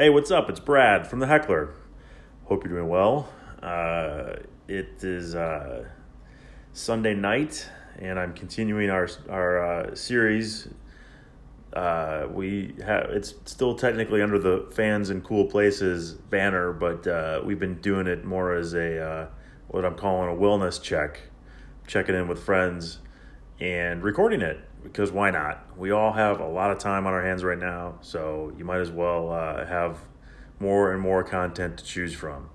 Hey, 0.00 0.10
what's 0.10 0.30
up? 0.30 0.48
It's 0.48 0.60
Brad 0.60 1.08
from 1.08 1.18
The 1.18 1.26
Heckler. 1.26 1.74
Hope 2.44 2.62
you're 2.62 2.72
doing 2.72 2.88
well. 2.88 3.28
Uh, 3.60 4.34
it 4.68 5.02
is 5.02 5.34
uh, 5.34 5.86
Sunday 6.72 7.14
night, 7.14 7.68
and 7.98 8.16
I'm 8.16 8.32
continuing 8.32 8.90
our 8.90 9.08
our 9.28 9.64
uh, 9.64 9.94
series. 9.96 10.68
Uh, 11.72 12.28
we 12.30 12.76
have 12.86 13.10
it's 13.10 13.34
still 13.46 13.74
technically 13.74 14.22
under 14.22 14.38
the 14.38 14.68
fans 14.70 15.10
and 15.10 15.24
cool 15.24 15.46
places 15.46 16.14
banner, 16.14 16.72
but 16.72 17.04
uh, 17.08 17.40
we've 17.44 17.58
been 17.58 17.80
doing 17.80 18.06
it 18.06 18.24
more 18.24 18.54
as 18.54 18.74
a 18.74 19.02
uh, 19.02 19.26
what 19.66 19.84
I'm 19.84 19.96
calling 19.96 20.28
a 20.28 20.40
wellness 20.40 20.80
check, 20.80 21.22
checking 21.88 22.14
in 22.14 22.28
with 22.28 22.40
friends 22.40 23.00
and 23.58 24.04
recording 24.04 24.42
it 24.42 24.67
because 24.82 25.12
why 25.12 25.30
not? 25.30 25.64
We 25.76 25.90
all 25.90 26.12
have 26.12 26.40
a 26.40 26.46
lot 26.46 26.70
of 26.70 26.78
time 26.78 27.06
on 27.06 27.12
our 27.12 27.22
hands 27.22 27.44
right 27.44 27.58
now, 27.58 27.98
so 28.00 28.52
you 28.56 28.64
might 28.64 28.80
as 28.80 28.90
well 28.90 29.32
uh, 29.32 29.66
have 29.66 29.98
more 30.60 30.92
and 30.92 31.00
more 31.00 31.22
content 31.22 31.78
to 31.78 31.84
choose 31.84 32.14
from. 32.14 32.48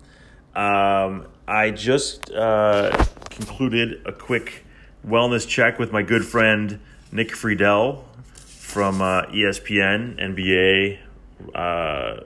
Um, 0.56 1.28
I 1.48 1.72
just 1.72 2.32
uh, 2.32 3.06
concluded 3.30 4.02
a 4.06 4.12
quick 4.12 4.66
wellness 5.06 5.48
check 5.48 5.80
with 5.80 5.92
my 5.92 6.04
good 6.04 6.26
friend 6.26 6.80
Nick 7.12 7.30
Friedell 7.30 8.04
from 8.36 9.02
uh, 9.02 9.24
ESPN, 9.24 10.20
NBA 10.20 11.00
uh, 11.56 12.24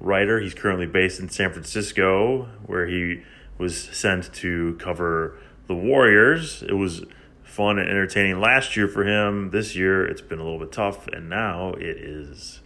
writer. 0.00 0.40
He's 0.40 0.54
currently 0.54 0.86
based 0.86 1.20
in 1.20 1.28
San 1.28 1.52
Francisco, 1.52 2.48
where 2.66 2.86
he 2.86 3.22
was 3.58 3.76
sent 3.76 4.32
to 4.34 4.76
cover 4.80 5.38
the 5.66 5.74
Warriors. 5.74 6.62
It 6.62 6.74
was 6.74 7.04
fun 7.50 7.78
and 7.78 7.88
entertaining 7.88 8.40
last 8.40 8.76
year 8.76 8.88
for 8.88 9.04
him. 9.04 9.50
This 9.50 9.74
year, 9.74 10.06
it's 10.06 10.20
been 10.20 10.38
a 10.38 10.42
little 10.44 10.58
bit 10.58 10.72
tough, 10.72 11.08
and 11.08 11.28
now 11.28 11.72
it 11.72 11.96
is 11.96 12.60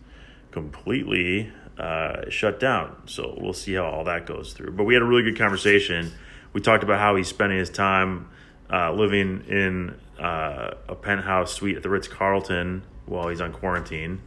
completely 0.50 1.50
uh, 1.78 2.28
shut 2.28 2.60
down. 2.60 2.94
So 3.06 3.36
we'll 3.38 3.54
see 3.54 3.74
how 3.74 3.86
all 3.86 4.04
that 4.04 4.26
goes 4.26 4.52
through. 4.52 4.72
But 4.72 4.84
we 4.84 4.94
had 4.94 5.02
a 5.02 5.06
really 5.06 5.22
good 5.22 5.38
conversation. 5.38 6.12
We 6.52 6.60
talked 6.60 6.84
about 6.84 7.00
how 7.00 7.16
he's 7.16 7.28
spending 7.28 7.58
his 7.58 7.70
time 7.70 8.28
uh, 8.72 8.92
living 8.92 9.44
in 9.48 9.98
uh, 10.22 10.74
a 10.88 10.94
penthouse 10.94 11.52
suite 11.52 11.76
at 11.76 11.82
the 11.82 11.90
Ritz 11.90 12.06
Carlton 12.06 12.82
while 13.06 13.28
he's 13.28 13.40
on 13.40 13.52
quarantine. 13.52 14.20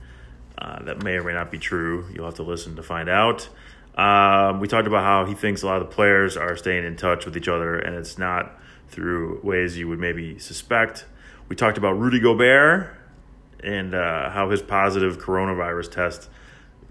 Uh, 0.57 0.83
that 0.83 1.03
may 1.03 1.13
or 1.13 1.23
may 1.23 1.33
not 1.33 1.51
be 1.51 1.59
true. 1.59 2.07
You'll 2.13 2.25
have 2.25 2.35
to 2.35 2.43
listen 2.43 2.75
to 2.77 2.83
find 2.83 3.09
out. 3.09 3.47
Um, 3.95 4.59
we 4.59 4.67
talked 4.67 4.87
about 4.87 5.03
how 5.03 5.25
he 5.25 5.33
thinks 5.33 5.61
a 5.61 5.67
lot 5.67 5.81
of 5.81 5.89
the 5.89 5.95
players 5.95 6.35
are 6.35 6.57
staying 6.57 6.83
in 6.83 6.97
touch 6.97 7.25
with 7.25 7.37
each 7.37 7.47
other, 7.47 7.77
and 7.77 7.95
it's 7.95 8.17
not 8.17 8.59
through 8.87 9.39
ways 9.43 9.77
you 9.77 9.87
would 9.87 9.99
maybe 9.99 10.39
suspect. 10.39 11.05
We 11.49 11.55
talked 11.55 11.77
about 11.77 11.93
Rudy 11.93 12.19
Gobert 12.19 12.95
and 13.63 13.93
uh, 13.93 14.29
how 14.29 14.49
his 14.49 14.61
positive 14.61 15.17
coronavirus 15.17 15.91
test 15.91 16.29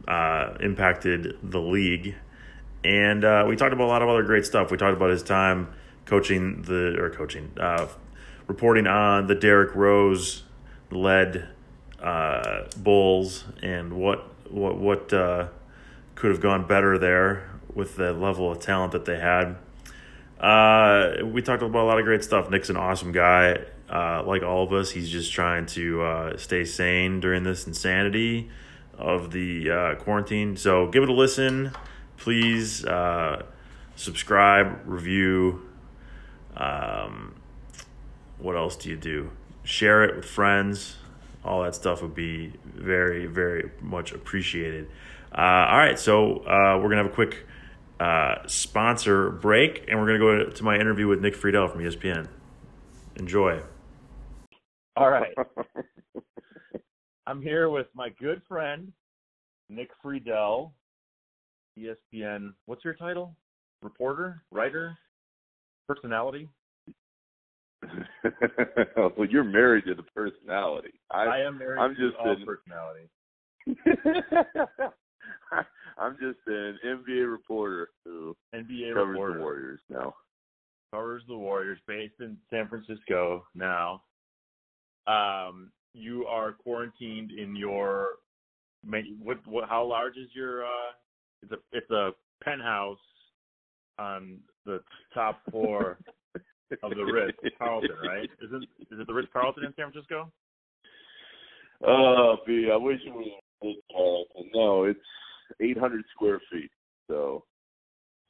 uh, 0.08 0.54
impacted 0.60 1.38
the 1.42 1.60
league. 1.60 2.14
And 2.84 3.24
uh, 3.24 3.44
we 3.48 3.56
talked 3.56 3.72
about 3.72 3.84
a 3.84 3.92
lot 3.92 4.02
of 4.02 4.08
other 4.08 4.22
great 4.22 4.46
stuff. 4.46 4.70
We 4.70 4.76
talked 4.76 4.96
about 4.96 5.10
his 5.10 5.22
time 5.22 5.72
coaching 6.04 6.62
the, 6.62 6.96
or 6.98 7.10
coaching, 7.10 7.52
uh, 7.58 7.88
reporting 8.46 8.86
on 8.86 9.26
the 9.26 9.34
Derrick 9.34 9.74
Rose 9.74 10.44
led 10.90 11.48
uh, 12.00 12.68
Bulls 12.76 13.44
and 13.62 13.94
what, 13.94 14.30
what, 14.50 14.78
what 14.78 15.12
uh, 15.12 15.48
could 16.14 16.30
have 16.30 16.40
gone 16.40 16.66
better 16.66 16.98
there 16.98 17.50
with 17.74 17.96
the 17.96 18.12
level 18.12 18.50
of 18.50 18.60
talent 18.60 18.92
that 18.92 19.04
they 19.04 19.18
had. 19.18 19.56
Uh, 20.40 21.24
we 21.24 21.42
talked 21.42 21.62
about 21.62 21.84
a 21.84 21.86
lot 21.86 21.98
of 21.98 22.04
great 22.04 22.22
stuff. 22.22 22.50
Nick's 22.50 22.70
an 22.70 22.76
awesome 22.76 23.12
guy. 23.12 23.58
Uh, 23.88 24.22
like 24.26 24.42
all 24.42 24.64
of 24.64 24.72
us, 24.72 24.90
he's 24.90 25.08
just 25.08 25.32
trying 25.32 25.66
to 25.66 26.02
uh, 26.02 26.36
stay 26.36 26.64
sane 26.64 27.20
during 27.20 27.42
this 27.44 27.66
insanity 27.66 28.50
of 28.98 29.30
the 29.30 29.70
uh, 29.70 29.94
quarantine. 29.96 30.56
So 30.56 30.88
give 30.88 31.02
it 31.02 31.08
a 31.08 31.12
listen. 31.12 31.72
Please 32.16 32.84
uh, 32.84 33.44
subscribe, 33.94 34.80
review. 34.84 35.62
Um, 36.56 37.34
what 38.38 38.56
else 38.56 38.76
do 38.76 38.88
you 38.90 38.96
do? 38.96 39.30
Share 39.64 40.04
it 40.04 40.16
with 40.16 40.24
friends. 40.24 40.96
All 41.44 41.62
that 41.62 41.74
stuff 41.74 42.02
would 42.02 42.14
be 42.14 42.52
very, 42.64 43.26
very 43.26 43.70
much 43.80 44.12
appreciated. 44.12 44.88
Uh, 45.32 45.40
all 45.70 45.78
right, 45.78 45.98
so 45.98 46.38
uh, 46.38 46.76
we're 46.76 46.88
going 46.88 46.96
to 46.96 47.04
have 47.04 47.12
a 47.12 47.14
quick 47.14 47.46
uh, 48.00 48.46
sponsor 48.46 49.30
break, 49.30 49.84
and 49.88 49.98
we're 49.98 50.06
going 50.06 50.20
to 50.20 50.44
go 50.46 50.50
to 50.50 50.64
my 50.64 50.76
interview 50.76 51.08
with 51.08 51.20
Nick 51.20 51.34
Friedell 51.34 51.70
from 51.70 51.80
ESPN. 51.82 52.28
Enjoy. 53.16 53.60
All 54.96 55.10
right. 55.10 55.34
I'm 57.26 57.42
here 57.42 57.70
with 57.70 57.86
my 57.94 58.10
good 58.20 58.40
friend, 58.46 58.92
Nick 59.68 59.90
Friedell, 60.04 60.72
ESPN. 61.78 62.52
What's 62.66 62.84
your 62.84 62.94
title? 62.94 63.34
Reporter? 63.82 64.42
Writer? 64.50 64.96
Personality? 65.88 66.48
well, 68.96 69.26
you're 69.28 69.44
married 69.44 69.84
to 69.86 69.94
the 69.94 70.02
personality. 70.02 70.94
I, 71.10 71.24
I 71.24 71.38
am 71.40 71.58
married 71.58 71.78
I'm 71.78 71.94
to 71.94 72.08
just 72.08 72.16
all 72.18 72.30
an, 72.30 72.44
personality. 72.44 73.08
I'm 75.98 76.16
just 76.20 76.38
an 76.46 76.78
NBA 76.84 77.30
reporter 77.30 77.90
who 78.04 78.36
NBA 78.54 78.94
covers 78.94 79.08
reporter. 79.12 79.34
the 79.34 79.40
Warriors 79.40 79.80
now. 79.88 80.14
Covers 80.92 81.22
the 81.28 81.36
Warriors, 81.36 81.78
based 81.86 82.14
in 82.20 82.36
San 82.50 82.68
Francisco 82.68 83.44
now. 83.54 84.02
Um, 85.06 85.70
you 85.94 86.26
are 86.26 86.52
quarantined 86.52 87.32
in 87.32 87.56
your 87.56 88.18
what 89.22 89.44
what 89.46 89.68
how 89.68 89.84
large 89.84 90.16
is 90.16 90.28
your 90.34 90.64
uh 90.64 90.92
it's 91.42 91.52
a 91.52 91.56
it's 91.72 91.90
a 91.90 92.10
penthouse 92.44 92.98
on 93.98 94.38
the 94.64 94.80
top 95.14 95.40
floor 95.50 95.98
of 96.82 96.90
the 96.90 97.04
Ritz 97.04 97.38
Carlton, 97.58 97.90
right? 98.06 98.30
Is 98.42 98.50
it 98.52 98.62
is 98.92 99.00
it 99.00 99.06
the 99.06 99.14
Ritz 99.14 99.28
Carlton 99.32 99.64
in 99.64 99.72
San 99.76 99.90
Francisco? 99.90 100.30
Oh, 101.86 102.36
B, 102.46 102.70
I 102.72 102.76
wish 102.76 103.00
it 103.06 103.12
was 103.12 103.26
Ritz 103.62 103.80
Carlton. 103.92 104.26
Uh, 104.38 104.42
no, 104.54 104.84
it's 104.84 105.00
800 105.60 106.02
square 106.14 106.40
feet. 106.50 106.70
So 107.08 107.44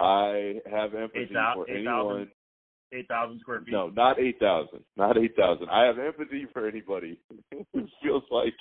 I 0.00 0.60
have 0.70 0.94
empathy 0.94 1.22
8, 1.22 1.28
for 1.54 1.70
8, 1.70 1.76
anyone. 1.76 2.28
8,000 2.92 3.40
square 3.40 3.60
feet. 3.60 3.72
No, 3.72 3.88
not 3.88 4.18
8,000. 4.18 4.80
Not 4.96 5.18
8,000. 5.18 5.68
I 5.68 5.84
have 5.84 5.98
empathy 5.98 6.46
for 6.52 6.68
anybody 6.68 7.18
who 7.72 7.86
feels 8.02 8.22
like 8.30 8.54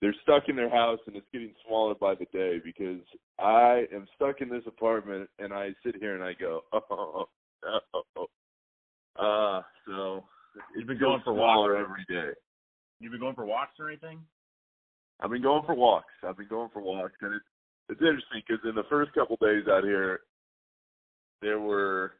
they're 0.00 0.14
stuck 0.22 0.44
in 0.48 0.56
their 0.56 0.70
house 0.70 0.98
and 1.06 1.16
it's 1.16 1.26
getting 1.32 1.52
smaller 1.66 1.94
by 1.94 2.14
the 2.14 2.26
day 2.32 2.60
because 2.64 3.00
I 3.38 3.84
am 3.92 4.06
stuck 4.14 4.40
in 4.40 4.48
this 4.48 4.62
apartment 4.66 5.28
and 5.38 5.52
I 5.52 5.70
sit 5.84 5.96
here 5.96 6.14
and 6.14 6.22
I 6.22 6.34
go, 6.34 6.62
oh, 6.72 7.26
no. 7.64 7.78
Uh, 7.98 7.98
uh, 7.98 8.20
uh 8.20 8.26
ah, 9.18 9.66
so 9.84 10.24
you've 10.76 10.86
been 10.86 11.00
going 11.00 11.20
for 11.24 11.32
walks 11.32 11.74
every 11.76 12.04
day. 12.08 12.32
You've 13.00 13.12
been 13.12 13.20
going 13.20 13.34
for 13.34 13.44
walks 13.44 13.74
or 13.80 13.88
anything? 13.88 14.20
I've 15.20 15.30
been 15.30 15.42
going 15.42 15.64
for 15.66 15.74
walks. 15.74 16.12
I've 16.26 16.36
been 16.36 16.48
going 16.48 16.70
for 16.72 16.82
walks, 16.82 17.16
and 17.20 17.34
it's 17.34 17.44
it's 17.88 18.00
interesting 18.00 18.42
because 18.46 18.64
in 18.68 18.74
the 18.74 18.84
first 18.90 19.12
couple 19.14 19.36
days 19.40 19.64
out 19.70 19.82
here, 19.82 20.20
there 21.40 21.58
were 21.58 22.12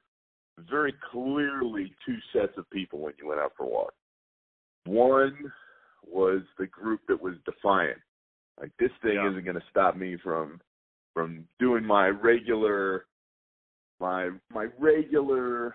very 0.70 0.94
clearly 1.12 1.94
two 2.04 2.16
sets 2.32 2.53
of 2.56 2.69
people 2.70 3.00
when 3.00 3.12
you 3.20 3.28
went 3.28 3.41
out 3.41 3.53
for 3.56 3.66
walks. 3.66 3.94
One 4.86 5.53
was 6.06 6.41
the 6.59 6.66
group 6.66 7.00
that 7.09 7.22
was 7.22 7.34
defiant. 7.44 7.98
Like 8.60 8.72
this 8.78 8.91
thing 9.03 9.15
yeah. 9.15 9.30
isn't 9.30 9.44
going 9.44 9.56
to 9.56 9.62
stop 9.70 9.97
me 9.97 10.16
from 10.22 10.60
from 11.15 11.44
doing 11.59 11.84
my 11.84 12.09
regular 12.09 13.06
my 14.00 14.30
my 14.53 14.66
regular 14.78 15.75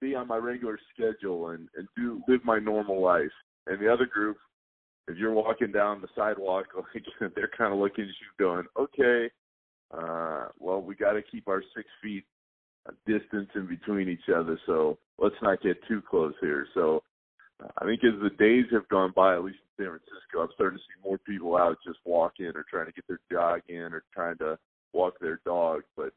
be 0.00 0.14
on 0.14 0.28
my 0.28 0.36
regular 0.36 0.78
schedule 0.92 1.50
and 1.50 1.68
and 1.76 1.88
do 1.96 2.22
live 2.28 2.44
my 2.44 2.58
normal 2.58 3.02
life. 3.02 3.32
And 3.66 3.80
the 3.80 3.92
other 3.92 4.06
group, 4.06 4.36
if 5.08 5.18
you're 5.18 5.32
walking 5.32 5.72
down 5.72 6.00
the 6.00 6.08
sidewalk, 6.16 6.66
like 6.94 7.34
they're 7.34 7.50
kind 7.56 7.72
of 7.72 7.78
looking 7.78 8.04
at 8.04 8.08
you, 8.08 8.26
going, 8.38 8.64
"Okay, 8.78 9.30
uh, 9.92 10.48
well, 10.58 10.80
we 10.82 10.94
got 10.94 11.12
to 11.12 11.22
keep 11.22 11.48
our 11.48 11.62
six 11.76 11.88
feet 12.02 12.24
distance 13.06 13.48
in 13.54 13.66
between 13.66 14.08
each 14.08 14.28
other, 14.34 14.58
so 14.66 14.98
let's 15.18 15.34
not 15.42 15.62
get 15.62 15.76
too 15.88 16.02
close 16.08 16.34
here." 16.40 16.66
So 16.74 17.02
I 17.78 17.84
think 17.84 18.00
as 18.04 18.20
the 18.20 18.30
days 18.30 18.66
have 18.72 18.88
gone 18.88 19.12
by, 19.14 19.34
at 19.34 19.44
least 19.44 19.58
in 19.78 19.84
San 19.84 19.92
Francisco, 19.92 20.40
I'm 20.40 20.48
starting 20.54 20.78
to 20.78 20.84
see 20.84 21.08
more 21.08 21.18
people 21.18 21.56
out 21.56 21.78
just 21.86 21.98
walking 22.04 22.52
or 22.54 22.64
trying 22.68 22.86
to 22.86 22.92
get 22.92 23.06
their 23.06 23.20
jog 23.30 23.60
in 23.68 23.92
or 23.94 24.04
trying 24.12 24.38
to 24.38 24.58
walk 24.92 25.14
their 25.20 25.40
dog. 25.44 25.82
But 25.96 26.12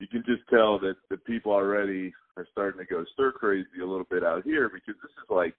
you 0.00 0.08
can 0.08 0.24
just 0.26 0.42
tell 0.50 0.78
that 0.80 0.96
the 1.10 1.16
people 1.18 1.52
already 1.52 2.12
are 2.36 2.46
starting 2.50 2.78
to 2.78 2.86
go 2.92 3.04
stir 3.12 3.32
crazy 3.32 3.80
a 3.82 3.86
little 3.86 4.06
bit 4.10 4.24
out 4.24 4.44
here 4.44 4.68
because 4.68 5.00
this 5.00 5.12
is 5.12 5.30
like 5.30 5.54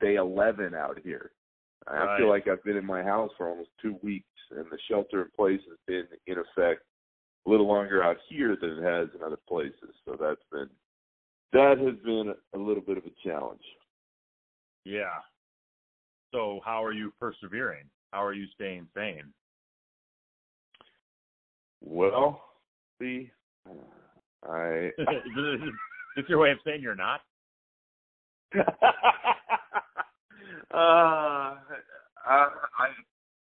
day 0.00 0.14
11 0.14 0.74
out 0.74 0.98
here. 1.02 1.32
I 1.86 2.16
feel 2.18 2.28
like 2.28 2.46
I've 2.46 2.62
been 2.62 2.76
in 2.76 2.86
my 2.86 3.02
house 3.02 3.30
for 3.36 3.48
almost 3.48 3.70
two 3.80 3.96
weeks, 4.02 4.26
and 4.50 4.66
the 4.70 4.78
shelter 4.88 5.22
in 5.22 5.28
place 5.36 5.60
has 5.68 5.78
been 5.86 6.04
in 6.26 6.38
effect 6.38 6.82
a 7.46 7.50
little 7.50 7.66
longer 7.66 8.02
out 8.02 8.18
here 8.28 8.56
than 8.60 8.78
it 8.78 8.82
has 8.82 9.08
in 9.14 9.24
other 9.24 9.38
places. 9.48 9.94
So 10.04 10.16
that's 10.20 10.42
been 10.52 10.68
that 11.52 11.78
has 11.78 11.96
been 12.04 12.34
a 12.54 12.58
little 12.58 12.82
bit 12.82 12.96
of 12.96 13.04
a 13.04 13.28
challenge. 13.28 13.62
Yeah. 14.84 15.18
So 16.32 16.60
how 16.64 16.84
are 16.84 16.92
you 16.92 17.12
persevering? 17.18 17.86
How 18.12 18.24
are 18.24 18.34
you 18.34 18.46
staying 18.54 18.86
sane? 18.94 19.32
Well, 21.80 22.42
see, 23.00 23.30
I. 24.48 24.90
is 24.98 25.60
this 26.16 26.24
your 26.28 26.38
way 26.38 26.50
of 26.50 26.58
saying 26.64 26.82
you're 26.82 26.94
not? 26.94 27.20
uh, 30.74 31.56
I, 32.26 32.48
I 32.78 32.88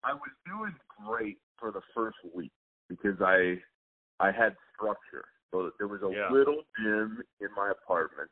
I 0.04 0.12
was 0.14 0.30
doing 0.46 0.74
great 1.04 1.38
for 1.58 1.70
the 1.70 1.80
first 1.94 2.16
week 2.34 2.52
because 2.88 3.20
I 3.20 3.56
I 4.20 4.30
had 4.32 4.56
structure. 4.74 5.24
So 5.52 5.70
there 5.78 5.88
was 5.88 6.02
a 6.02 6.08
Yeah. 6.08 6.30
little 6.32 6.62
gym 6.80 7.22
in 7.40 7.48
my 7.56 7.70
apartment 7.70 8.30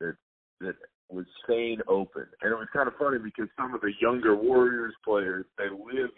that 0.00 0.16
that 0.60 0.76
was 1.08 1.26
staying 1.44 1.80
open, 1.86 2.26
and 2.42 2.52
it 2.52 2.56
was 2.56 2.68
kind 2.72 2.88
of 2.88 2.94
funny 2.98 3.18
because 3.18 3.48
some 3.56 3.74
of 3.74 3.80
the 3.80 3.92
younger 4.00 4.34
Warriors 4.34 4.94
players 5.04 5.46
they 5.56 5.68
live 5.68 6.10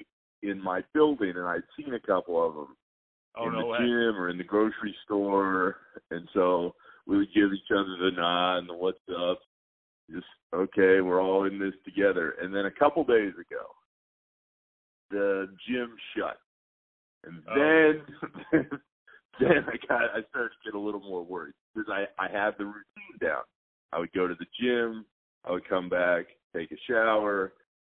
in 0.42 0.62
my 0.62 0.82
building, 0.94 1.30
and 1.36 1.46
I'd 1.46 1.62
seen 1.76 1.94
a 1.94 2.00
couple 2.00 2.44
of 2.46 2.54
them 2.54 2.76
Oh 3.36 3.46
in 3.46 3.52
no 3.52 3.60
the 3.60 3.66
way. 3.66 3.78
gym 3.78 4.16
or 4.16 4.30
in 4.30 4.38
the 4.38 4.44
grocery 4.44 4.94
store, 5.04 5.76
and 6.10 6.28
so 6.32 6.74
we 7.06 7.18
would 7.18 7.32
give 7.34 7.52
each 7.52 7.70
other 7.70 7.96
the 8.00 8.10
nod 8.16 8.58
and 8.58 8.68
the 8.68 8.74
what's 8.74 8.98
up. 9.10 9.40
Just 10.10 10.26
okay, 10.54 11.00
we're 11.00 11.22
all 11.22 11.44
in 11.44 11.58
this 11.58 11.74
together. 11.84 12.34
And 12.40 12.54
then 12.54 12.66
a 12.66 12.70
couple 12.70 13.04
days 13.04 13.34
ago, 13.34 13.66
the 15.10 15.48
gym 15.68 15.94
shut, 16.16 16.38
and 17.24 17.42
Oh. 17.48 17.54
then 17.54 18.02
then 19.40 19.64
I 19.66 19.76
got 19.86 20.02
I 20.14 20.22
started 20.30 20.50
to 20.50 20.64
get 20.64 20.74
a 20.74 20.78
little 20.78 21.00
more 21.00 21.24
worried 21.24 21.54
because 21.74 21.90
I 21.90 22.06
I 22.18 22.28
had 22.28 22.56
the 22.58 22.66
routine 22.66 23.18
down. 23.20 23.42
I 23.92 23.98
would 23.98 24.12
go 24.12 24.26
to 24.26 24.34
the 24.34 24.46
gym, 24.60 25.06
I 25.44 25.52
would 25.52 25.68
come 25.68 25.88
back, 25.88 26.26
take 26.54 26.72
a 26.72 26.76
shower, 26.86 27.54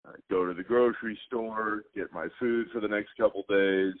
uh, 0.07 0.13
go 0.29 0.45
to 0.45 0.53
the 0.53 0.63
grocery 0.63 1.19
store, 1.27 1.83
get 1.95 2.13
my 2.13 2.27
food 2.39 2.67
for 2.71 2.79
the 2.79 2.87
next 2.87 3.09
couple 3.17 3.43
days, 3.49 3.93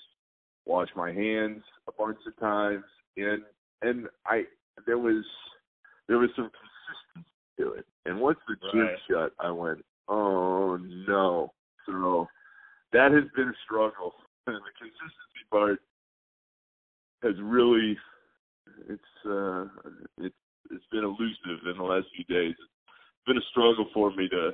wash 0.65 0.89
my 0.95 1.11
hands 1.11 1.63
a 1.87 1.91
bunch 1.91 2.19
of 2.27 2.37
times, 2.39 2.83
and 3.17 3.43
and 3.81 4.07
I 4.25 4.43
there 4.85 4.99
was 4.99 5.25
there 6.07 6.17
was 6.17 6.29
some 6.35 6.49
consistency 6.49 7.31
to 7.59 7.73
it. 7.73 7.85
And 8.05 8.19
once 8.19 8.39
the 8.47 8.55
gym 8.71 8.81
Right. 8.81 8.99
shut, 9.09 9.33
I 9.39 9.51
went, 9.51 9.85
oh 10.07 10.77
no. 10.77 11.53
So 11.85 12.27
that 12.93 13.11
has 13.11 13.23
been 13.35 13.49
a 13.49 13.57
struggle. 13.65 14.13
And 14.47 14.55
the 14.55 14.73
consistency 14.79 15.45
part 15.51 15.79
has 17.21 17.35
really 17.41 17.97
it's 18.87 19.25
uh 19.25 19.65
it's 20.17 20.35
it's 20.71 20.85
been 20.91 21.03
elusive 21.03 21.65
in 21.69 21.77
the 21.77 21.83
last 21.83 22.07
few 22.15 22.25
days. 22.25 22.55
It's 22.57 23.25
been 23.27 23.37
a 23.37 23.49
struggle 23.51 23.87
for 23.93 24.11
me 24.11 24.27
to 24.29 24.51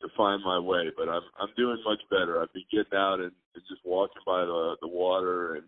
to 0.00 0.08
find 0.16 0.42
my 0.44 0.58
way, 0.58 0.90
but 0.96 1.08
I'm 1.08 1.22
I'm 1.40 1.50
doing 1.56 1.78
much 1.84 2.00
better. 2.10 2.40
I've 2.40 2.52
been 2.52 2.64
getting 2.72 2.98
out 2.98 3.20
and, 3.20 3.32
and 3.54 3.64
just 3.68 3.84
walking 3.84 4.22
by 4.26 4.44
the 4.44 4.76
the 4.80 4.88
water 4.88 5.54
and 5.54 5.64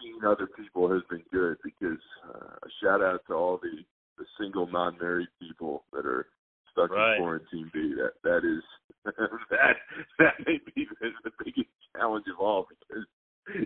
seeing 0.00 0.24
other 0.24 0.46
people 0.46 0.90
has 0.92 1.02
been 1.10 1.22
good 1.32 1.56
because 1.64 2.02
uh, 2.28 2.54
a 2.62 2.68
shout 2.82 3.02
out 3.02 3.22
to 3.28 3.34
all 3.34 3.58
the 3.62 3.84
the 4.18 4.24
single 4.38 4.66
non-married 4.66 5.28
people 5.40 5.84
that 5.92 6.06
are 6.06 6.26
stuck 6.72 6.90
Right. 6.90 7.16
in 7.16 7.22
quarantine 7.22 7.70
B. 7.72 7.94
That 7.96 8.12
that 8.22 8.44
is 8.44 8.62
that 9.50 9.76
that 10.18 10.34
may 10.46 10.58
be 10.74 10.86
the, 11.00 11.10
the 11.24 11.30
biggest 11.44 11.68
challenge 11.96 12.26
of 12.32 12.40
all 12.40 12.66
because 12.68 13.04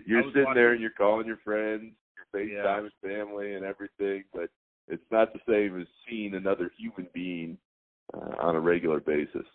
you're 0.05 0.23
sitting 0.33 0.53
there 0.53 0.73
and 0.73 0.81
you're 0.81 0.91
calling 0.91 1.27
your 1.27 1.37
friends, 1.43 1.93
you're 2.33 2.43
Yeah. 2.43 2.63
FaceTiming 2.63 2.91
family 3.01 3.53
and 3.55 3.65
everything, 3.65 4.23
but 4.33 4.49
it's 4.87 5.03
not 5.11 5.33
the 5.33 5.39
same 5.47 5.79
as 5.79 5.87
seeing 6.07 6.35
another 6.35 6.71
human 6.77 7.07
being 7.13 7.57
uh, 8.13 8.35
on 8.39 8.55
a 8.55 8.59
regular 8.59 8.99
basis. 8.99 9.45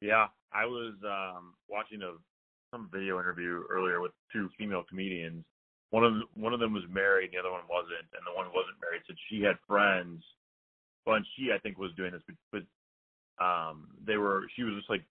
Yeah, 0.00 0.26
I 0.52 0.66
was 0.66 0.94
um 1.04 1.54
watching 1.68 2.02
a 2.02 2.12
some 2.70 2.88
video 2.92 3.20
interview 3.20 3.62
earlier 3.70 4.00
with 4.00 4.12
two 4.32 4.50
female 4.58 4.84
comedians. 4.88 5.44
One 5.94 6.02
of 6.02 6.12
them, 6.14 6.24
one 6.34 6.52
of 6.52 6.58
them 6.58 6.74
was 6.74 6.82
married, 6.90 7.30
the 7.30 7.38
other 7.38 7.52
one 7.54 7.62
wasn't, 7.70 8.10
and 8.18 8.26
the 8.26 8.34
one 8.34 8.46
who 8.50 8.54
wasn't 8.58 8.82
married 8.82 9.02
said 9.06 9.14
she 9.30 9.42
had 9.46 9.54
friends. 9.62 10.24
Well, 11.06 11.14
and 11.22 11.26
she 11.36 11.52
I 11.54 11.58
think 11.62 11.78
was 11.78 11.94
doing 11.94 12.10
this, 12.10 12.22
but, 12.26 12.34
but 12.50 12.64
um 13.38 13.86
they 14.04 14.16
were 14.16 14.42
she 14.54 14.64
was 14.64 14.74
just 14.74 14.90
like 14.90 15.04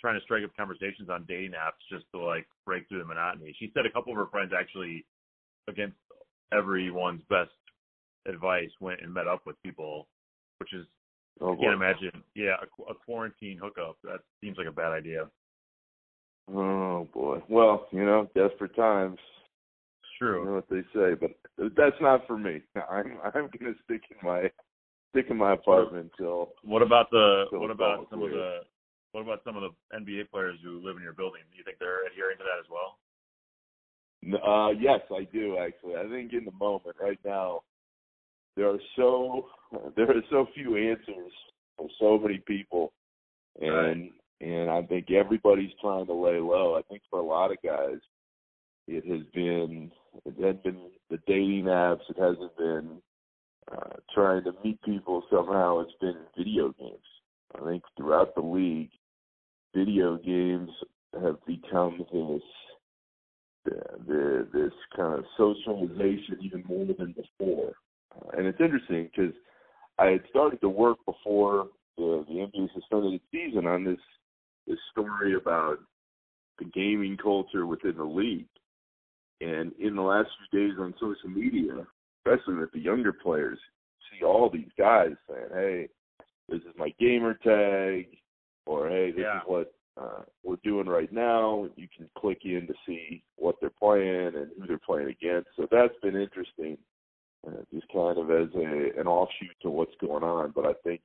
trying 0.00 0.18
to 0.18 0.24
strike 0.26 0.42
up 0.42 0.50
conversations 0.56 1.08
on 1.08 1.24
dating 1.28 1.52
apps 1.52 1.78
just 1.88 2.04
to 2.12 2.18
like 2.18 2.46
break 2.66 2.88
through 2.88 2.98
the 2.98 3.04
monotony. 3.04 3.54
She 3.60 3.70
said 3.74 3.86
a 3.86 3.90
couple 3.94 4.10
of 4.12 4.18
her 4.18 4.26
friends 4.26 4.50
actually, 4.58 5.06
against 5.68 5.96
everyone's 6.52 7.22
best 7.30 7.54
advice, 8.26 8.70
went 8.80 9.02
and 9.02 9.14
met 9.14 9.28
up 9.28 9.42
with 9.46 9.62
people, 9.62 10.08
which 10.58 10.72
is 10.74 10.84
Oh, 11.40 11.52
I 11.52 11.56
can't 11.56 11.78
boy. 11.78 11.84
imagine. 11.84 12.22
Yeah, 12.34 12.56
a, 12.62 12.92
a 12.92 12.94
quarantine 12.94 13.58
hookup. 13.62 13.98
That 14.04 14.20
seems 14.40 14.56
like 14.58 14.66
a 14.68 14.72
bad 14.72 14.92
idea. 14.92 15.28
Oh 16.52 17.08
boy. 17.12 17.42
Well, 17.48 17.86
you 17.92 18.04
know, 18.04 18.28
desperate 18.34 18.74
times. 18.76 19.18
It's 20.24 20.32
You 20.32 20.44
true. 20.44 20.44
know 20.46 20.54
what 20.54 20.68
they 20.70 20.82
say, 20.94 21.14
but 21.14 21.74
that's 21.76 22.00
not 22.00 22.26
for 22.26 22.38
me. 22.38 22.62
I'm 22.90 23.18
I'm 23.24 23.48
gonna 23.58 23.74
stick 23.84 24.02
in 24.10 24.16
my 24.22 24.50
stick 25.10 25.26
in 25.30 25.36
my 25.36 25.52
apartment 25.54 26.10
till 26.18 26.52
What 26.62 26.82
about 26.82 27.10
the 27.10 27.44
what 27.52 27.70
about 27.70 28.06
some 28.10 28.22
of 28.22 28.30
the 28.30 28.60
what 29.12 29.22
about 29.22 29.42
some 29.44 29.56
of 29.56 29.62
the 29.62 29.96
NBA 29.96 30.30
players 30.30 30.58
who 30.64 30.84
live 30.84 30.96
in 30.96 31.02
your 31.02 31.12
building? 31.12 31.42
Do 31.50 31.56
you 31.56 31.64
think 31.64 31.78
they're 31.78 32.06
adhering 32.06 32.36
to 32.38 32.44
that 32.44 32.58
as 32.58 32.66
well? 32.68 32.98
Uh, 34.42 34.70
yes, 34.70 35.00
I 35.10 35.24
do 35.32 35.58
actually. 35.58 35.96
I 35.96 36.08
think 36.08 36.32
in 36.32 36.44
the 36.44 36.52
moment 36.52 36.96
right 37.00 37.20
now, 37.24 37.60
there 38.56 38.68
are 38.70 38.80
so 38.96 39.46
there 39.96 40.10
are 40.10 40.22
so 40.30 40.46
few 40.54 40.76
answers 40.76 41.32
for 41.76 41.88
so 42.00 42.18
many 42.18 42.38
people, 42.38 42.92
and 43.60 44.10
and 44.40 44.70
I 44.70 44.82
think 44.82 45.10
everybody's 45.10 45.72
trying 45.80 46.06
to 46.06 46.14
lay 46.14 46.38
low. 46.38 46.74
I 46.76 46.82
think 46.82 47.02
for 47.10 47.20
a 47.20 47.24
lot 47.24 47.52
of 47.52 47.58
guys, 47.62 47.98
it 48.88 49.06
has 49.06 49.26
been 49.32 49.90
it 50.24 50.34
hasn't 50.40 50.62
been 50.62 50.80
the 51.10 51.18
dating 51.26 51.64
apps. 51.64 52.08
It 52.08 52.18
hasn't 52.18 52.56
been 52.56 53.02
uh, 53.70 53.96
trying 54.14 54.44
to 54.44 54.52
meet 54.64 54.80
people 54.82 55.22
somehow. 55.30 55.80
It's 55.80 55.92
been 56.00 56.16
video 56.36 56.72
games. 56.78 56.98
I 57.54 57.64
think 57.64 57.82
throughout 57.96 58.34
the 58.34 58.42
league, 58.42 58.90
video 59.74 60.16
games 60.16 60.70
have 61.20 61.44
become 61.46 61.98
this 62.12 62.42
the, 63.64 63.80
the 64.06 64.48
this 64.52 64.72
kind 64.96 65.18
of 65.18 65.24
socialization 65.36 66.38
even 66.42 66.64
more 66.68 66.86
than 66.86 67.14
before. 67.14 67.72
Uh, 68.14 68.36
and 68.36 68.46
it's 68.46 68.60
interesting 68.60 69.10
because 69.14 69.34
I 69.98 70.06
had 70.06 70.22
started 70.30 70.60
to 70.60 70.68
work 70.68 70.98
before 71.06 71.68
the 71.96 72.24
the 72.28 72.34
NBA 72.34 72.72
suspended 72.74 73.14
its 73.14 73.24
season 73.32 73.66
on 73.66 73.84
this 73.84 74.00
this 74.66 74.78
story 74.92 75.34
about 75.34 75.78
the 76.58 76.64
gaming 76.66 77.16
culture 77.16 77.66
within 77.66 77.96
the 77.96 78.04
league. 78.04 78.46
And 79.44 79.72
in 79.78 79.94
the 79.94 80.02
last 80.02 80.30
few 80.50 80.68
days 80.68 80.78
on 80.78 80.94
social 80.98 81.28
media, 81.28 81.86
especially 82.24 82.54
with 82.54 82.72
the 82.72 82.80
younger 82.80 83.12
players, 83.12 83.58
see 84.10 84.24
all 84.24 84.48
these 84.48 84.70
guys 84.78 85.12
saying, 85.28 85.50
"Hey, 85.52 85.88
this 86.48 86.62
is 86.62 86.74
my 86.76 86.90
gamer 86.98 87.34
tag," 87.34 88.16
or 88.66 88.88
"Hey, 88.88 89.10
this 89.10 89.22
Yeah. 89.22 89.40
is 89.40 89.46
what 89.46 89.74
uh, 89.96 90.22
we're 90.42 90.56
doing 90.64 90.86
right 90.86 91.12
now." 91.12 91.68
You 91.76 91.88
can 91.94 92.08
click 92.16 92.44
in 92.44 92.66
to 92.66 92.74
see 92.86 93.22
what 93.36 93.60
they're 93.60 93.70
playing 93.70 94.34
and 94.34 94.50
who 94.56 94.66
they're 94.66 94.78
playing 94.78 95.08
against. 95.08 95.50
So 95.56 95.66
that's 95.70 95.96
been 96.00 96.16
interesting, 96.16 96.78
uh, 97.46 97.62
just 97.72 97.88
kind 97.88 98.18
of 98.18 98.30
as 98.30 98.54
a 98.54 98.98
an 98.98 99.06
offshoot 99.06 99.56
to 99.60 99.70
what's 99.70 99.96
going 99.96 100.24
on. 100.24 100.52
But 100.52 100.64
I 100.64 100.72
think 100.84 101.02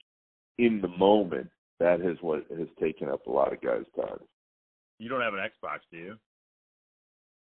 in 0.58 0.80
the 0.80 0.88
moment, 0.88 1.52
that 1.80 2.00
is 2.00 2.22
what 2.22 2.46
has 2.50 2.70
taken 2.80 3.10
up 3.10 3.28
a 3.28 3.32
lot 3.32 3.52
of 3.52 3.62
guys' 3.62 3.86
time. 3.96 4.20
You 4.98 5.10
don't 5.10 5.22
have 5.22 5.34
an 5.34 5.40
Xbox, 5.40 5.80
do 5.92 5.98
you? 5.98 6.20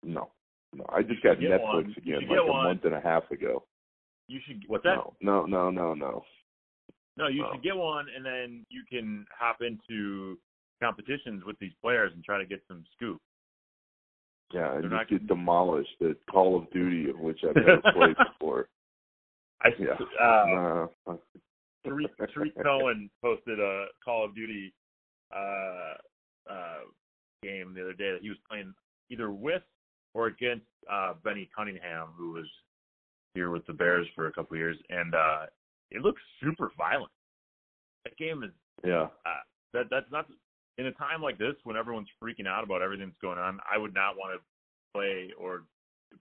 No, 0.02 0.30
no, 0.74 0.84
I 0.92 1.02
just 1.02 1.22
got 1.22 1.38
Netflix 1.38 1.62
one. 1.62 1.94
Again 1.96 2.28
like 2.28 2.38
a 2.38 2.44
one. 2.44 2.64
month 2.64 2.84
and 2.84 2.94
a 2.94 3.00
half 3.00 3.30
ago. 3.30 3.64
You 4.28 4.40
should. 4.46 4.62
What's 4.66 4.84
that? 4.84 4.96
No, 4.96 5.14
no, 5.20 5.46
no, 5.46 5.70
no, 5.70 5.94
no. 5.94 6.24
No, 7.16 7.28
you 7.28 7.42
No. 7.42 7.52
should 7.52 7.62
get 7.62 7.76
one, 7.76 8.06
and 8.14 8.24
then 8.24 8.66
you 8.68 8.82
can 8.90 9.24
hop 9.38 9.58
into 9.62 10.38
competitions 10.82 11.42
with 11.46 11.58
these 11.60 11.72
players 11.80 12.12
and 12.14 12.22
try 12.24 12.36
to 12.38 12.44
get 12.44 12.60
some 12.68 12.84
scoop. 12.94 13.20
Yeah, 14.52 14.74
and 14.74 14.74
They're 14.74 14.82
just 14.82 14.92
not- 14.92 15.08
get 15.08 15.26
demolished 15.26 16.02
at 16.02 16.16
Call 16.30 16.56
of 16.56 16.70
Duty, 16.72 17.08
of 17.10 17.18
which 17.18 17.42
I've 17.42 17.56
never 17.56 17.80
played 17.94 18.16
before. 18.32 18.68
I 19.62 19.68
Yeah. 19.78 19.94
uh, 20.20 20.44
No. 21.06 21.20
Tarik, 21.86 22.10
Tarik 22.34 22.54
Cohen 22.62 23.08
posted 23.22 23.58
a 23.60 23.86
Call 24.04 24.24
of 24.24 24.34
Duty 24.34 24.74
uh, 25.34 25.94
uh, 26.50 26.80
game 27.42 27.72
the 27.74 27.80
other 27.82 27.92
day 27.94 28.12
that 28.12 28.20
he 28.22 28.28
was 28.28 28.38
playing 28.48 28.74
either 29.10 29.30
with 29.30 29.62
or 30.16 30.28
against 30.28 30.64
uh, 30.90 31.12
Benny 31.22 31.48
Cunningham, 31.54 32.08
who 32.16 32.32
was 32.32 32.46
here 33.34 33.50
with 33.50 33.66
the 33.66 33.72
Bears 33.74 34.06
for 34.14 34.28
a 34.28 34.32
couple 34.32 34.54
of 34.54 34.58
years, 34.58 34.78
and 34.88 35.14
uh, 35.14 35.44
it 35.90 36.00
looks 36.00 36.22
super 36.42 36.70
violent. 36.78 37.12
That 38.04 38.16
game 38.16 38.42
is 38.42 38.50
Yeah. 38.82 39.08
uh, 39.26 39.42
that 39.74 39.90
that's 39.90 40.10
not 40.10 40.26
in 40.78 40.86
a 40.86 40.92
time 40.92 41.20
like 41.20 41.36
this 41.36 41.54
when 41.64 41.76
everyone's 41.76 42.08
freaking 42.22 42.46
out 42.46 42.64
about 42.64 42.80
everything 42.80 43.08
that's 43.08 43.20
going 43.20 43.38
on. 43.38 43.60
I 43.70 43.76
would 43.76 43.92
not 43.94 44.16
want 44.16 44.40
to 44.40 44.44
play 44.94 45.32
or 45.38 45.64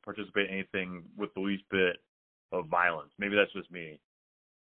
participate 0.03 0.49
in 0.49 0.55
anything 0.55 1.03
with 1.17 1.33
the 1.33 1.39
least 1.39 1.63
bit 1.71 1.97
of 2.51 2.67
violence. 2.67 3.11
Maybe 3.17 3.35
that's 3.35 3.53
just 3.53 3.71
me, 3.71 3.97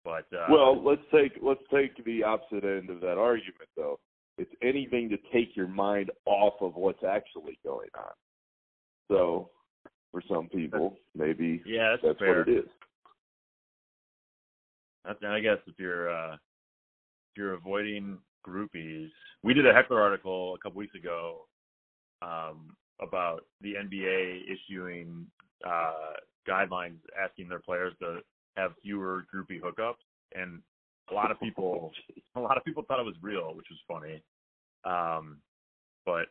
but 0.02 0.24
uh, 0.32 0.46
Well, 0.50 0.82
let's 0.82 1.02
take 1.12 1.32
let's 1.42 1.60
take 1.70 2.02
the 2.06 2.22
opposite 2.24 2.64
end 2.64 2.88
of 2.88 3.02
that 3.02 3.18
argument 3.18 3.68
though. 3.76 4.00
It's 4.38 4.52
anything 4.62 5.10
to 5.10 5.18
take 5.30 5.54
your 5.56 5.68
mind 5.68 6.10
off 6.24 6.54
of 6.62 6.74
what's 6.76 7.04
actually 7.04 7.58
going 7.62 7.90
on. 7.94 8.12
So 9.10 9.50
for 10.10 10.22
some 10.28 10.48
people. 10.48 10.96
Maybe 11.14 11.62
Yeah, 11.66 11.90
that's, 11.90 12.02
that's 12.02 12.18
fair. 12.18 12.38
what 12.38 12.48
it 12.48 12.58
is. 12.58 12.70
I 15.04 15.40
guess 15.40 15.58
if 15.66 15.74
you're 15.78 16.10
uh, 16.10 16.34
if 16.34 17.36
you're 17.36 17.54
avoiding 17.54 18.18
groupies, 18.46 19.08
we 19.42 19.54
did 19.54 19.66
a 19.66 19.72
heckler 19.72 20.00
article 20.00 20.54
a 20.54 20.58
couple 20.58 20.78
weeks 20.78 20.94
ago 20.94 21.46
um, 22.22 22.76
about 23.00 23.44
the 23.60 23.74
NBA 23.74 24.42
issuing 24.44 25.26
uh, 25.66 26.14
guidelines 26.48 26.98
asking 27.20 27.48
their 27.48 27.60
players 27.60 27.94
to 28.00 28.20
have 28.56 28.72
fewer 28.82 29.24
groupie 29.34 29.60
hookups, 29.60 29.94
and 30.34 30.60
a 31.10 31.14
lot 31.14 31.30
of 31.30 31.40
people 31.42 31.92
a 32.36 32.40
lot 32.40 32.56
of 32.56 32.64
people 32.64 32.84
thought 32.86 33.00
it 33.00 33.06
was 33.06 33.16
real, 33.22 33.54
which 33.54 33.66
was 33.70 33.80
funny. 33.88 34.22
Um, 34.84 35.38
but 36.04 36.26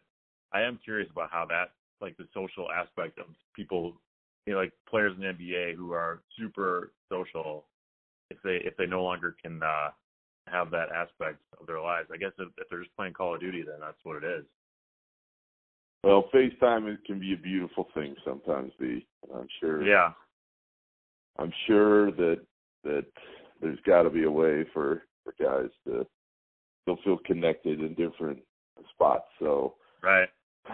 I 0.53 0.61
am 0.61 0.79
curious 0.83 1.09
about 1.11 1.31
how 1.31 1.45
that 1.49 1.71
like 2.01 2.17
the 2.17 2.27
social 2.33 2.67
aspect 2.71 3.19
of 3.19 3.25
people, 3.55 3.93
you 4.45 4.53
know, 4.53 4.59
like 4.59 4.73
players 4.89 5.13
in 5.15 5.21
the 5.21 5.27
NBA 5.27 5.75
who 5.75 5.91
are 5.91 6.21
super 6.37 6.91
social 7.11 7.65
if 8.29 8.37
they 8.43 8.61
if 8.63 8.77
they 8.77 8.85
no 8.85 9.03
longer 9.03 9.35
can 9.41 9.61
uh 9.63 9.89
have 10.47 10.71
that 10.71 10.91
aspect 10.91 11.37
of 11.59 11.67
their 11.67 11.81
lives. 11.81 12.09
I 12.11 12.17
guess 12.17 12.31
if, 12.39 12.47
if 12.57 12.69
they're 12.69 12.81
just 12.81 12.95
playing 12.95 13.13
Call 13.13 13.35
of 13.35 13.41
Duty, 13.41 13.61
then 13.61 13.75
that's 13.79 13.97
what 14.03 14.23
it 14.23 14.27
is. 14.27 14.45
Well, 16.03 16.29
FaceTime 16.33 16.91
it 16.91 17.03
can 17.05 17.19
be 17.19 17.33
a 17.33 17.37
beautiful 17.37 17.87
thing 17.93 18.15
sometimes. 18.25 18.71
Be 18.79 19.05
I'm 19.33 19.47
sure. 19.59 19.83
Yeah, 19.83 20.11
I'm 21.37 21.51
sure 21.67 22.11
that 22.11 22.39
that 22.83 23.05
there's 23.61 23.79
got 23.85 24.03
to 24.03 24.09
be 24.09 24.23
a 24.23 24.31
way 24.31 24.65
for 24.73 25.03
for 25.23 25.33
guys 25.41 25.69
to 25.85 26.05
still 26.83 26.97
feel 27.03 27.17
connected 27.25 27.81
in 27.81 27.93
different 27.95 28.39
spots. 28.93 29.25
So, 29.39 29.75
right. 30.01 30.29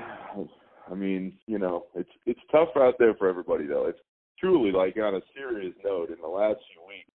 I 0.89 0.93
mean, 0.93 1.33
you 1.47 1.59
know, 1.59 1.85
it's 1.95 2.09
it's 2.25 2.39
tough 2.51 2.69
out 2.77 2.95
there 2.99 3.15
for 3.15 3.27
everybody 3.27 3.65
though. 3.65 3.87
It's 3.87 3.99
truly 4.39 4.71
like 4.71 4.97
on 4.97 5.15
a 5.15 5.21
serious 5.35 5.73
note. 5.83 6.09
In 6.09 6.21
the 6.21 6.27
last 6.27 6.59
few 6.73 6.87
weeks, 6.87 7.11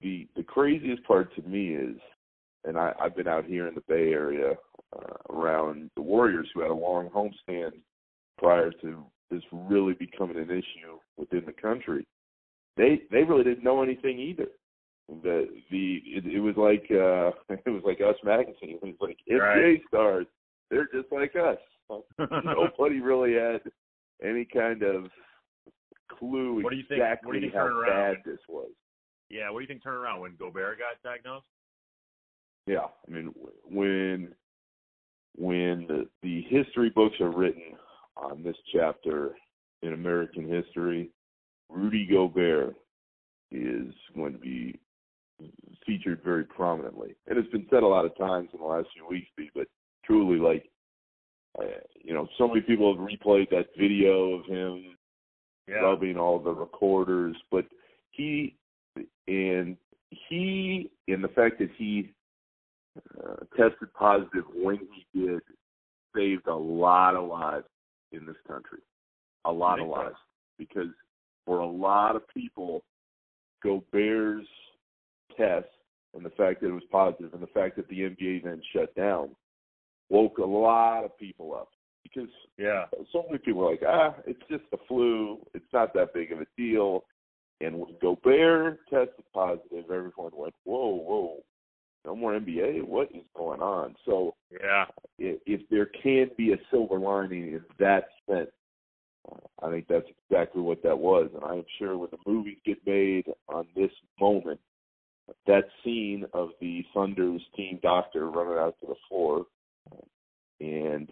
the 0.00 0.28
the 0.36 0.44
craziest 0.44 1.02
part 1.04 1.34
to 1.36 1.42
me 1.42 1.74
is, 1.74 1.96
and 2.64 2.78
I, 2.78 2.92
I've 3.00 3.16
been 3.16 3.28
out 3.28 3.44
here 3.46 3.66
in 3.66 3.74
the 3.74 3.82
Bay 3.88 4.12
Area 4.12 4.54
uh, 4.96 5.34
around 5.34 5.90
the 5.96 6.02
Warriors, 6.02 6.48
who 6.54 6.60
had 6.60 6.70
a 6.70 6.74
long 6.74 7.08
homestand 7.10 7.72
prior 8.38 8.70
to 8.82 9.04
this 9.30 9.42
really 9.50 9.94
becoming 9.94 10.36
an 10.36 10.50
issue 10.50 10.98
within 11.16 11.42
the 11.46 11.52
country. 11.52 12.06
They 12.76 13.02
they 13.10 13.24
really 13.24 13.44
didn't 13.44 13.64
know 13.64 13.82
anything 13.82 14.18
either. 14.18 14.48
The 15.22 15.48
the 15.70 16.00
it, 16.04 16.26
it 16.26 16.40
was 16.40 16.56
like 16.56 16.84
uh 16.90 17.32
it 17.66 17.70
was 17.70 17.82
like 17.84 18.00
Us 18.00 18.16
magazine. 18.24 18.78
It 18.80 18.82
was 18.82 18.94
like 19.00 19.16
NBA 19.30 19.40
Right. 19.40 19.82
stars. 19.88 20.26
They're 20.70 20.88
just 20.92 21.10
like 21.10 21.34
us. 21.36 21.58
Nobody 22.18 23.00
really 23.00 23.34
had 23.34 23.60
any 24.22 24.44
kind 24.44 24.82
of 24.82 25.06
clue 26.18 26.62
What 26.62 26.70
do 26.70 26.76
you 26.76 26.84
think- 26.88 27.00
exactly 27.00 27.26
what 27.26 27.32
do 27.34 27.38
you 27.40 27.50
think 27.50 27.54
how 27.54 27.82
bad 27.86 28.16
this 28.24 28.38
was. 28.48 28.70
yeah. 29.30 29.50
What 29.50 29.58
do 29.60 29.62
you 29.62 29.68
think 29.68 29.82
turned 29.82 29.96
around 29.96 30.20
when 30.20 30.36
Gobert 30.38 30.78
got 30.78 31.02
diagnosed? 31.08 31.46
Yeah, 32.66 32.86
I 33.06 33.10
mean 33.10 33.32
when 33.68 34.34
when 35.36 35.86
the, 35.86 36.08
the 36.22 36.42
history 36.48 36.90
books 36.90 37.16
are 37.20 37.30
written 37.30 37.74
on 38.16 38.42
this 38.42 38.56
chapter 38.74 39.36
in 39.82 39.92
American 39.92 40.48
history, 40.48 41.10
Rudy 41.68 42.06
Gobert 42.10 42.74
is 43.52 43.92
going 44.16 44.32
to 44.32 44.38
be 44.38 44.80
featured 45.84 46.22
very 46.24 46.44
prominently. 46.44 47.14
And 47.26 47.38
it's 47.38 47.50
been 47.50 47.66
said 47.70 47.82
a 47.82 47.86
lot 47.86 48.06
of 48.06 48.16
times 48.16 48.48
in 48.54 48.60
the 48.60 48.66
last 48.66 48.88
few 48.94 49.06
weeks, 49.06 49.28
but 49.54 49.66
truly, 50.04 50.38
like, 50.38 50.70
uh, 51.58 51.64
you 52.02 52.12
know, 52.12 52.28
so 52.38 52.48
many 52.48 52.60
people 52.60 52.94
have 52.94 53.04
replayed 53.04 53.50
that 53.50 53.68
video 53.78 54.34
of 54.34 54.46
him 54.46 54.96
Yeah. 55.68 55.76
rubbing 55.76 56.16
all 56.16 56.38
the 56.38 56.54
recorders, 56.54 57.36
but 57.50 57.66
he 58.10 58.56
and 59.26 59.76
he 60.10 60.90
and 61.08 61.24
the 61.24 61.28
fact 61.28 61.58
that 61.58 61.70
he 61.72 62.12
uh, 62.96 63.36
tested 63.56 63.92
positive 63.94 64.44
when 64.54 64.78
he 64.94 65.20
did 65.20 65.40
saved 66.14 66.46
a 66.46 66.54
lot 66.54 67.14
of 67.14 67.28
lives 67.28 67.66
in 68.12 68.24
this 68.24 68.36
country, 68.46 68.80
a 69.44 69.52
lot 69.52 69.80
of 69.80 69.88
lives. 69.88 70.16
Because 70.58 70.88
for 71.44 71.58
a 71.58 71.66
lot 71.66 72.16
of 72.16 72.26
people, 72.28 72.84
Gobert's 73.62 74.48
test 75.36 75.68
and 76.14 76.24
the 76.24 76.30
fact 76.30 76.60
that 76.60 76.68
it 76.68 76.72
was 76.72 76.84
positive 76.90 77.34
and 77.34 77.42
the 77.42 77.48
fact 77.48 77.76
that 77.76 77.88
the 77.88 78.00
NBA 78.00 78.44
then 78.44 78.62
shut 78.72 78.94
down 78.94 79.30
woke 80.08 80.38
a 80.38 80.44
lot 80.44 81.04
of 81.04 81.16
people 81.18 81.54
up 81.54 81.68
because 82.02 82.30
Yeah. 82.58 82.86
so 83.12 83.24
many 83.24 83.38
people 83.38 83.66
are 83.66 83.70
like, 83.72 83.82
ah, 83.86 84.14
it's 84.26 84.42
just 84.48 84.68
the 84.70 84.78
flu. 84.88 85.44
It's 85.54 85.72
not 85.72 85.92
that 85.94 86.12
big 86.14 86.32
of 86.32 86.40
a 86.40 86.46
deal. 86.56 87.04
And 87.60 87.78
when 87.80 87.96
Gobert 88.00 88.86
tested 88.88 89.24
positive, 89.32 89.90
everyone 89.90 90.32
went, 90.34 90.54
whoa, 90.64 90.94
whoa, 90.94 91.44
no 92.04 92.14
more 92.14 92.38
NBA. 92.38 92.82
What 92.82 93.10
is 93.12 93.24
going 93.34 93.60
on? 93.60 93.96
So 94.04 94.34
Yeah. 94.50 94.86
if, 95.18 95.40
if 95.46 95.68
there 95.68 95.86
can 95.86 96.30
be 96.36 96.52
a 96.52 96.58
silver 96.70 96.98
lining 96.98 97.52
in 97.54 97.64
that 97.78 98.08
sense, 98.28 98.50
uh, 99.30 99.66
I 99.66 99.70
think 99.70 99.88
that's 99.88 100.08
exactly 100.08 100.62
what 100.62 100.82
that 100.82 100.98
was. 100.98 101.30
And 101.34 101.44
I 101.44 101.54
am 101.54 101.64
sure 101.78 101.96
when 101.96 102.10
the 102.10 102.18
movies 102.30 102.58
get 102.64 102.86
made 102.86 103.26
on 103.48 103.66
this 103.74 103.90
moment, 104.20 104.60
that 105.46 105.64
scene 105.82 106.24
of 106.32 106.50
the 106.60 106.84
Thunder's 106.94 107.42
team 107.56 107.80
doctor 107.82 108.30
running 108.30 108.58
out 108.58 108.76
to 108.80 108.86
the 108.86 108.94
floor 109.08 109.46
and 110.60 111.10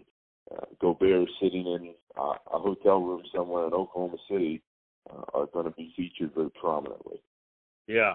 uh, 0.51 0.65
Gobert 0.79 1.29
sitting 1.41 1.65
in 1.65 1.93
uh, 2.19 2.35
a 2.53 2.59
hotel 2.59 3.01
room 3.01 3.23
somewhere 3.35 3.67
in 3.67 3.73
Oklahoma 3.73 4.17
City 4.29 4.61
uh, 5.09 5.23
are 5.33 5.47
going 5.47 5.65
to 5.65 5.71
be 5.71 5.93
featured 5.95 6.33
very 6.35 6.49
prominently. 6.51 7.21
Yeah. 7.87 8.13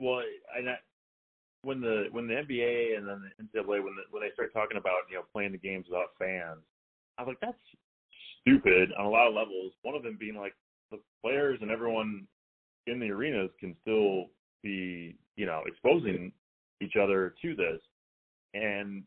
Well, 0.00 0.22
and 0.56 0.70
I, 0.70 0.76
when 1.62 1.80
the 1.80 2.06
when 2.10 2.26
the 2.26 2.34
NBA 2.34 2.96
and 2.98 3.06
then 3.06 3.22
the 3.38 3.44
NCAA 3.44 3.82
when 3.82 3.94
the, 3.94 4.02
when 4.10 4.22
they 4.22 4.32
start 4.34 4.52
talking 4.52 4.78
about 4.78 5.06
you 5.08 5.16
know 5.16 5.22
playing 5.32 5.52
the 5.52 5.58
games 5.58 5.86
without 5.88 6.10
fans, 6.18 6.60
I 7.18 7.22
was 7.22 7.28
like 7.28 7.40
that's 7.40 7.58
stupid 8.40 8.90
on 8.98 9.06
a 9.06 9.10
lot 9.10 9.28
of 9.28 9.34
levels. 9.34 9.72
One 9.82 9.94
of 9.94 10.02
them 10.02 10.16
being 10.18 10.36
like 10.36 10.54
the 10.90 10.98
players 11.22 11.58
and 11.62 11.70
everyone 11.70 12.26
in 12.86 12.98
the 12.98 13.10
arenas 13.10 13.50
can 13.60 13.76
still 13.82 14.26
be 14.62 15.16
you 15.36 15.46
know 15.46 15.62
exposing 15.66 16.32
each 16.80 16.96
other 17.00 17.34
to 17.42 17.54
this, 17.54 17.80
and 18.54 19.04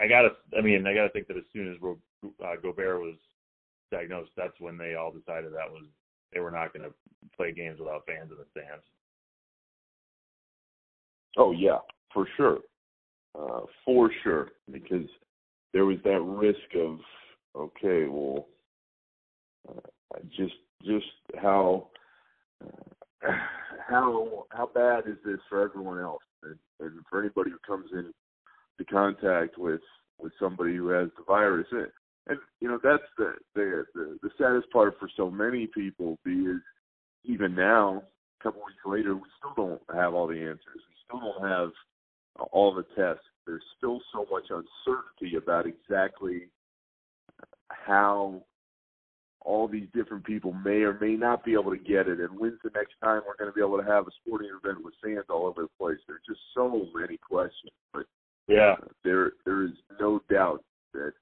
I 0.00 0.08
gotta 0.08 0.30
I 0.56 0.60
mean 0.60 0.86
I 0.86 0.94
gotta 0.94 1.10
think 1.10 1.28
that 1.28 1.36
as 1.36 1.44
soon 1.52 1.72
as 1.72 1.80
Ro- 1.80 1.98
uh, 2.24 2.56
Gobert 2.62 3.00
was 3.00 3.16
diagnosed, 3.90 4.30
that's 4.36 4.58
when 4.60 4.76
they 4.76 4.94
all 4.94 5.12
decided 5.12 5.52
that 5.52 5.70
was 5.70 5.84
they 6.32 6.40
were 6.40 6.50
not 6.50 6.72
going 6.72 6.88
to 6.88 6.94
play 7.36 7.52
games 7.52 7.78
without 7.78 8.04
fans 8.06 8.30
in 8.30 8.36
the 8.36 8.44
stands. 8.50 8.84
Oh 11.36 11.52
yeah, 11.52 11.78
for 12.12 12.26
sure, 12.36 12.58
uh, 13.38 13.60
for 13.84 14.10
sure, 14.22 14.50
because 14.70 15.06
there 15.72 15.84
was 15.84 15.98
that 16.04 16.20
risk 16.20 16.58
of 16.76 16.98
okay, 17.56 18.06
well, 18.06 18.46
uh, 19.68 20.18
just 20.36 20.54
just 20.84 21.06
how 21.40 21.88
uh, 22.64 23.30
how 23.88 24.46
how 24.50 24.70
bad 24.72 25.08
is 25.08 25.16
this 25.24 25.40
for 25.48 25.62
everyone 25.62 25.98
else, 25.98 26.22
and, 26.44 26.56
and 26.80 27.00
for 27.10 27.20
anybody 27.20 27.50
who 27.50 27.58
comes 27.66 27.90
in 27.92 28.12
to 28.78 28.84
contact 28.84 29.58
with 29.58 29.80
with 30.18 30.32
somebody 30.40 30.76
who 30.76 30.88
has 30.88 31.08
the 31.16 31.24
virus. 31.26 31.66
And, 31.72 31.88
and 32.26 32.38
you 32.60 32.68
know 32.68 32.78
that's 32.82 33.02
the, 33.18 33.34
the 33.54 33.84
the 33.94 34.18
the 34.22 34.30
saddest 34.38 34.70
part 34.70 34.94
for 34.98 35.08
so 35.16 35.30
many 35.30 35.66
people 35.66 36.18
is 36.24 36.60
even 37.24 37.54
now, 37.54 38.02
a 38.40 38.42
couple 38.42 38.62
weeks 38.64 38.78
later, 38.84 39.14
we 39.14 39.22
still 39.38 39.54
don't 39.56 39.82
have 39.94 40.14
all 40.14 40.26
the 40.26 40.38
answers. 40.38 40.60
We 40.74 40.94
still 41.06 41.20
don't 41.20 41.48
have 41.48 41.70
all 42.52 42.74
the 42.74 42.84
tests. 42.94 43.24
There's 43.46 43.62
still 43.76 44.00
so 44.12 44.26
much 44.30 44.44
uncertainty 44.50 45.36
about 45.36 45.66
exactly 45.66 46.48
how 47.68 48.42
all 49.40 49.68
these 49.68 49.88
different 49.94 50.24
people 50.24 50.52
may 50.52 50.82
or 50.82 50.98
may 50.98 51.16
not 51.16 51.44
be 51.44 51.52
able 51.52 51.70
to 51.70 51.78
get 51.78 52.08
it, 52.08 52.18
and 52.18 52.38
when's 52.38 52.58
the 52.64 52.70
next 52.74 52.94
time 53.02 53.20
we're 53.26 53.36
going 53.36 53.50
to 53.50 53.54
be 53.54 53.60
able 53.60 53.76
to 53.76 53.90
have 53.90 54.06
a 54.06 54.10
sporting 54.22 54.48
event 54.48 54.82
with 54.82 54.94
fans 55.02 55.26
all 55.28 55.46
over 55.46 55.62
the 55.62 55.68
place. 55.78 55.98
There's 56.06 56.22
just 56.26 56.40
so 56.54 56.86
many 56.94 57.18
questions, 57.18 57.72
but 57.92 58.06
Yeah. 58.48 58.76
there 59.04 59.32
there 59.44 59.62
is 59.64 59.72
no 60.00 60.20
doubt 60.30 60.62
that 60.92 61.12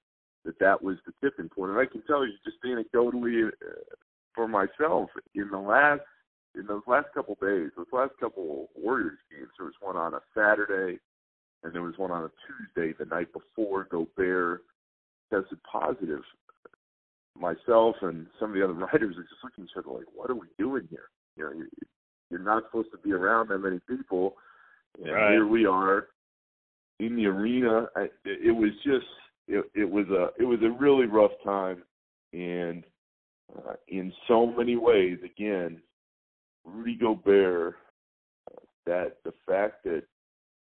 that 0.45 0.59
that 0.59 0.83
was 0.83 0.97
the 1.07 1.13
tipping 1.23 1.49
point. 1.49 1.71
And 1.71 1.79
I 1.81 1.87
can 1.87 2.03
tell 2.03 2.27
you, 2.27 2.33
just 2.45 2.57
anecdotally, 2.65 3.47
uh, 3.49 3.95
for 4.35 4.49
myself, 4.49 5.09
in 5.35 5.49
the 5.51 5.59
last 5.59 6.01
in 6.55 6.67
those 6.67 6.83
last 6.87 7.07
couple 7.15 7.37
days, 7.41 7.71
those 7.77 7.87
last 7.93 8.13
couple 8.21 8.69
Warriors 8.75 9.19
games, 9.31 9.49
there 9.57 9.67
was 9.67 9.75
one 9.81 9.97
on 9.97 10.15
a 10.15 10.21
Saturday, 10.35 10.99
and 11.63 11.73
there 11.73 11.83
was 11.83 11.97
one 11.97 12.11
on 12.11 12.25
a 12.25 12.31
Tuesday, 12.47 12.93
the 12.99 13.07
night 13.07 13.29
before 13.33 13.85
Gobert 13.85 14.65
tested 15.31 15.59
positive. 15.63 16.23
Myself 17.39 17.97
and 18.03 18.27
some 18.39 18.51
of 18.51 18.55
the 18.57 18.63
other 18.65 18.73
writers 18.93 19.17
are 19.17 19.23
just 19.23 19.43
looking 19.43 19.65
at 19.65 19.71
each 19.71 19.77
other 19.77 19.97
like, 19.97 20.07
"What 20.15 20.29
are 20.29 20.35
we 20.35 20.49
doing 20.59 20.87
here? 20.91 21.09
You 21.37 21.45
know, 21.45 21.53
you- 21.53 21.69
you're 22.31 22.41
not 22.41 22.65
supposed 22.65 22.91
to 22.93 22.99
be 22.99 23.13
around 23.13 23.49
that 23.49 23.59
many 23.59 23.79
people, 23.81 24.37
and 24.99 25.13
Right. 25.13 25.33
here 25.33 25.47
we 25.47 25.67
are 25.67 26.09
in 26.99 27.17
the 27.17 27.27
arena. 27.27 27.87
I, 27.97 28.09
it, 28.25 28.55
was 28.55 28.71
just 28.85 29.07
it, 29.49 29.65
it 29.75 29.89
was 29.89 30.07
a 30.09 30.31
it 30.41 30.45
was 30.45 30.61
a 30.63 30.71
really 30.71 31.07
rough 31.07 31.33
time, 31.45 31.83
and 32.33 32.85
uh, 33.57 33.75
in 33.89 34.13
so 34.29 34.47
many 34.47 34.77
ways. 34.77 35.19
Again, 35.25 35.81
Rudy 36.65 36.97
Gobert. 36.97 37.77
That 38.85 39.19
the 39.25 39.33
fact 39.47 39.85
that 39.85 40.03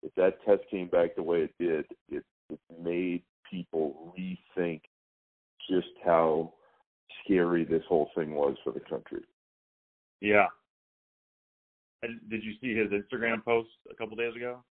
if 0.04 0.14
that 0.16 0.44
test 0.46 0.62
came 0.70 0.88
back 0.88 1.16
the 1.16 1.24
way 1.24 1.40
it 1.40 1.54
did, 1.60 1.86
it, 2.10 2.24
it 2.52 2.60
made 2.80 3.24
people 3.50 4.14
rethink 4.18 4.82
just 5.70 5.88
how 6.06 6.54
scary 7.24 7.64
this 7.64 7.84
whole 7.88 8.10
thing 8.16 8.36
was 8.36 8.56
for 8.64 8.72
the 8.72 8.80
country. 8.82 9.24
Yeah. 10.22 10.48
Did 12.30 12.44
you 12.44 12.54
see 12.62 12.76
his 12.76 12.90
Instagram 12.92 13.44
post 13.44 13.70
a 13.90 13.96
couple 13.96 14.16
days 14.18 14.36
ago? 14.36 14.64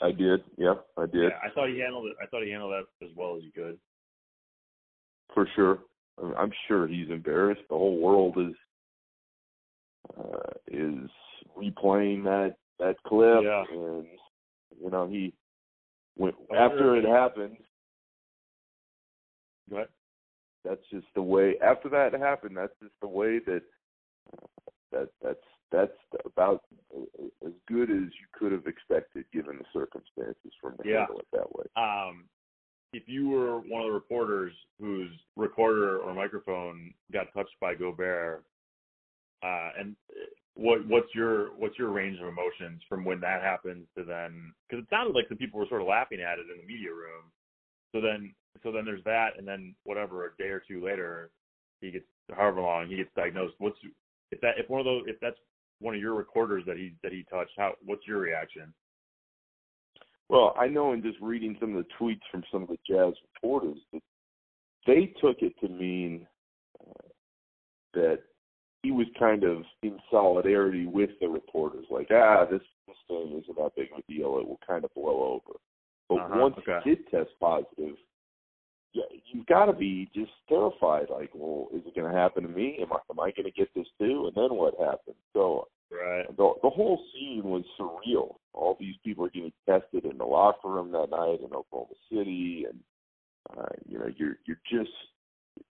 I 0.00 0.12
did. 0.12 0.40
Yeah, 0.56 0.74
I 0.96 1.06
did. 1.06 1.24
Yeah, 1.24 1.38
I 1.44 1.52
thought 1.54 1.68
he 1.68 1.80
handled 1.80 2.06
it. 2.06 2.16
I 2.22 2.26
thought 2.26 2.44
he 2.44 2.50
handled 2.50 2.72
that 2.72 3.04
as 3.04 3.10
well 3.16 3.36
as 3.36 3.42
he 3.42 3.50
could. 3.50 3.78
For 5.34 5.48
sure. 5.54 5.78
I'm 6.36 6.52
sure 6.66 6.86
he's 6.86 7.10
embarrassed. 7.10 7.62
The 7.68 7.76
whole 7.76 7.98
world 7.98 8.36
is 8.38 8.54
uh, 10.18 10.52
is 10.66 11.10
replaying 11.56 12.24
that 12.24 12.56
that 12.78 12.96
clip, 13.06 13.42
yeah. 13.42 13.64
and 13.70 14.06
you 14.82 14.90
know 14.90 15.06
he 15.08 15.32
when 16.16 16.32
after 16.56 16.96
it 16.96 17.04
happened. 17.04 17.56
Ahead. 19.72 19.88
That's 20.64 20.80
just 20.90 21.06
the 21.14 21.22
way. 21.22 21.54
After 21.62 21.88
that 21.90 22.12
happened, 22.18 22.56
that's 22.56 22.72
just 22.82 22.94
the 23.00 23.08
way 23.08 23.38
that 23.46 23.62
that 24.92 25.08
that's 25.22 25.38
that's 25.70 25.92
about 26.24 26.64
as 27.46 27.52
good 27.66 27.90
as 27.90 28.08
you 28.18 28.26
could 28.32 28.52
have 28.52 28.66
expected 28.66 29.24
given 29.32 29.58
the 29.58 29.64
circumstances 29.72 30.52
from 30.60 30.76
to 30.78 30.88
yeah. 30.88 31.00
handle 31.00 31.18
it 31.18 31.26
that 31.32 31.54
way. 31.54 31.64
Um, 31.76 32.24
if 32.92 33.02
you 33.06 33.28
were 33.28 33.58
one 33.58 33.82
of 33.82 33.88
the 33.88 33.92
reporters 33.92 34.52
whose 34.80 35.10
recorder 35.36 35.98
or 35.98 36.14
microphone 36.14 36.94
got 37.12 37.32
touched 37.34 37.54
by 37.60 37.74
Gobert, 37.74 38.44
uh, 39.42 39.70
and 39.78 39.94
what 40.54 40.86
what's 40.88 41.14
your 41.14 41.50
what's 41.58 41.78
your 41.78 41.90
range 41.90 42.18
of 42.18 42.26
emotions 42.26 42.82
from 42.88 43.04
when 43.04 43.20
that 43.20 43.42
happens 43.42 43.86
to 43.96 44.04
then? 44.04 44.52
Because 44.68 44.82
it 44.82 44.88
sounded 44.90 45.14
like 45.14 45.28
the 45.28 45.36
people 45.36 45.60
were 45.60 45.66
sort 45.68 45.82
of 45.82 45.88
laughing 45.88 46.20
at 46.20 46.38
it 46.38 46.46
in 46.50 46.60
the 46.60 46.66
media 46.66 46.90
room. 46.90 47.30
So 47.92 48.00
then, 48.00 48.34
so 48.62 48.72
then 48.72 48.84
there's 48.84 49.04
that, 49.04 49.38
and 49.38 49.46
then 49.46 49.74
whatever 49.84 50.26
a 50.26 50.36
day 50.36 50.48
or 50.48 50.62
two 50.66 50.84
later, 50.84 51.30
he 51.80 51.90
gets 51.90 52.06
however 52.30 52.60
long 52.60 52.88
he 52.88 52.96
gets 52.96 53.10
diagnosed. 53.14 53.54
What's 53.58 53.78
if 54.32 54.40
that 54.40 54.58
if 54.58 54.68
one 54.68 54.80
of 54.80 54.86
those 54.86 55.04
if 55.06 55.20
that's 55.20 55.38
one 55.80 55.94
of 55.94 56.00
your 56.00 56.14
recorders 56.14 56.64
that 56.66 56.76
he 56.76 56.94
that 57.02 57.12
he 57.12 57.24
touched? 57.30 57.52
How 57.56 57.72
what's 57.84 58.06
your 58.06 58.18
reaction? 58.18 58.72
Well, 60.28 60.54
I 60.58 60.68
know 60.68 60.92
in 60.92 61.02
just 61.02 61.18
reading 61.20 61.56
some 61.58 61.74
of 61.74 61.84
the 61.84 61.90
tweets 61.98 62.20
from 62.30 62.42
some 62.52 62.62
of 62.62 62.68
the 62.68 62.78
Jazz 62.86 63.14
reporters 63.34 63.78
that 63.92 64.02
they 64.86 65.12
took 65.20 65.38
it 65.40 65.54
to 65.60 65.68
mean 65.68 66.26
uh, 66.80 67.08
that 67.94 68.18
he 68.82 68.90
was 68.90 69.06
kind 69.18 69.44
of 69.44 69.62
in 69.82 69.98
solidarity 70.10 70.86
with 70.86 71.10
the 71.20 71.28
reporters, 71.28 71.86
like, 71.90 72.08
ah, 72.12 72.44
this, 72.50 72.60
this 72.86 72.96
thing 73.08 73.40
isn't 73.42 73.56
that 73.56 73.74
big 73.76 73.88
of 73.92 73.98
a 73.98 74.12
deal; 74.12 74.38
it 74.38 74.46
will 74.46 74.60
kind 74.66 74.84
of 74.84 74.94
blow 74.94 75.40
over. 75.46 75.58
But 76.08 76.20
uh-huh, 76.20 76.40
once 76.40 76.54
okay. 76.58 76.78
he 76.84 76.90
did 76.90 77.08
test 77.10 77.30
positive, 77.40 77.96
you've 78.92 79.46
got 79.46 79.66
to 79.66 79.72
be 79.72 80.10
just 80.14 80.30
terrified. 80.48 81.06
Like, 81.10 81.30
well, 81.34 81.68
is 81.74 81.82
it 81.86 81.94
going 81.94 82.10
to 82.10 82.18
happen 82.18 82.42
to 82.42 82.48
me? 82.48 82.78
Am 82.80 82.92
I 82.92 82.98
am 83.10 83.20
I 83.20 83.30
going 83.30 83.44
to 83.44 83.50
get 83.50 83.72
this 83.74 83.86
too? 83.98 84.26
And 84.26 84.34
then 84.34 84.56
what 84.56 84.74
happens? 84.78 85.16
So, 85.32 85.68
right. 85.90 86.26
the 86.36 86.52
the 86.62 86.70
whole 86.70 87.00
scene 87.12 87.42
was 87.44 87.64
surreal. 87.78 88.36
All 88.52 88.76
these 88.78 88.96
people 89.04 89.24
are 89.26 89.30
getting 89.30 89.52
tested 89.68 90.04
in 90.04 90.18
the 90.18 90.24
locker 90.24 90.68
room 90.68 90.92
that 90.92 91.10
night 91.10 91.40
in 91.40 91.54
Oklahoma 91.54 91.94
City, 92.10 92.66
and 92.68 92.80
uh, 93.56 93.68
you 93.86 93.98
know, 93.98 94.10
you're 94.16 94.36
you're 94.46 94.60
just 94.70 94.90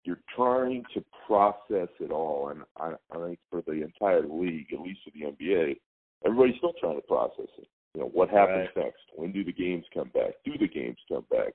you're 0.04 0.20
trying 0.34 0.84
to 0.94 1.04
process 1.26 1.88
it 2.00 2.10
all. 2.10 2.48
And 2.48 2.62
I, 2.76 2.94
I 3.12 3.26
think 3.26 3.38
for 3.50 3.62
the 3.66 3.82
entire 3.82 4.26
league, 4.26 4.66
at 4.72 4.80
least 4.80 5.00
for 5.04 5.10
the 5.14 5.26
NBA, 5.26 5.76
everybody's 6.24 6.56
still 6.58 6.74
trying 6.80 6.96
to 6.96 7.06
process 7.06 7.48
it. 7.58 7.68
You 7.94 8.02
know, 8.02 8.08
what 8.08 8.28
happens 8.28 8.68
right. 8.76 8.84
next? 8.84 9.00
When 9.14 9.32
do 9.32 9.42
the 9.42 9.52
games 9.52 9.84
come 9.94 10.10
back? 10.12 10.34
Do 10.44 10.52
the 10.58 10.68
games 10.68 10.98
come 11.08 11.24
back? 11.30 11.54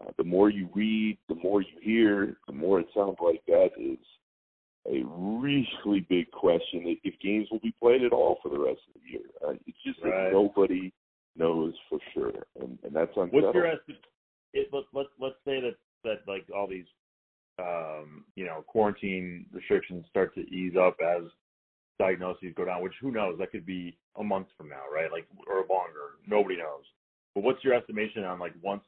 Uh, 0.00 0.10
the 0.16 0.24
more 0.24 0.48
you 0.50 0.68
read, 0.74 1.18
the 1.28 1.34
more 1.34 1.62
you 1.62 1.78
hear, 1.82 2.36
the 2.46 2.52
more 2.52 2.80
it 2.80 2.86
sounds 2.94 3.16
like 3.22 3.42
that 3.46 3.70
is 3.78 3.98
a 4.86 5.02
really 5.06 6.06
big 6.08 6.30
question 6.30 6.96
if 7.04 7.14
games 7.20 7.46
will 7.50 7.60
be 7.60 7.74
played 7.80 8.02
at 8.02 8.12
all 8.12 8.38
for 8.42 8.48
the 8.48 8.58
rest 8.58 8.80
of 8.88 9.00
the 9.02 9.10
year. 9.10 9.26
Uh, 9.46 9.52
it's 9.66 9.76
just 9.84 9.98
right. 10.02 10.24
that 10.24 10.32
nobody 10.32 10.92
knows 11.36 11.74
for 11.88 11.98
sure, 12.14 12.32
and, 12.60 12.78
and 12.82 12.94
that's 12.94 13.10
unsettled. 13.16 13.44
What's 13.44 13.54
your 13.54 13.66
estimate? 13.66 14.04
It, 14.52 14.68
let, 14.72 14.84
let, 14.92 15.06
let's 15.20 15.36
say 15.44 15.60
that, 15.60 15.76
that 16.04 16.20
like 16.26 16.46
all 16.54 16.66
these, 16.66 16.86
um, 17.58 18.24
you 18.34 18.46
know, 18.46 18.64
quarantine 18.66 19.46
restrictions 19.52 20.06
start 20.08 20.34
to 20.34 20.40
ease 20.40 20.74
up 20.80 20.96
as 21.00 21.24
diagnoses 21.98 22.54
go 22.56 22.64
down, 22.64 22.82
which 22.82 22.94
who 23.00 23.12
knows? 23.12 23.38
That 23.38 23.52
could 23.52 23.66
be 23.66 23.96
a 24.18 24.24
month 24.24 24.48
from 24.56 24.70
now, 24.70 24.82
right? 24.92 25.12
Like, 25.12 25.26
or 25.46 25.66
longer. 25.68 26.16
Nobody 26.26 26.56
knows. 26.56 26.84
But 27.34 27.44
what's 27.44 27.62
your 27.62 27.74
estimation 27.74 28.24
on 28.24 28.40
like 28.40 28.54
once 28.62 28.82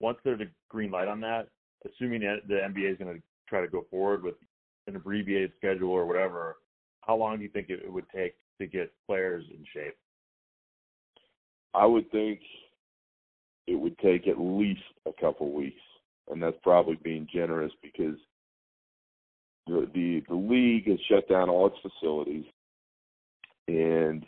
once 0.00 0.18
there's 0.24 0.40
a 0.40 0.46
green 0.68 0.90
light 0.90 1.08
on 1.08 1.20
that, 1.20 1.48
assuming 1.86 2.20
that 2.20 2.48
the 2.48 2.54
NBA 2.54 2.92
is 2.92 2.98
going 2.98 3.14
to 3.14 3.22
try 3.48 3.60
to 3.60 3.68
go 3.68 3.86
forward 3.90 4.22
with 4.22 4.34
an 4.86 4.96
abbreviated 4.96 5.52
schedule 5.56 5.90
or 5.90 6.06
whatever, 6.06 6.56
how 7.02 7.16
long 7.16 7.36
do 7.36 7.42
you 7.42 7.48
think 7.48 7.68
it 7.68 7.90
would 7.90 8.08
take 8.14 8.34
to 8.60 8.66
get 8.66 8.92
players 9.06 9.44
in 9.50 9.64
shape? 9.72 9.94
I 11.74 11.86
would 11.86 12.10
think 12.10 12.40
it 13.66 13.74
would 13.74 13.98
take 13.98 14.26
at 14.26 14.40
least 14.40 14.82
a 15.06 15.12
couple 15.20 15.52
weeks, 15.52 15.80
and 16.30 16.42
that's 16.42 16.56
probably 16.62 16.98
being 17.02 17.28
generous 17.32 17.72
because 17.82 18.16
the 19.66 19.88
the, 19.94 20.22
the 20.28 20.34
league 20.34 20.88
has 20.88 20.98
shut 21.08 21.28
down 21.28 21.48
all 21.48 21.68
its 21.68 21.76
facilities, 21.82 22.44
and 23.68 24.26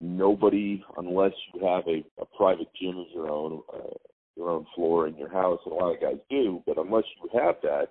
nobody, 0.00 0.84
unless 0.98 1.32
you 1.54 1.66
have 1.66 1.86
a, 1.88 2.04
a 2.20 2.26
private 2.36 2.68
gym 2.80 2.98
of 2.98 3.06
your 3.14 3.30
own, 3.30 3.62
uh, 3.72 3.94
your 4.36 4.50
own 4.50 4.66
floor 4.74 5.06
in 5.06 5.16
your 5.16 5.32
house, 5.32 5.60
and 5.64 5.72
a 5.72 5.76
lot 5.76 5.94
of 5.94 6.00
guys 6.00 6.18
do, 6.28 6.62
but 6.66 6.78
unless 6.78 7.04
you 7.22 7.28
have 7.38 7.56
that, 7.62 7.88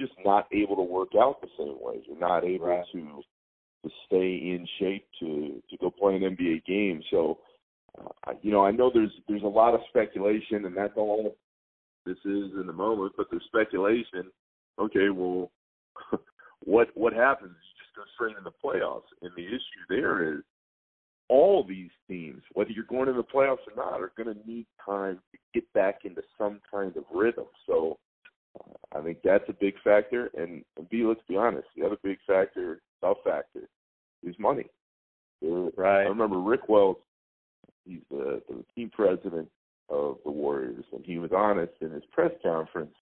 just 0.00 0.12
not 0.24 0.46
able 0.52 0.76
to 0.76 0.82
work 0.82 1.10
out 1.16 1.40
the 1.40 1.48
same 1.58 1.76
way. 1.80 2.02
You're 2.06 2.18
not 2.18 2.44
able 2.44 2.66
right. 2.66 2.84
to 2.92 3.22
to 3.84 3.90
stay 4.06 4.34
in 4.36 4.66
shape 4.80 5.06
to 5.20 5.62
to 5.70 5.76
go 5.78 5.90
play 5.90 6.16
an 6.16 6.22
NBA 6.22 6.64
game. 6.64 7.02
So, 7.10 7.38
uh, 7.98 8.32
you 8.42 8.50
know, 8.50 8.64
I 8.64 8.70
know 8.70 8.90
there's 8.92 9.12
there's 9.28 9.42
a 9.42 9.46
lot 9.46 9.74
of 9.74 9.80
speculation, 9.88 10.64
and 10.64 10.76
that's 10.76 10.96
all 10.96 11.36
this 12.06 12.16
is 12.24 12.52
in 12.60 12.64
the 12.66 12.72
moment. 12.72 13.12
But 13.16 13.26
there's 13.30 13.44
speculation. 13.44 14.30
Okay, 14.78 15.10
well, 15.10 15.52
what 16.64 16.88
what 16.94 17.12
happens? 17.12 17.52
You 17.52 17.84
just 17.84 17.96
go 17.96 18.02
straight 18.14 18.36
into 18.36 18.50
the 18.50 18.68
playoffs, 18.68 19.10
and 19.22 19.30
the 19.36 19.46
issue 19.46 19.84
there 19.88 20.34
is 20.34 20.42
all 21.28 21.64
these 21.64 21.90
teams, 22.08 22.42
whether 22.52 22.70
you're 22.70 22.84
going 22.84 23.06
to 23.06 23.12
the 23.12 23.22
playoffs 23.22 23.66
or 23.66 23.76
not, 23.76 24.00
are 24.00 24.12
going 24.16 24.34
to 24.34 24.48
need 24.48 24.66
time 24.84 25.20
to 25.32 25.38
get 25.54 25.72
back 25.72 26.00
into 26.04 26.22
some 26.36 26.60
kind 26.70 26.96
of 26.96 27.04
rhythm. 27.12 27.46
So 27.66 27.98
uh, 28.60 28.98
I 28.98 29.02
think 29.02 29.18
that's 29.24 29.48
a 29.48 29.54
big 29.54 29.74
factor. 29.82 30.30
And, 30.36 30.64
and 30.76 30.88
B, 30.90 31.04
let's 31.04 31.20
be 31.28 31.36
honest, 31.36 31.66
the 31.76 31.86
other 31.86 31.96
big 32.02 32.18
factor, 32.26 32.80
tough 33.00 33.18
factor, 33.24 33.68
is 34.22 34.34
money. 34.38 34.66
Uh, 35.44 35.70
right. 35.76 36.02
I 36.02 36.08
remember 36.08 36.38
Rick 36.38 36.68
Welts, 36.68 37.02
he's 37.84 38.00
the, 38.10 38.42
the 38.48 38.64
team 38.74 38.90
president 38.90 39.48
of 39.88 40.16
the 40.24 40.30
Warriors, 40.30 40.84
and 40.92 41.04
he 41.04 41.18
was 41.18 41.30
honest 41.34 41.72
in 41.80 41.90
his 41.90 42.04
press 42.12 42.32
conference 42.42 42.94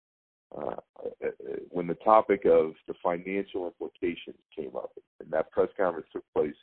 uh, 0.57 0.77
when 1.71 1.87
the 1.87 1.95
topic 1.95 2.45
of 2.45 2.73
the 2.87 2.95
financial 3.03 3.67
implications 3.67 4.37
came 4.57 4.77
up. 4.77 4.91
And 5.21 5.31
that 5.31 5.51
press 5.51 5.69
conference 5.77 6.09
took 6.13 6.25
place 6.35 6.55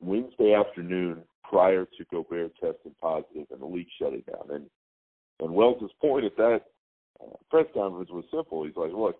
Wednesday 0.00 0.54
afternoon 0.54 1.22
prior 1.42 1.84
to 1.84 2.04
Gobert 2.10 2.52
testing 2.54 2.94
positive 3.00 3.46
and 3.50 3.60
the 3.60 3.66
league 3.66 3.88
shutting 4.00 4.22
down. 4.26 4.54
And 4.54 4.66
and 5.40 5.52
Welts' 5.52 5.92
point 6.00 6.24
at 6.24 6.36
that 6.36 6.60
uh, 7.20 7.36
press 7.50 7.66
conference 7.74 8.10
was 8.10 8.24
simple. 8.32 8.64
He's 8.64 8.76
like, 8.76 8.92
look, 8.92 9.16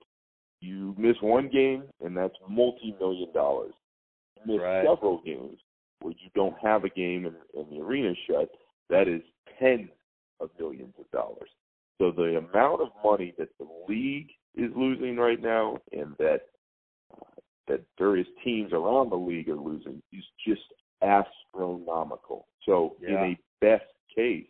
you 0.61 0.95
miss 0.97 1.17
one 1.21 1.49
game 1.49 1.85
and 2.03 2.17
that's 2.17 2.35
multi-million 2.49 3.33
dollars. 3.33 3.75
You 4.37 4.55
miss 4.55 4.63
right. 4.63 4.87
several 4.87 5.21
games 5.25 5.59
where 6.01 6.13
you 6.13 6.31
don't 6.35 6.57
have 6.63 6.85
a 6.85 6.89
game 6.89 7.27
and, 7.27 7.37
and 7.57 7.71
the 7.71 7.83
arena 7.85 8.15
shut. 8.29 8.49
That 8.91 9.09
is 9.09 9.23
tens 9.59 9.91
of 10.41 10.51
millions 10.59 10.95
of 10.99 11.11
dollars. 11.11 11.49
So 11.99 12.11
the 12.11 12.39
amount 12.39 12.83
of 12.83 12.89
money 13.05 13.35
that 13.39 13.49
the 13.59 13.67
league 13.89 14.31
is 14.57 14.71
losing 14.77 15.17
right 15.17 15.41
now 15.41 15.79
and 15.93 16.15
that 16.19 16.49
that 17.69 17.83
various 17.99 18.27
teams 18.43 18.73
around 18.73 19.11
the 19.11 19.17
league 19.17 19.49
are 19.49 19.57
losing 19.57 20.03
is 20.13 20.25
just 20.47 20.63
astronomical. 21.03 22.47
So 22.67 22.97
yeah. 23.01 23.09
in 23.09 23.15
a 23.17 23.39
best 23.61 23.85
case, 24.15 24.47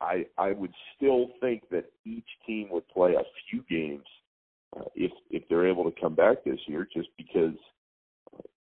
I 0.00 0.26
I 0.38 0.52
would 0.52 0.72
still 0.96 1.28
think 1.40 1.68
that 1.70 1.90
each 2.04 2.28
team 2.46 2.68
would 2.70 2.88
play 2.88 3.14
a 3.14 3.22
few 3.50 3.64
games 3.68 4.04
uh, 4.76 4.84
if 4.94 5.12
if 5.30 5.42
they're 5.48 5.68
able 5.68 5.84
to 5.90 6.00
come 6.00 6.14
back 6.14 6.44
this 6.44 6.60
year, 6.66 6.88
just 6.92 7.08
because 7.16 7.56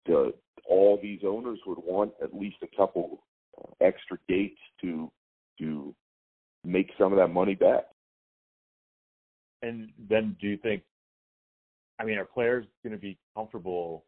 the 0.07 0.33
all 0.67 0.99
these 1.03 1.21
owners 1.27 1.59
would 1.67 1.79
want 1.79 2.12
at 2.23 2.35
least 2.35 2.57
a 2.62 2.77
couple 2.77 3.23
uh, 3.59 3.71
extra 3.81 4.19
dates 4.29 4.61
to 4.81 5.11
to 5.59 5.95
make 6.64 6.90
some 6.99 7.12
of 7.12 7.19
that 7.19 7.29
money 7.29 7.55
back. 7.55 7.85
And 9.62 9.90
then, 10.11 10.37
do 10.40 10.49
you 10.49 10.59
think 10.59 10.83
I 11.98 12.04
mean, 12.04 12.18
are 12.18 12.24
players 12.24 12.66
going 12.83 12.92
to 12.92 12.98
be 12.98 13.18
comfortable, 13.37 14.04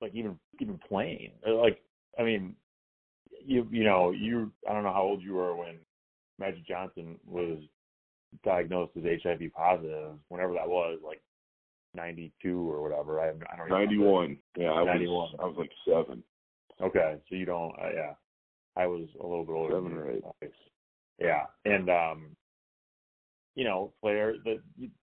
like 0.00 0.14
even 0.14 0.38
even 0.60 0.78
playing? 0.88 1.32
Like, 1.46 1.80
I 2.18 2.22
mean, 2.22 2.54
you 3.44 3.66
you 3.70 3.84
know, 3.84 4.10
you 4.10 4.52
I 4.68 4.72
don't 4.72 4.82
know 4.84 4.92
how 4.92 5.02
old 5.02 5.22
you 5.22 5.34
were 5.34 5.56
when 5.56 5.78
Magic 6.38 6.66
Johnson 6.66 7.18
was 7.26 7.58
diagnosed 8.44 8.92
as 8.96 9.04
HIV 9.22 9.52
positive, 9.54 10.14
whenever 10.28 10.52
that 10.54 10.68
was, 10.68 10.98
like 11.04 11.22
92 11.94 12.70
or 12.70 12.82
whatever. 12.82 13.20
I, 13.20 13.28
I 13.52 13.56
don't. 13.56 13.68
91. 13.68 14.36
Yeah, 14.56 14.70
I 14.70 14.84
91. 14.84 15.08
was. 15.08 15.34
I 15.40 15.44
was 15.44 15.56
like 15.58 15.70
seven. 15.86 16.22
Okay, 16.80 17.16
so 17.28 17.34
you 17.34 17.46
don't. 17.46 17.72
Uh, 17.80 17.90
yeah, 17.94 18.12
I 18.76 18.86
was 18.86 19.08
a 19.18 19.26
little 19.26 19.44
bit 19.44 19.52
older. 19.52 19.74
Seven 19.74 19.90
than 19.90 19.98
or 19.98 20.10
eight. 20.10 20.52
Yeah, 21.18 21.44
and 21.64 21.88
um, 21.88 22.36
you 23.54 23.64
know, 23.64 23.92
players 24.02 24.38
that 24.44 24.58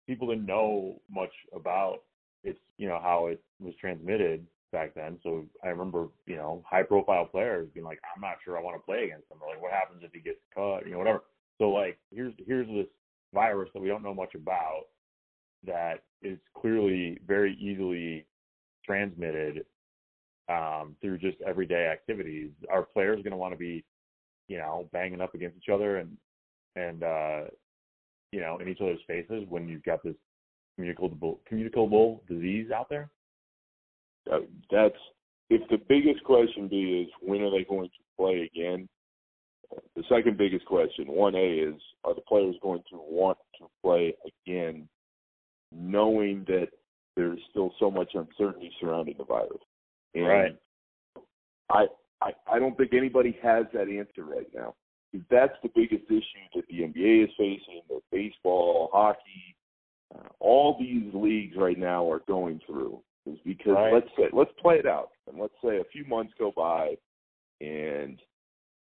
people 0.07 0.29
didn't 0.29 0.47
know 0.47 1.01
much 1.11 1.33
about 1.55 1.99
it's 2.43 2.59
you 2.77 2.89
know 2.89 3.01
how 3.03 3.27
it 3.27 3.43
was 3.61 3.75
transmitted 3.81 4.47
back 4.73 4.95
then. 4.95 5.19
So 5.23 5.47
I 5.63 5.69
remember 5.69 6.09
you 6.27 6.37
know 6.37 6.63
high 6.69 6.83
profile 6.83 7.27
players 7.27 7.69
being 7.73 7.87
like, 7.87 8.01
I'm 8.15 8.21
not 8.21 8.37
sure 8.45 8.59
I 8.59 8.63
want 8.63 8.77
to 8.77 8.85
play 8.85 9.05
against 9.05 9.31
him. 9.31 9.39
Like, 9.47 9.61
what 9.63 9.73
happens 9.73 10.03
if 10.03 10.13
he 10.13 10.21
gets 10.21 10.41
cut? 10.55 10.87
You 10.87 10.93
know, 10.93 10.99
whatever. 10.99 11.23
So 11.59 11.71
like, 11.71 11.99
here's 12.11 12.35
here's 12.47 12.69
this 12.69 12.87
virus 13.33 13.71
that 13.75 13.81
we 13.81 13.89
don't 13.89 14.03
know 14.03 14.15
much 14.15 14.35
about 14.35 14.85
that 15.67 16.03
is 16.23 16.39
clearly 16.57 17.19
very 17.27 17.57
easily 17.57 18.27
transmitted 18.85 19.65
um, 20.49 20.95
through 21.01 21.19
just 21.19 21.39
everyday 21.47 21.87
activities. 21.87 22.51
Are 22.71 22.83
players 22.83 23.23
going 23.23 23.31
to 23.31 23.37
want 23.37 23.55
to 23.55 23.59
be, 23.59 23.85
you 24.49 24.59
know, 24.59 24.89
banging 24.93 25.21
up 25.21 25.35
against 25.35 25.57
each 25.57 25.73
other 25.73 25.97
and 25.97 26.17
and 26.77 27.03
uh, 27.03 27.41
you 28.35 28.41
know 28.41 28.59
in 28.59 28.69
each 28.69 28.81
other's 28.81 28.99
faces 29.07 29.45
when 29.49 29.69
you've 29.69 29.85
got 29.85 30.03
this 30.03 30.17
communicable 30.75 31.41
communicable 31.47 32.23
disease 32.29 32.71
out 32.73 32.89
there? 32.91 33.11
Uh, 34.31 34.41
that's 34.71 34.99
if 35.51 35.63
the 35.71 35.79
biggest 35.89 36.25
question 36.25 36.67
be 36.67 37.03
is 37.03 37.09
when 37.21 37.43
are 37.43 37.51
they 37.51 37.65
going 37.65 37.89
to 37.89 38.03
play 38.19 38.51
again? 38.53 38.89
The 39.97 40.03
second 40.09 40.37
biggest 40.37 40.65
question, 40.67 41.07
one 41.07 41.35
A, 41.35 41.39
is 41.39 41.75
are 42.05 42.15
the 42.15 42.21
players 42.23 42.55
going 42.63 42.83
to 42.91 42.97
want 42.97 43.39
to 43.59 43.67
play 43.83 44.15
again, 44.47 44.89
knowing 45.73 46.45
that 46.47 46.69
there's 47.17 47.41
still 47.51 47.73
so 47.79 47.91
much 47.91 48.13
uncertainty 48.15 48.73
surrounding 48.81 49.17
the 49.19 49.25
virus? 49.25 49.63
And 50.15 50.27
Right. 50.27 50.59
I, 51.71 51.87
I 52.21 52.33
I 52.51 52.59
don't 52.59 52.77
think 52.77 52.95
anybody 52.95 53.39
has 53.43 53.67
that 53.73 53.89
answer 53.89 54.25
right 54.25 54.49
now. 54.55 54.75
That's 55.31 55.55
the 55.63 55.71
biggest 55.75 56.05
issue 56.11 56.45
that 56.55 56.67
the 56.69 56.81
NBA 56.81 57.25
is 57.25 57.31
facing, 57.37 57.83
that 57.89 58.01
baseball, 58.11 58.91
hockey, 58.93 59.57
uh, 60.15 60.29
all 60.41 60.77
these 60.79 61.13
leagues 61.15 61.57
right 61.57 61.79
now 61.79 62.11
are 62.11 62.23
going 62.27 62.61
through. 62.67 63.01
Is 63.27 63.39
because 63.45 63.75
Right. 63.75 63.93
let's 63.93 64.09
say 64.17 64.29
let's 64.33 64.53
play 64.61 64.79
it 64.79 64.87
out, 64.87 65.11
and 65.27 65.39
let's 65.39 65.55
say 65.65 65.79
a 65.79 65.85
few 65.85 66.05
months 66.05 66.35
go 66.39 66.53
by, 66.55 66.99
and 67.63 68.21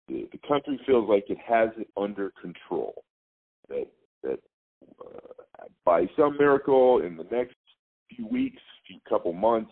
the, 0.08 0.28
the 0.32 0.40
country 0.48 0.80
feels 0.86 1.08
like 1.08 1.30
it 1.30 1.38
has 1.38 1.70
it 1.78 1.88
under 1.96 2.32
control. 2.42 3.04
That 3.70 3.88
that 4.24 4.40
uh, 5.00 5.66
by 5.84 6.08
some 6.18 6.38
miracle 6.38 7.02
in 7.02 7.18
the 7.18 7.26
next 7.26 7.56
few 8.10 8.28
weeks, 8.28 8.62
few 8.88 9.00
couple 9.08 9.34
months, 9.34 9.72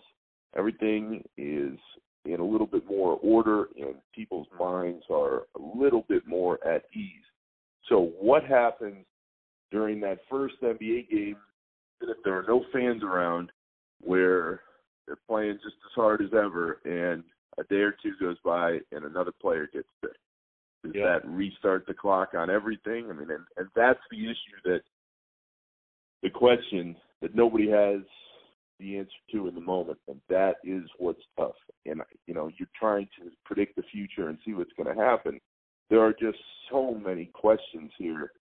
everything 0.56 1.24
is 1.36 1.78
in 2.24 2.40
a 2.40 2.44
little 2.44 2.66
bit 2.66 2.86
more 2.86 3.18
order 3.22 3.68
and 3.76 3.94
people's 4.14 4.46
mm-hmm. 4.54 4.64
minds 4.64 5.04
are 5.10 5.42
a 5.56 5.78
little 5.78 6.04
bit 6.08 6.26
more 6.26 6.58
at 6.66 6.84
ease. 6.94 7.24
So 7.88 8.12
what 8.18 8.44
happens 8.44 9.04
during 9.70 10.00
that 10.00 10.18
first 10.30 10.54
NBA 10.62 11.10
game 11.10 11.36
even 12.02 12.14
if 12.16 12.22
there 12.24 12.38
are 12.38 12.44
no 12.46 12.64
fans 12.72 13.02
around 13.02 13.50
where 14.00 14.60
they're 15.06 15.16
playing 15.28 15.54
just 15.62 15.76
as 15.84 15.94
hard 15.94 16.20
as 16.22 16.30
ever 16.32 16.80
and 16.84 17.22
a 17.58 17.64
day 17.64 17.80
or 17.80 17.94
two 18.02 18.12
goes 18.20 18.36
by 18.44 18.78
and 18.92 19.04
another 19.04 19.32
player 19.40 19.68
gets 19.72 19.88
sick? 20.00 20.16
Does 20.82 20.94
Yeah. 20.94 21.18
that 21.18 21.26
restart 21.26 21.86
the 21.86 21.94
clock 21.94 22.34
on 22.34 22.50
everything? 22.50 23.10
I 23.10 23.14
mean, 23.14 23.30
and, 23.30 23.44
and 23.56 23.68
that's 23.74 24.02
the 24.10 24.24
issue 24.24 24.60
that 24.64 24.82
the 26.22 26.30
question 26.30 26.96
that 27.20 27.34
nobody 27.34 27.68
has 27.68 28.02
the 28.84 28.98
answer 28.98 29.10
to 29.32 29.48
in 29.48 29.54
the 29.54 29.60
moment, 29.60 29.98
and 30.08 30.20
that 30.28 30.56
is 30.62 30.82
what's 30.98 31.22
tough. 31.38 31.54
And 31.86 32.02
you 32.26 32.34
know, 32.34 32.50
you're 32.58 32.68
trying 32.78 33.08
to 33.18 33.30
predict 33.44 33.76
the 33.76 33.82
future 33.90 34.28
and 34.28 34.38
see 34.44 34.52
what's 34.52 34.72
going 34.76 34.94
to 34.94 35.02
happen. 35.02 35.40
There 35.90 36.00
are 36.00 36.12
just 36.12 36.38
so 36.70 36.94
many 36.94 37.26
questions 37.26 37.90
here 37.98 38.32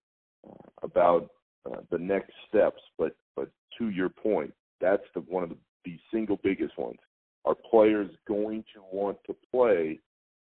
uh, 0.48 0.70
about 0.82 1.30
uh, 1.66 1.78
the 1.92 1.98
next 1.98 2.34
steps. 2.50 2.82
But 2.98 3.16
but 3.36 3.50
to 3.78 3.90
your 3.90 4.10
point, 4.10 4.54
that's 4.82 5.04
the 5.14 5.22
one 5.22 5.44
of 5.44 5.50
the, 5.50 5.58
the 5.86 6.00
single 6.12 6.40
biggest 6.44 6.78
ones. 6.78 7.00
Are 7.46 7.56
players 7.56 8.10
going 8.28 8.64
to 8.74 8.82
want 8.92 9.18
to 9.28 9.36
play 9.52 10.00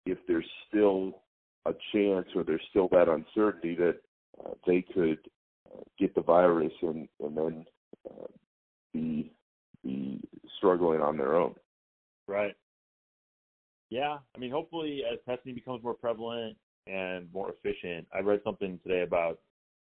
if 0.05 0.19
there's 0.27 0.49
still 0.69 1.23
a 1.67 1.73
chance 1.93 2.27
or 2.35 2.45
there's 2.45 2.63
still 2.71 2.89
that 2.89 3.09
uncertainty 3.09 3.75
that 3.77 3.97
uh, 4.45 4.53
they 4.67 4.83
could 4.95 5.19
uh, 5.73 5.81
get 5.99 6.15
the 6.15 6.23
virus 6.23 6.73
and 6.83 7.09
and 7.21 7.37
then 7.37 7.67
uh, 8.11 8.27
be 8.93 9.33
be 9.83 10.21
struggling 10.59 11.01
on 11.01 11.16
their 11.16 11.37
own. 11.37 11.55
Right. 12.27 12.55
Yeah, 13.90 14.18
I 14.35 14.38
mean, 14.38 14.51
hopefully, 14.51 15.03
as 15.11 15.18
testing 15.29 15.55
becomes 15.55 15.83
more 15.83 15.95
prevalent 15.95 16.57
and 16.87 17.31
more 17.33 17.51
efficient, 17.51 18.07
I 18.14 18.21
read 18.21 18.40
something 18.42 18.81
today 18.83 19.03
about 19.03 19.38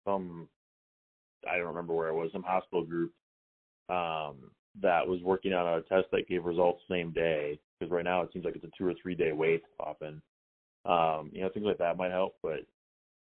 some, 0.06 0.48
I 1.50 1.56
don't 1.56 1.66
remember 1.66 1.94
where 1.94 2.08
it 2.08 2.14
was, 2.14 2.30
some 2.32 2.44
hospital 2.44 2.84
group 2.84 3.12
um, 3.88 4.50
that 4.80 5.06
was 5.06 5.20
working 5.22 5.52
on 5.52 5.66
a 5.66 5.82
test 5.82 6.06
that 6.12 6.28
gave 6.28 6.44
results 6.44 6.82
same 6.88 7.10
day. 7.10 7.58
Because 7.78 7.92
right 7.92 8.04
now 8.04 8.22
it 8.22 8.30
seems 8.32 8.44
like 8.44 8.56
it's 8.56 8.64
a 8.64 8.70
two 8.76 8.86
or 8.86 8.94
three 9.00 9.14
day 9.14 9.32
wait 9.32 9.62
often. 9.78 10.20
Um, 10.84 11.30
you 11.32 11.42
know, 11.42 11.48
things 11.48 11.66
like 11.66 11.78
that 11.78 11.96
might 11.96 12.10
help. 12.10 12.36
But 12.42 12.60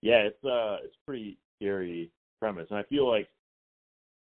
yeah, 0.02 0.20
it's 0.20 0.44
uh, 0.44 0.78
it's 0.84 0.96
pretty 1.06 1.38
scary 1.58 2.12
premise, 2.40 2.68
and 2.70 2.80
I 2.80 2.84
feel 2.84 3.10
like, 3.10 3.28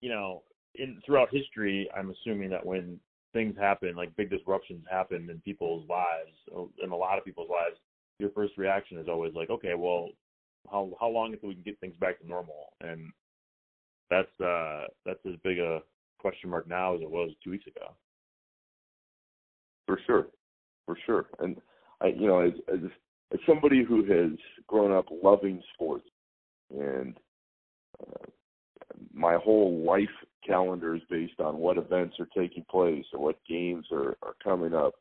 you 0.01 0.09
know, 0.09 0.43
in 0.77 1.01
throughout 1.05 1.29
history, 1.31 1.89
I'm 1.95 2.11
assuming 2.11 2.49
that 2.51 2.65
when 2.65 2.99
things 3.33 3.55
happen, 3.57 3.95
like 3.95 4.15
big 4.15 4.29
disruptions 4.29 4.83
happen 4.89 5.29
in 5.29 5.39
people's 5.41 5.87
lives, 5.89 6.69
in 6.83 6.91
a 6.91 6.95
lot 6.95 7.17
of 7.17 7.25
people's 7.25 7.49
lives, 7.49 7.77
your 8.19 8.31
first 8.31 8.57
reaction 8.57 8.97
is 8.97 9.07
always 9.07 9.33
like, 9.33 9.49
okay, 9.49 9.73
well, 9.75 10.09
how 10.71 10.89
how 10.99 11.07
long 11.07 11.33
until 11.33 11.49
we 11.49 11.55
can 11.55 11.63
get 11.63 11.79
things 11.79 11.95
back 11.99 12.19
to 12.19 12.27
normal? 12.27 12.73
And 12.81 13.11
that's 14.09 14.39
uh 14.39 14.85
that's 15.05 15.19
as 15.25 15.35
big 15.43 15.59
a 15.59 15.81
question 16.19 16.49
mark 16.49 16.67
now 16.67 16.95
as 16.95 17.01
it 17.01 17.09
was 17.09 17.31
two 17.43 17.51
weeks 17.51 17.67
ago. 17.67 17.93
For 19.85 19.99
sure, 20.05 20.27
for 20.85 20.97
sure. 21.05 21.27
And 21.39 21.57
I, 22.01 22.07
you 22.07 22.27
know, 22.27 22.39
as 22.39 22.53
as, 22.73 22.79
as 23.33 23.39
somebody 23.47 23.83
who 23.83 24.03
has 24.05 24.37
grown 24.67 24.91
up 24.91 25.05
loving 25.23 25.61
sports, 25.73 26.05
and 26.71 27.15
uh, 27.99 28.25
my 29.13 29.35
whole 29.35 29.83
life 29.85 30.09
calendar 30.47 30.95
is 30.95 31.01
based 31.09 31.39
on 31.39 31.57
what 31.57 31.77
events 31.77 32.15
are 32.19 32.27
taking 32.35 32.65
place 32.69 33.05
or 33.13 33.19
what 33.19 33.39
games 33.47 33.85
are, 33.91 34.17
are 34.21 34.35
coming 34.43 34.73
up. 34.73 34.95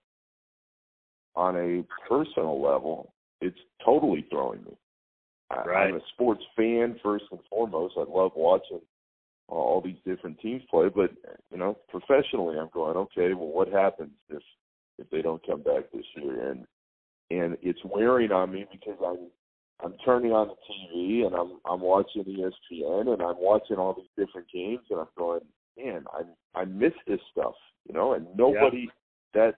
On 1.35 1.55
a 1.57 1.85
personal 2.09 2.63
level, 2.63 3.13
it's 3.41 3.59
totally 3.85 4.27
throwing 4.31 4.65
me. 4.65 4.77
Right. 5.51 5.89
I'm 5.89 5.97
a 5.97 6.01
sports 6.15 6.43
fan 6.57 6.99
first 7.03 7.25
and 7.31 7.41
foremost. 7.49 7.95
I 7.97 8.05
love 8.09 8.33
watching 8.35 8.81
all 9.49 9.81
these 9.81 9.99
different 10.05 10.41
teams 10.41 10.63
play, 10.71 10.89
but 10.89 11.11
you 11.51 11.59
know, 11.59 11.77
professionally, 11.89 12.59
I'm 12.59 12.71
going, 12.73 12.97
okay, 12.97 13.33
well, 13.35 13.49
what 13.49 13.69
happens 13.69 14.11
if 14.29 14.43
if 14.99 15.09
they 15.11 15.23
don't 15.23 15.47
come 15.47 15.63
back 15.63 15.85
this 15.93 16.05
year? 16.17 16.51
And 16.51 16.67
and 17.31 17.57
it's 17.63 17.79
wearing 17.85 18.33
on 18.33 18.53
me 18.53 18.67
because 18.73 18.99
I'm 19.05 19.29
I'm 19.85 19.95
turning 20.05 20.33
on 20.33 20.49
the 20.49 20.55
TV 20.97 21.27
and 21.27 21.35
I'm 21.35 21.59
I'm 21.71 21.81
watching 21.81 22.25
ESPN 22.25 23.13
and 23.13 23.23
I'm 23.23 23.37
watching 23.39 23.77
all 23.77 23.95
these 23.95 24.27
different 24.27 24.49
games 24.53 24.83
and 24.91 25.01
I'm 25.01 25.07
going, 25.17 25.41
man, 25.79 26.05
I 26.13 26.61
I 26.61 26.65
miss 26.65 26.93
this 27.07 27.21
stuff, 27.33 27.55
you 27.89 27.95
know, 27.95 28.15
and 28.15 28.27
nobody 28.37 28.89
that 29.35 29.55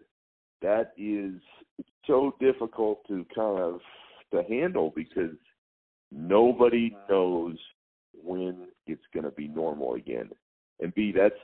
that 0.62 0.92
is 0.96 1.40
so 2.06 2.34
difficult 2.40 3.06
to 3.08 3.24
kind 3.34 3.60
of 3.60 3.80
to 4.32 4.42
handle 4.48 4.92
because 4.94 5.36
nobody 6.10 6.94
knows 7.08 7.56
when 8.24 8.68
it's 8.86 9.02
going 9.12 9.24
to 9.24 9.30
be 9.30 9.48
normal 9.48 9.94
again. 9.94 10.30
And 10.80 10.94
B, 10.94 11.12
that's 11.16 11.34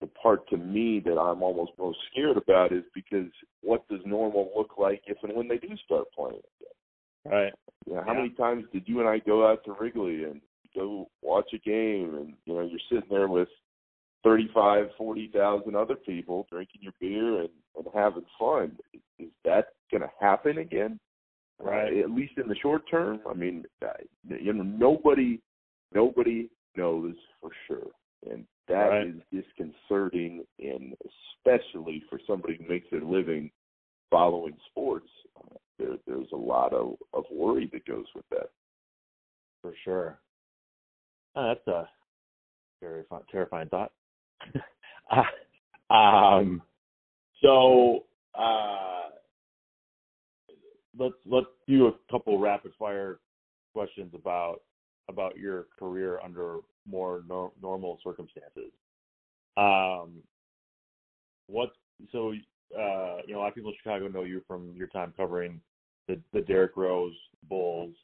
the 0.00 0.06
part 0.08 0.48
to 0.48 0.56
me 0.56 1.00
that 1.04 1.18
I'm 1.18 1.42
almost 1.42 1.72
most 1.78 1.98
scared 2.10 2.36
about 2.36 2.72
is 2.72 2.84
because 2.94 3.30
what 3.60 3.86
does 3.88 4.00
normal 4.04 4.50
look 4.56 4.72
like 4.78 5.02
if 5.06 5.16
and 5.22 5.34
when 5.34 5.48
they 5.48 5.58
do 5.58 5.68
start 5.84 6.06
playing 6.14 6.34
again? 6.34 6.74
Right. 7.24 7.52
You 7.86 7.94
know, 7.94 8.02
how 8.02 8.12
Yeah. 8.12 8.18
many 8.18 8.30
times 8.30 8.64
did 8.72 8.88
you 8.88 9.00
and 9.00 9.08
I 9.08 9.18
go 9.18 9.46
out 9.46 9.64
to 9.64 9.72
Wrigley 9.72 10.24
and 10.24 10.40
go 10.74 11.08
watch 11.20 11.52
a 11.52 11.58
game 11.58 12.14
and 12.16 12.34
you 12.46 12.54
know 12.54 12.62
you're 12.62 12.80
sitting 12.88 13.08
there 13.10 13.28
with 13.28 13.48
thirty-five, 14.24 14.86
forty 14.96 15.28
thousand 15.28 15.76
other 15.76 15.96
people 15.96 16.46
drinking 16.50 16.82
your 16.82 16.94
beer 17.00 17.40
and, 17.40 17.50
and 17.76 17.86
having 17.94 18.24
fun? 18.38 18.76
Is 19.18 19.28
that 19.44 19.68
going 19.90 20.02
to 20.02 20.10
happen 20.20 20.58
again? 20.58 20.98
Right. 21.60 21.92
Uh, 21.92 22.00
at 22.00 22.10
least 22.10 22.38
in 22.38 22.48
the 22.48 22.56
short 22.56 22.82
term. 22.90 23.20
I 23.28 23.34
mean, 23.34 23.64
uh, 23.84 23.88
you 24.28 24.52
know, 24.52 24.64
nobody, 24.64 25.40
nobody 25.94 26.48
knows 26.76 27.14
for 27.40 27.50
sure, 27.68 27.90
and 28.28 28.46
That 28.68 28.88
Right. 28.88 29.06
is 29.06 29.14
disconcerting, 29.30 30.44
and 30.58 30.96
especially 31.44 32.02
for 32.08 32.18
somebody 32.26 32.56
who 32.56 32.68
makes 32.68 32.88
their 32.90 33.02
living 33.02 33.50
following 34.12 34.54
sports, 34.70 35.08
uh, 35.38 35.56
there, 35.78 35.96
there's 36.06 36.28
a 36.32 36.36
lot 36.36 36.72
of, 36.72 36.94
of 37.14 37.24
worry 37.32 37.68
that 37.72 37.84
goes 37.86 38.04
with 38.14 38.26
that. 38.30 38.50
For 39.62 39.72
sure. 39.82 40.20
Oh, 41.34 41.48
that's 41.48 41.66
a 41.66 41.88
very 42.80 43.04
fun, 43.08 43.22
terrifying 43.30 43.70
thought. 43.70 43.92
um, 45.90 46.60
so 47.42 48.04
uh, 48.38 49.10
let's 50.98 51.14
let's 51.24 51.46
do 51.66 51.86
a 51.86 51.92
couple 52.10 52.38
rapid 52.38 52.72
fire 52.78 53.18
questions 53.72 54.12
about 54.14 54.58
about 55.08 55.38
your 55.38 55.66
career 55.78 56.20
under 56.22 56.58
more 56.86 57.22
nor- 57.28 57.52
normal 57.62 57.98
circumstances. 58.04 58.72
Um, 59.56 60.22
what 61.46 61.70
so 62.10 62.32
uh, 62.78 63.18
you 63.26 63.34
know 63.34 63.40
a 63.40 63.42
lot 63.42 63.48
of 63.48 63.54
people 63.54 63.70
in 63.70 63.76
Chicago 63.82 64.08
know 64.08 64.22
you 64.22 64.42
from 64.46 64.74
your 64.76 64.88
time 64.88 65.12
covering 65.16 65.60
the 66.08 66.20
the 66.32 66.40
Derrick 66.42 66.76
Rose 66.76 67.16
Bulls. 67.48 67.94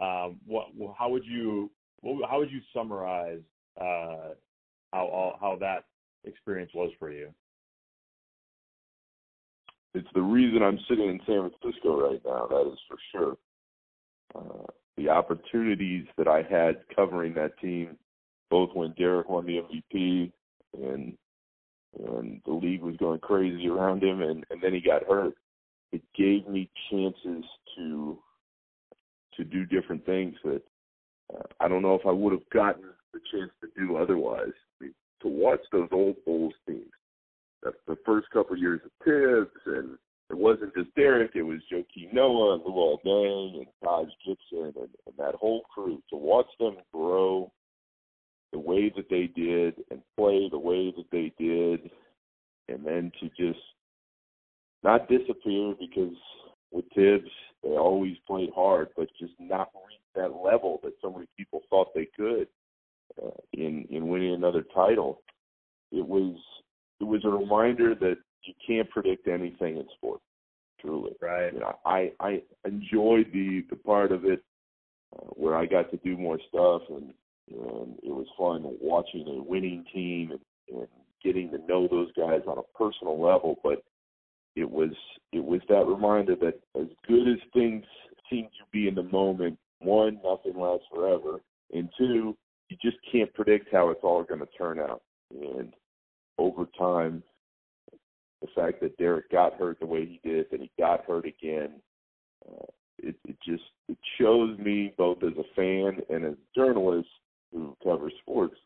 Um, 0.00 0.36
what 0.46 0.66
how 0.98 1.08
would 1.10 1.24
you 1.24 1.70
what, 2.00 2.28
how 2.28 2.38
would 2.38 2.50
you 2.50 2.60
summarize 2.74 3.42
uh, 3.80 4.34
how 4.92 5.36
how 5.40 5.56
that 5.60 5.84
experience 6.24 6.70
was 6.74 6.90
for 6.98 7.10
you? 7.10 7.28
It's 9.94 10.08
the 10.14 10.22
reason 10.22 10.62
I'm 10.62 10.80
sitting 10.88 11.08
in 11.08 11.20
San 11.26 11.50
Francisco 11.50 12.10
right 12.10 12.20
now. 12.24 12.46
That 12.48 12.72
is 12.72 12.78
for 12.88 12.96
sure. 13.12 13.36
Uh, 14.34 14.66
the 14.96 15.08
opportunities 15.08 16.06
that 16.16 16.26
I 16.26 16.42
had 16.42 16.82
covering 16.94 17.34
that 17.34 17.58
team, 17.60 17.96
both 18.50 18.70
when 18.74 18.92
Derrick 18.98 19.28
won 19.28 19.46
the 19.46 19.60
MVP 19.94 20.32
and 20.74 21.16
and 21.98 22.40
the 22.44 22.52
league 22.52 22.82
was 22.82 22.96
going 22.96 23.20
crazy 23.20 23.68
around 23.68 24.02
him, 24.02 24.22
and 24.22 24.44
and 24.50 24.60
then 24.62 24.72
he 24.72 24.80
got 24.80 25.06
hurt. 25.06 25.34
It 25.92 26.02
gave 26.16 26.48
me 26.48 26.70
chances 26.90 27.44
to 27.76 28.18
to 29.36 29.44
do 29.44 29.64
different 29.66 30.04
things 30.06 30.34
that 30.44 30.62
uh, 31.34 31.42
I 31.60 31.68
don't 31.68 31.82
know 31.82 31.94
if 31.94 32.06
I 32.06 32.10
would 32.10 32.32
have 32.32 32.48
gotten 32.52 32.84
the 33.12 33.20
chance 33.32 33.50
to 33.60 33.68
do 33.76 33.96
otherwise. 33.96 34.52
I 34.80 34.84
mean, 34.84 34.94
to 35.22 35.28
watch 35.28 35.60
those 35.72 35.88
old 35.92 36.16
Bulls 36.24 36.54
teams, 36.66 36.90
the, 37.62 37.72
the 37.86 37.96
first 38.04 38.28
couple 38.30 38.56
years 38.56 38.80
of 38.84 38.90
Tibbs, 39.04 39.60
and 39.66 39.96
it 40.30 40.36
wasn't 40.36 40.74
just 40.74 40.94
Derrick, 40.94 41.32
it 41.34 41.42
was 41.42 41.60
Joakim 41.72 42.12
Noah 42.12 42.54
and 42.54 42.62
Luol 42.64 42.98
Deng 43.04 43.58
and 43.58 43.66
Taj 43.82 44.08
Gibson 44.24 44.72
and, 44.80 44.88
and 45.06 45.16
that 45.18 45.34
whole 45.34 45.62
crew. 45.72 46.02
To 46.10 46.16
watch 46.16 46.48
them 46.58 46.76
grow 46.92 47.52
the 48.54 48.60
way 48.60 48.90
that 48.96 49.10
they 49.10 49.26
did 49.26 49.74
and 49.90 50.00
play 50.16 50.48
the 50.48 50.58
way 50.58 50.94
that 50.96 51.10
they 51.10 51.32
did, 51.36 51.90
and 52.68 52.86
then 52.86 53.10
to 53.20 53.28
just 53.30 53.58
not 54.84 55.08
disappear 55.08 55.74
because 55.78 56.14
with 56.70 56.84
Tibbs, 56.94 57.30
they 57.64 57.70
always 57.70 58.16
played 58.28 58.50
hard, 58.54 58.90
but 58.96 59.08
just 59.18 59.32
not 59.40 59.70
reach 59.74 59.98
that 60.14 60.30
level 60.32 60.78
that 60.84 60.92
so 61.02 61.10
many 61.10 61.26
people 61.36 61.62
thought 61.68 61.92
they 61.94 62.06
could 62.16 62.46
uh, 63.20 63.30
in 63.52 63.86
in 63.90 64.08
winning 64.08 64.34
another 64.34 64.64
title. 64.72 65.20
It 65.90 66.06
was 66.06 66.36
it 67.00 67.04
was 67.04 67.24
a 67.24 67.28
reminder 67.28 67.96
that 67.96 68.18
you 68.44 68.54
can't 68.64 68.88
predict 68.88 69.26
anything 69.26 69.78
in 69.78 69.86
sport. 69.96 70.20
Truly, 70.80 71.12
Right. 71.20 71.52
you 71.52 71.58
know, 71.58 71.76
I 71.84 72.12
I 72.20 72.42
enjoyed 72.64 73.32
the 73.32 73.64
the 73.68 73.76
part 73.76 74.12
of 74.12 74.24
it 74.24 74.44
uh, 75.16 75.26
where 75.30 75.56
I 75.56 75.66
got 75.66 75.90
to 75.90 75.96
do 75.98 76.16
more 76.16 76.38
stuff 76.48 76.82
and 76.88 77.12
and 77.50 77.98
it 78.02 78.10
was 78.10 78.26
fun 78.38 78.62
watching 78.80 79.26
a 79.28 79.42
winning 79.42 79.84
team 79.92 80.32
and, 80.32 80.78
and 80.78 80.88
getting 81.22 81.50
to 81.50 81.58
know 81.66 81.88
those 81.88 82.12
guys 82.12 82.42
on 82.46 82.58
a 82.58 82.78
personal 82.78 83.20
level. 83.20 83.58
But 83.62 83.82
it 84.56 84.70
was 84.70 84.92
it 85.32 85.44
was 85.44 85.60
that 85.68 85.86
reminder 85.86 86.36
that 86.36 86.60
as 86.80 86.88
good 87.06 87.28
as 87.28 87.38
things 87.52 87.84
seem 88.30 88.44
to 88.44 88.64
be 88.72 88.88
in 88.88 88.94
the 88.94 89.02
moment, 89.02 89.58
one, 89.80 90.20
nothing 90.24 90.58
lasts 90.58 90.86
forever, 90.94 91.40
and 91.72 91.88
two, 91.98 92.36
you 92.68 92.76
just 92.80 92.96
can't 93.10 93.32
predict 93.34 93.68
how 93.72 93.90
it's 93.90 94.00
all 94.02 94.22
going 94.22 94.40
to 94.40 94.48
turn 94.58 94.78
out. 94.78 95.02
And 95.30 95.74
over 96.38 96.66
time, 96.78 97.22
the 98.40 98.48
fact 98.54 98.80
that 98.80 98.96
Derrick 98.96 99.30
got 99.30 99.54
hurt 99.54 99.80
the 99.80 99.86
way 99.86 100.06
he 100.06 100.28
did, 100.28 100.46
that 100.50 100.60
he 100.60 100.70
got 100.78 101.04
hurt 101.04 101.26
again, 101.26 101.80
uh, 102.48 102.66
it, 102.98 103.16
it 103.26 103.36
just 103.44 103.64
it 103.88 103.98
shows 104.18 104.58
me 104.58 104.94
both 104.96 105.22
as 105.22 105.32
a 105.38 105.54
fan 105.54 106.00
and 106.08 106.24
as 106.24 106.32
a 106.32 106.58
journalist 106.58 107.08
who 107.54 107.76
covers 107.82 108.12
sports, 108.20 108.56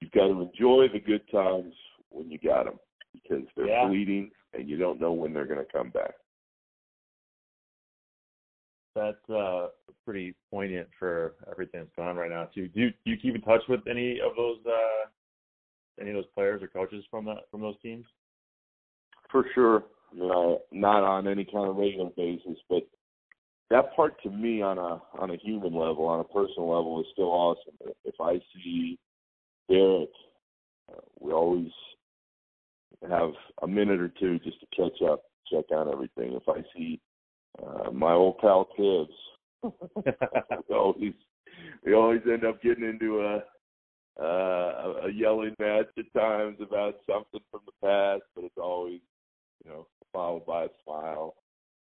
you've 0.00 0.10
got 0.12 0.28
to 0.28 0.40
enjoy 0.40 0.86
the 0.92 0.98
good 0.98 1.22
times 1.30 1.74
when 2.08 2.30
you 2.30 2.38
got 2.38 2.64
them 2.64 2.80
because 3.12 3.44
they're 3.54 3.68
Yeah. 3.68 3.86
fleeting 3.86 4.30
and 4.54 4.68
you 4.68 4.76
don't 4.76 5.00
know 5.00 5.12
when 5.12 5.32
they're 5.32 5.46
going 5.46 5.64
to 5.64 5.72
come 5.72 5.90
back. 5.90 6.14
That's 8.96 9.30
uh, 9.30 9.68
pretty 10.04 10.34
poignant 10.50 10.88
for 10.98 11.34
everything 11.48 11.80
that's 11.80 11.94
going 11.94 12.08
on 12.08 12.16
right 12.16 12.30
now 12.30 12.46
too. 12.46 12.66
Do 12.68 12.80
you, 12.80 12.90
do 12.90 13.10
you 13.10 13.16
keep 13.16 13.36
in 13.36 13.40
touch 13.42 13.62
with 13.68 13.86
any 13.86 14.20
of 14.20 14.34
those 14.36 14.58
uh, 14.66 15.08
any 16.00 16.10
of 16.10 16.16
those 16.16 16.26
players 16.34 16.62
or 16.62 16.66
coaches 16.66 17.04
from 17.10 17.24
that 17.26 17.48
from 17.50 17.60
those 17.60 17.78
teams? 17.82 18.04
For 19.30 19.44
sure. 19.54 19.84
You 20.12 20.26
know, 20.26 20.62
not 20.72 21.04
on 21.04 21.28
any 21.28 21.44
kind 21.44 21.68
of 21.68 21.76
regular 21.76 22.10
basis, 22.16 22.58
but 22.68 22.82
that 23.70 23.94
part 23.94 24.20
to 24.22 24.30
me 24.30 24.62
on 24.62 24.78
a 24.78 25.00
on 25.18 25.30
a 25.30 25.36
human 25.36 25.74
level, 25.74 26.06
on 26.06 26.20
a 26.20 26.24
personal 26.24 26.68
level, 26.68 27.00
is 27.00 27.06
still 27.12 27.30
awesome. 27.30 27.74
If 28.04 28.14
I 28.20 28.40
see 28.54 28.98
Derrick, 29.68 30.10
uh, 30.92 31.00
we 31.20 31.32
always 31.32 31.70
have 33.08 33.30
a 33.62 33.66
minute 33.68 34.00
or 34.00 34.08
two 34.08 34.38
just 34.40 34.58
to 34.60 34.66
catch 34.76 35.00
up, 35.08 35.22
check 35.50 35.64
on 35.70 35.90
everything. 35.90 36.32
If 36.32 36.48
I 36.48 36.62
see 36.76 37.00
uh, 37.64 37.90
my 37.92 38.12
old 38.12 38.38
pal 38.38 38.68
Tibbs, 38.76 39.12
we 40.68 40.74
always 40.74 41.14
we 41.84 41.94
always 41.94 42.22
end 42.26 42.44
up 42.44 42.60
getting 42.62 42.84
into 42.84 43.20
a 43.20 43.44
uh, 44.20 45.06
a 45.06 45.12
yelling 45.14 45.54
match 45.60 45.86
at 45.96 46.12
times 46.20 46.58
about 46.60 46.96
something 47.08 47.40
from 47.52 47.60
the 47.66 47.86
past, 47.86 48.22
but 48.34 48.44
it's 48.44 48.58
always 48.58 49.00
you 49.64 49.70
know 49.70 49.86
followed 50.12 50.44
by 50.44 50.64
a 50.64 50.68
smile 50.84 51.36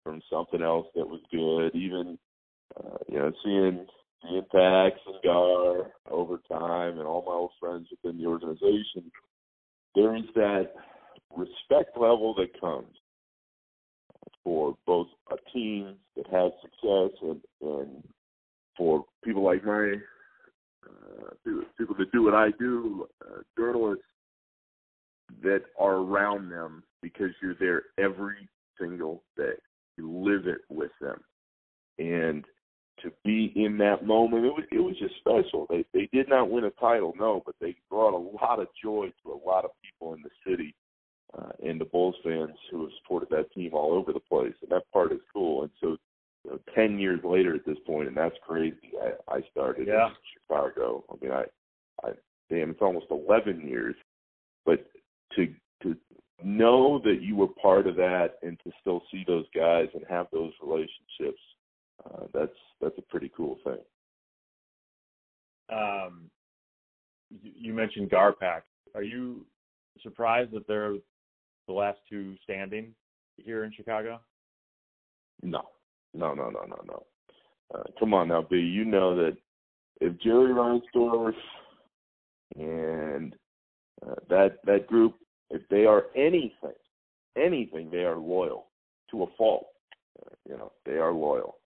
from 0.04 0.20
something 0.30 0.62
else 0.62 0.86
that 0.94 1.08
was 1.08 1.20
good. 1.30 1.74
Even 1.74 2.18
uh, 2.76 2.98
you 3.08 3.18
know 3.18 3.32
seeing 3.44 3.86
seeing 4.22 4.42
Pax 4.52 4.98
and 5.06 5.22
Gar 5.24 5.92
over 6.10 6.38
time, 6.48 6.98
and 6.98 7.06
all 7.06 7.24
my 7.26 7.32
old 7.32 7.52
friends 7.60 7.88
within 7.90 8.18
the 8.18 8.26
organization. 8.26 9.10
There 9.94 10.16
is 10.16 10.24
that 10.34 10.72
respect 11.36 11.96
level 11.96 12.34
that 12.34 12.58
comes 12.60 12.94
for 14.44 14.76
both 14.86 15.08
a 15.30 15.36
team 15.52 15.96
that 16.16 16.26
has 16.26 16.52
success 16.62 17.18
and, 17.22 17.40
and 17.60 18.02
for 18.76 19.04
people 19.24 19.44
like 19.44 19.64
my 19.64 19.94
uh, 20.86 21.30
people, 21.78 21.94
that 21.98 22.12
do 22.12 22.24
what 22.24 22.34
I 22.34 22.50
do, 22.58 23.06
uh, 23.24 23.40
journalists 23.56 24.04
that 25.42 25.62
are 25.78 25.96
around 25.96 26.50
them 26.50 26.82
because 27.02 27.30
you're 27.40 27.54
there 27.54 27.82
every 27.98 28.48
single 28.80 29.22
day. 29.36 29.54
You 29.96 30.10
live 30.10 30.46
it 30.46 30.60
with 30.68 30.92
them, 31.00 31.20
and 31.98 32.44
to 33.02 33.12
be 33.24 33.52
in 33.56 33.78
that 33.78 34.06
moment, 34.06 34.44
it 34.44 34.50
was 34.50 34.64
it 34.70 34.78
was 34.78 34.96
just 34.98 35.14
special. 35.16 35.66
They 35.68 35.84
they 35.92 36.08
did 36.12 36.28
not 36.28 36.50
win 36.50 36.64
a 36.64 36.70
title, 36.70 37.14
no, 37.18 37.42
but 37.44 37.54
they 37.60 37.76
brought 37.90 38.14
a 38.14 38.46
lot 38.46 38.60
of 38.60 38.68
joy 38.82 39.12
to 39.22 39.32
a 39.32 39.40
lot 39.48 39.64
of 39.64 39.70
people 39.82 40.14
in 40.14 40.22
the 40.22 40.30
city 40.50 40.74
uh, 41.38 41.50
and 41.64 41.80
the 41.80 41.84
Bulls 41.84 42.16
fans 42.22 42.50
who 42.70 42.82
have 42.82 42.90
supported 43.02 43.28
that 43.30 43.52
team 43.52 43.70
all 43.74 43.92
over 43.92 44.12
the 44.12 44.20
place, 44.20 44.54
and 44.62 44.70
that 44.70 44.90
part 44.92 45.12
is 45.12 45.20
cool. 45.32 45.62
And 45.62 45.70
so, 45.80 45.96
you 46.44 46.50
know, 46.50 46.58
ten 46.74 46.98
years 46.98 47.20
later 47.24 47.54
at 47.54 47.64
this 47.64 47.78
point, 47.86 48.08
and 48.08 48.16
that's 48.16 48.36
crazy. 48.46 48.92
I 49.00 49.36
I 49.36 49.40
started 49.50 49.88
Yeah. 49.88 50.08
in 50.08 50.14
Chicago. 50.34 51.04
I 51.10 51.24
mean, 51.24 51.32
I 51.32 51.44
I 52.06 52.12
damn, 52.50 52.70
it's 52.70 52.82
almost 52.82 53.06
eleven 53.10 53.66
years, 53.66 53.96
but 54.64 54.86
to 55.36 55.52
to 55.82 55.96
know 56.44 57.00
that 57.04 57.22
you 57.22 57.36
were 57.36 57.48
part 57.48 57.86
of 57.86 57.96
that 57.96 58.34
and 58.42 58.58
to 58.64 58.70
still 58.80 59.02
see 59.10 59.24
those 59.26 59.46
guys 59.54 59.88
and 59.94 60.04
have 60.08 60.26
those 60.32 60.52
relationships, 60.62 61.40
uh, 62.04 62.24
that's 62.32 62.56
that's 62.80 62.98
a 62.98 63.02
pretty 63.02 63.30
cool 63.36 63.58
thing. 63.64 63.78
Um, 65.72 66.30
you 67.42 67.72
mentioned 67.72 68.10
GarPax. 68.10 68.62
Are 68.94 69.02
you 69.02 69.46
surprised 70.02 70.52
that 70.52 70.66
they're 70.66 70.94
the 71.66 71.72
last 71.72 71.98
two 72.08 72.34
standing 72.42 72.94
here 73.36 73.64
in 73.64 73.72
Chicago? 73.72 74.20
No, 75.42 75.62
no, 76.14 76.34
no, 76.34 76.50
no, 76.50 76.64
no, 76.66 76.76
no. 76.86 77.02
Uh, 77.74 77.82
come 77.98 78.14
on 78.14 78.28
now, 78.28 78.46
B. 78.48 78.56
You 78.56 78.84
know 78.84 79.16
that 79.16 79.36
if 80.00 80.18
Jerry 80.20 80.52
Reinsdorf 80.52 81.34
and 82.56 83.34
uh, 84.06 84.14
that 84.28 84.58
that 84.66 84.86
group, 84.86 85.14
if 85.52 85.62
they 85.68 85.84
are 85.84 86.06
anything, 86.16 86.74
anything, 87.36 87.90
they 87.90 88.04
are 88.04 88.16
loyal 88.16 88.66
to 89.10 89.22
a 89.22 89.26
fault. 89.38 89.66
Uh, 90.20 90.34
you 90.48 90.56
know, 90.56 90.72
they 90.84 90.92
are 90.92 91.12
loyal, 91.12 91.58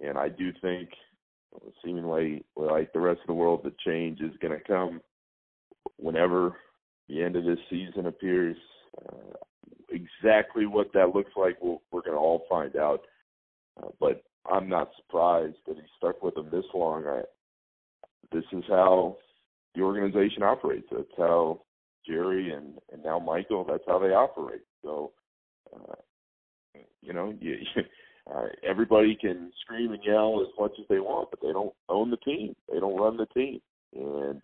and 0.00 0.16
I 0.16 0.28
do 0.28 0.52
think, 0.62 0.88
seemingly 1.84 2.44
like 2.56 2.92
the 2.92 3.00
rest 3.00 3.20
of 3.20 3.26
the 3.26 3.34
world, 3.34 3.60
the 3.62 3.74
change 3.84 4.20
is 4.20 4.32
going 4.40 4.58
to 4.58 4.64
come 4.64 5.02
whenever 5.98 6.56
the 7.08 7.22
end 7.22 7.36
of 7.36 7.44
this 7.44 7.58
season 7.68 8.06
appears. 8.06 8.56
Uh, 9.06 9.36
exactly 9.90 10.66
what 10.66 10.92
that 10.94 11.14
looks 11.14 11.32
like, 11.36 11.58
we'll, 11.60 11.82
we're 11.90 12.00
going 12.00 12.12
to 12.12 12.18
all 12.18 12.44
find 12.48 12.76
out. 12.76 13.02
Uh, 13.82 13.88
but 14.00 14.24
I'm 14.50 14.68
not 14.68 14.90
surprised 14.96 15.56
that 15.66 15.76
he 15.76 15.82
stuck 15.98 16.22
with 16.22 16.34
them 16.34 16.48
this 16.50 16.64
long. 16.74 17.04
I, 17.06 17.22
this 18.32 18.44
is 18.52 18.64
how 18.68 19.18
the 19.74 19.82
organization 19.82 20.42
operates. 20.42 20.86
That's 20.90 21.04
how 21.16 21.60
Jerry 22.06 22.52
and 22.52 22.78
and 22.92 23.02
now 23.02 23.18
Michael. 23.18 23.64
That's 23.64 23.84
how 23.86 23.98
they 23.98 24.08
operate. 24.08 24.62
So, 24.82 25.12
uh, 25.74 25.94
you 27.00 27.12
know, 27.12 27.34
you, 27.40 27.56
uh, 28.32 28.46
everybody 28.62 29.16
can 29.20 29.52
scream 29.62 29.92
and 29.92 30.02
yell 30.04 30.40
as 30.42 30.48
much 30.58 30.72
as 30.78 30.86
they 30.88 31.00
want, 31.00 31.30
but 31.30 31.40
they 31.40 31.52
don't 31.52 31.74
own 31.88 32.10
the 32.10 32.16
team. 32.18 32.54
They 32.72 32.80
don't 32.80 32.98
run 32.98 33.16
the 33.16 33.26
team, 33.26 33.60
and 33.94 34.42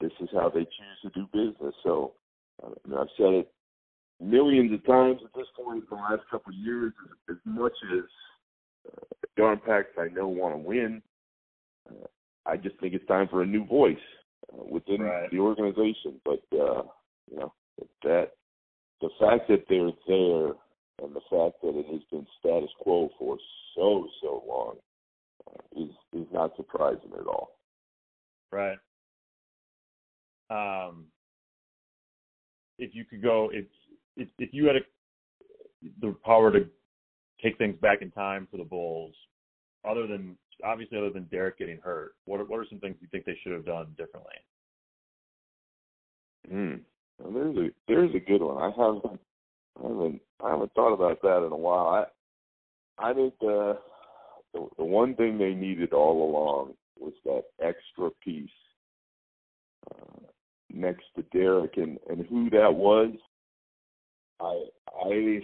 this 0.00 0.12
is 0.20 0.28
how 0.32 0.48
they 0.48 0.60
choose 0.60 1.00
to 1.02 1.10
do 1.10 1.26
business. 1.32 1.74
So, 1.82 2.14
uh, 2.62 2.70
I've 2.98 3.08
said 3.16 3.34
it 3.34 3.52
millions 4.20 4.72
of 4.72 4.84
times 4.86 5.20
at 5.24 5.34
this 5.34 5.48
point 5.56 5.84
in 5.90 5.96
the 5.96 6.02
last 6.02 6.22
couple 6.30 6.52
of 6.52 6.58
years. 6.58 6.92
As, 7.28 7.36
as 7.36 7.40
much 7.44 7.72
as 7.92 8.04
uh, 8.92 9.16
GarPax 9.38 9.84
I 9.98 10.08
know 10.12 10.28
want 10.28 10.54
to 10.54 10.58
win, 10.58 11.02
uh, 11.88 12.06
I 12.46 12.56
just 12.56 12.78
think 12.80 12.94
it's 12.94 13.06
time 13.06 13.28
for 13.28 13.42
a 13.42 13.46
new 13.46 13.66
voice 13.66 13.96
within 14.52 15.02
right. 15.02 15.30
the 15.30 15.38
organization. 15.38 16.20
But 16.24 16.42
uh, 16.52 16.82
you 17.30 17.38
know 17.38 17.52
that 18.02 18.32
the 19.00 19.08
fact 19.20 19.48
that 19.48 19.64
they're 19.68 19.90
there 20.06 20.54
and 21.02 21.14
the 21.14 21.20
fact 21.30 21.60
that 21.62 21.76
it 21.76 21.86
has 21.90 22.00
been 22.10 22.26
status 22.40 22.70
quo 22.80 23.10
for 23.18 23.36
so 23.76 24.06
so 24.22 24.44
long 24.46 24.76
uh, 25.48 25.82
is 25.82 25.90
is 26.12 26.26
not 26.32 26.56
surprising 26.56 27.10
at 27.18 27.26
all. 27.26 27.58
Right. 28.52 28.78
Um, 30.50 31.06
if 32.78 32.94
you 32.94 33.04
could 33.04 33.22
go, 33.22 33.50
if 33.52 33.66
if, 34.16 34.28
if 34.38 34.50
you 34.52 34.66
had 34.66 34.76
a, 34.76 34.80
the 36.00 36.14
power 36.24 36.52
to 36.52 36.66
take 37.42 37.58
things 37.58 37.76
back 37.80 38.02
in 38.02 38.10
time 38.10 38.46
for 38.50 38.58
the 38.58 38.64
Bulls, 38.64 39.14
other 39.88 40.06
than 40.06 40.36
obviously 40.62 40.98
other 40.98 41.10
than 41.10 41.24
Derrick 41.24 41.58
getting 41.58 41.78
hurt, 41.78 42.14
what 42.24 42.40
are, 42.40 42.44
what 42.44 42.60
are 42.60 42.66
some 42.68 42.78
things 42.80 42.96
you 43.00 43.08
think 43.10 43.24
they 43.24 43.38
should 43.42 43.52
have 43.52 43.66
done 43.66 43.94
differently? 43.96 44.34
Hmm. 46.50 46.74
Well, 47.18 47.32
there's 47.32 47.56
a 47.56 47.70
there's 47.88 48.14
a 48.14 48.18
good 48.18 48.42
one. 48.42 48.58
I 48.58 48.70
haven't 48.76 49.20
I 49.78 49.88
haven't 49.88 50.20
I 50.44 50.50
haven't 50.50 50.72
thought 50.74 50.92
about 50.92 51.22
that 51.22 51.46
in 51.46 51.52
a 51.52 51.56
while. 51.56 52.06
I 52.98 53.10
I 53.10 53.14
think 53.14 53.34
the 53.40 53.78
the, 54.52 54.68
the 54.78 54.84
one 54.84 55.14
thing 55.14 55.38
they 55.38 55.54
needed 55.54 55.92
all 55.92 56.30
along 56.30 56.74
was 56.98 57.12
that 57.24 57.44
extra 57.60 58.10
piece 58.22 58.48
uh, 59.90 60.26
next 60.72 61.04
to 61.16 61.22
Derrick, 61.32 61.76
and 61.76 61.98
and 62.08 62.26
who 62.26 62.50
that 62.50 62.74
was. 62.74 63.12
I 64.40 64.64
I 65.04 65.40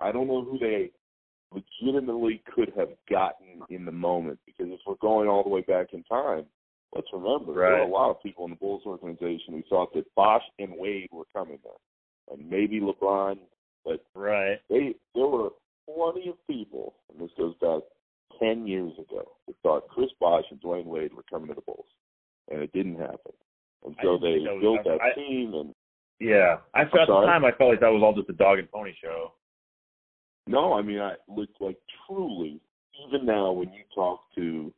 I 0.00 0.12
don't 0.12 0.28
know 0.28 0.44
who 0.44 0.58
they 0.58 0.90
legitimately 1.52 2.42
could 2.54 2.72
have 2.76 2.90
gotten 3.08 3.62
in 3.68 3.84
the 3.84 3.92
moment. 3.92 4.38
Because 4.46 4.66
if 4.72 4.80
we're 4.86 4.94
going 4.96 5.28
all 5.28 5.42
the 5.42 5.48
way 5.48 5.62
back 5.62 5.88
in 5.92 6.02
time, 6.04 6.44
let's 6.94 7.08
remember 7.12 7.52
right. 7.52 7.70
there 7.70 7.78
were 7.78 7.90
a 7.90 7.92
lot 7.92 8.10
of 8.10 8.22
people 8.22 8.44
in 8.44 8.50
the 8.50 8.56
Bulls 8.56 8.82
organization 8.86 9.54
who 9.54 9.62
thought 9.68 9.92
that 9.94 10.12
Bosh 10.14 10.42
and 10.58 10.72
Wade 10.76 11.10
were 11.12 11.24
coming 11.34 11.58
there, 11.62 12.34
and 12.34 12.48
maybe 12.48 12.80
LeBron, 12.80 13.38
but 13.84 14.04
right. 14.14 14.58
they 14.68 14.94
there 15.14 15.26
were 15.26 15.50
plenty 15.86 16.28
of 16.28 16.46
people, 16.46 16.94
and 17.10 17.20
this 17.20 17.34
goes 17.36 17.54
back 17.60 17.82
ten 18.38 18.66
years 18.66 18.92
ago, 18.98 19.32
who 19.46 19.54
thought 19.62 19.88
Chris 19.88 20.10
Bosh 20.20 20.44
and 20.50 20.60
Dwyane 20.60 20.86
Wade 20.86 21.14
were 21.14 21.24
coming 21.30 21.48
to 21.48 21.54
the 21.54 21.62
Bulls, 21.62 21.86
and 22.50 22.60
it 22.60 22.72
didn't 22.72 22.98
happen, 22.98 23.32
and 23.84 23.96
so 24.02 24.18
they 24.18 24.38
built 24.60 24.84
that 24.84 24.98
I, 25.02 25.14
team 25.14 25.54
and. 25.54 25.74
Yeah, 26.22 26.58
I 26.74 26.82
at 26.82 26.90
the 26.92 27.06
time 27.06 27.46
I 27.46 27.52
felt 27.52 27.70
like 27.70 27.80
that 27.80 27.88
was 27.88 28.02
all 28.04 28.14
just 28.14 28.28
a 28.28 28.34
dog 28.34 28.58
and 28.58 28.70
pony 28.70 28.92
show. 29.02 29.32
No, 30.46 30.74
I 30.74 30.82
mean 30.82 31.00
I 31.00 31.14
look 31.28 31.50
like 31.60 31.78
truly. 32.06 32.60
Even 33.06 33.24
now, 33.24 33.52
when 33.52 33.72
you 33.72 33.82
talk 33.94 34.20
to 34.34 34.72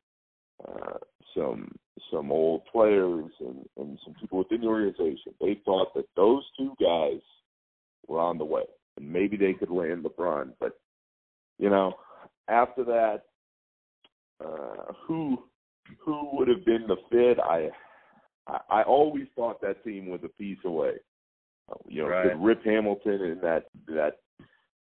uh, 0.67 0.99
some 1.35 1.73
some 2.11 2.31
old 2.31 2.63
players 2.71 3.31
and, 3.41 3.65
and 3.77 3.99
some 4.05 4.15
people 4.21 4.39
within 4.39 4.61
the 4.61 4.67
organization, 4.67 5.35
they 5.41 5.61
thought 5.65 5.95
that 5.95 6.05
those 6.15 6.45
two 6.59 6.75
guys 6.81 7.21
were 8.07 8.21
on 8.21 8.39
the 8.39 8.45
way, 8.45 8.65
and 8.97 9.11
maybe 9.11 9.37
they 9.37 9.55
could 9.55 9.71
land 9.71 10.05
LeBron. 10.05 10.53
But 10.61 10.79
you 11.59 11.71
know, 11.71 11.95
after 12.49 12.85
that, 12.85 13.23
uh, 14.45 14.93
who 15.07 15.39
who 15.99 16.31
would 16.33 16.49
have 16.49 16.65
been 16.65 16.87
the 16.87 16.97
fit? 17.11 17.39
I 17.41 17.71
I, 18.47 18.59
I 18.71 18.83
always 18.83 19.27
thought 19.35 19.61
that 19.63 19.85
team 19.85 20.07
was 20.07 20.21
a 20.25 20.29
piece 20.29 20.59
away. 20.65 20.95
You 21.89 22.03
know, 22.03 22.09
right. 22.09 22.31
could 22.31 22.43
Rip 22.43 22.65
Hamilton 22.65 23.23
and 23.23 23.41
that 23.43 23.67
that 23.89 24.19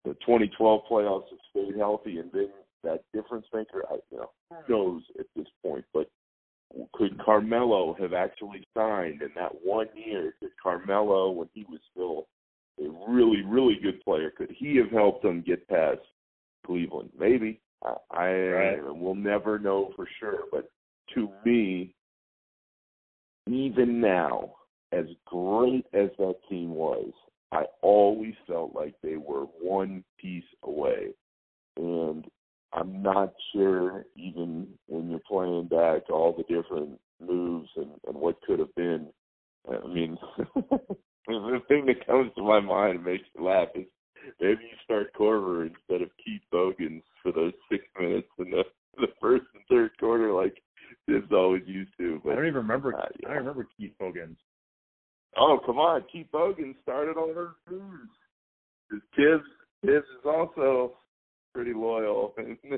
the 0.05 0.13
2012 0.25 0.81
playoffs 0.89 1.29
have 1.29 1.39
stayed 1.49 1.77
healthy 1.77 2.19
and 2.19 2.31
been 2.31 2.49
that 2.83 3.03
difference 3.13 3.45
maker. 3.53 3.83
I, 3.89 3.95
you 4.11 4.17
know, 4.17 4.31
mm. 4.53 4.69
knows 4.69 5.03
at 5.19 5.25
this 5.35 5.47
point? 5.63 5.85
But 5.93 6.09
could 6.93 7.19
Carmelo 7.23 7.95
have 7.99 8.13
actually 8.13 8.65
signed 8.75 9.21
in 9.21 9.29
that 9.35 9.51
one 9.63 9.87
year? 9.95 10.33
Could 10.39 10.51
Carmelo, 10.61 11.31
when 11.31 11.49
he 11.53 11.65
was 11.69 11.79
still 11.91 12.27
a 12.79 13.11
really, 13.11 13.43
really 13.45 13.77
good 13.81 14.03
player, 14.03 14.31
could 14.31 14.51
he 14.51 14.77
have 14.77 14.91
helped 14.91 15.23
them 15.23 15.43
get 15.45 15.67
past 15.67 15.99
Cleveland? 16.65 17.09
Maybe. 17.17 17.59
I, 17.83 17.93
I 18.11 18.29
right. 18.31 18.95
will 18.95 19.15
never 19.15 19.59
know 19.59 19.91
for 19.95 20.07
sure. 20.19 20.39
But 20.51 20.69
to 21.13 21.29
me, 21.45 21.93
even 23.47 24.01
now, 24.01 24.55
as 24.91 25.05
great 25.25 25.85
as 25.93 26.09
that 26.17 26.35
team 26.49 26.71
was, 26.71 27.11
I 27.51 27.63
always 27.81 28.33
felt 28.45 28.75
like 28.75 28.95
they 29.01 29.15
were 29.15 29.45
one 29.61 30.03
piece 30.19 30.43
away. 30.63 31.07
And 31.77 32.25
I'm 32.73 33.01
not 33.01 33.33
sure, 33.53 34.05
even 34.15 34.67
when 34.87 35.09
you're 35.09 35.19
playing 35.27 35.67
back 35.67 36.09
all 36.09 36.35
the 36.35 36.43
different 36.43 36.99
moves 37.25 37.69
and, 37.75 37.91
and 38.07 38.15
what 38.15 38.41
could 38.41 38.59
have 38.59 38.73
been. 38.75 39.07
I 39.69 39.87
mean, 39.87 40.17
the 41.27 41.61
thing 41.67 41.85
that 41.87 42.05
comes 42.05 42.31
to 42.35 42.43
my 42.43 42.59
mind 42.59 42.97
and 42.97 43.05
makes 43.05 43.23
me 43.35 43.45
laugh 43.45 43.69
is 43.75 43.85
maybe 44.39 44.61
you 44.63 44.77
start 44.83 45.13
Korver 45.13 45.67
instead 45.67 46.01
of 46.01 46.09
Keith 46.23 46.41
Bogans 46.51 47.03
for 47.21 47.31
those 47.31 47.53
six 47.71 47.83
minutes 47.99 48.27
in 48.39 48.51
the 48.51 48.63
the 48.97 49.07
first 49.21 49.45
and 49.53 49.63
third 49.69 49.91
quarter, 49.99 50.33
like 50.33 50.55
Thibs 51.05 51.31
always 51.31 51.63
used 51.65 51.91
to. 51.99 52.19
But 52.23 52.33
I 52.33 52.35
don't 52.35 52.47
even 52.47 52.55
remember. 52.55 52.97
uh, 52.97 53.05
yeah. 53.21 53.29
I 53.29 53.33
remember 53.33 53.67
come 55.77 55.85
on. 55.85 56.03
Keith 56.11 56.27
Bogan 56.33 56.75
started 56.81 57.17
all 57.17 57.33
those 57.33 57.49
moves. 57.69 58.09
His 58.91 59.01
kids, 59.15 59.43
Thibs 59.85 60.05
is 60.05 60.25
also 60.25 60.93
pretty 61.53 61.73
loyal 61.73 62.33
and 62.37 62.57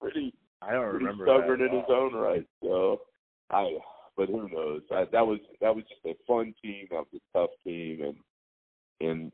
pretty, 0.00 0.34
I 0.62 0.72
don't 0.72 0.90
pretty 0.90 1.04
remember 1.04 1.24
stubborn 1.24 1.60
in 1.60 1.72
his 1.72 1.84
own 1.88 2.14
right. 2.14 2.46
So 2.62 3.00
I 3.50 3.78
but 4.16 4.28
who 4.28 4.48
knows? 4.48 4.82
I, 4.92 5.04
that 5.12 5.26
was 5.26 5.38
that 5.60 5.74
was 5.74 5.84
just 5.88 6.04
a 6.04 6.14
fun 6.26 6.54
team, 6.62 6.86
that 6.90 6.98
was 6.98 7.06
a 7.14 7.38
tough 7.38 7.50
team 7.64 8.02
and 8.02 8.16
and 9.00 9.32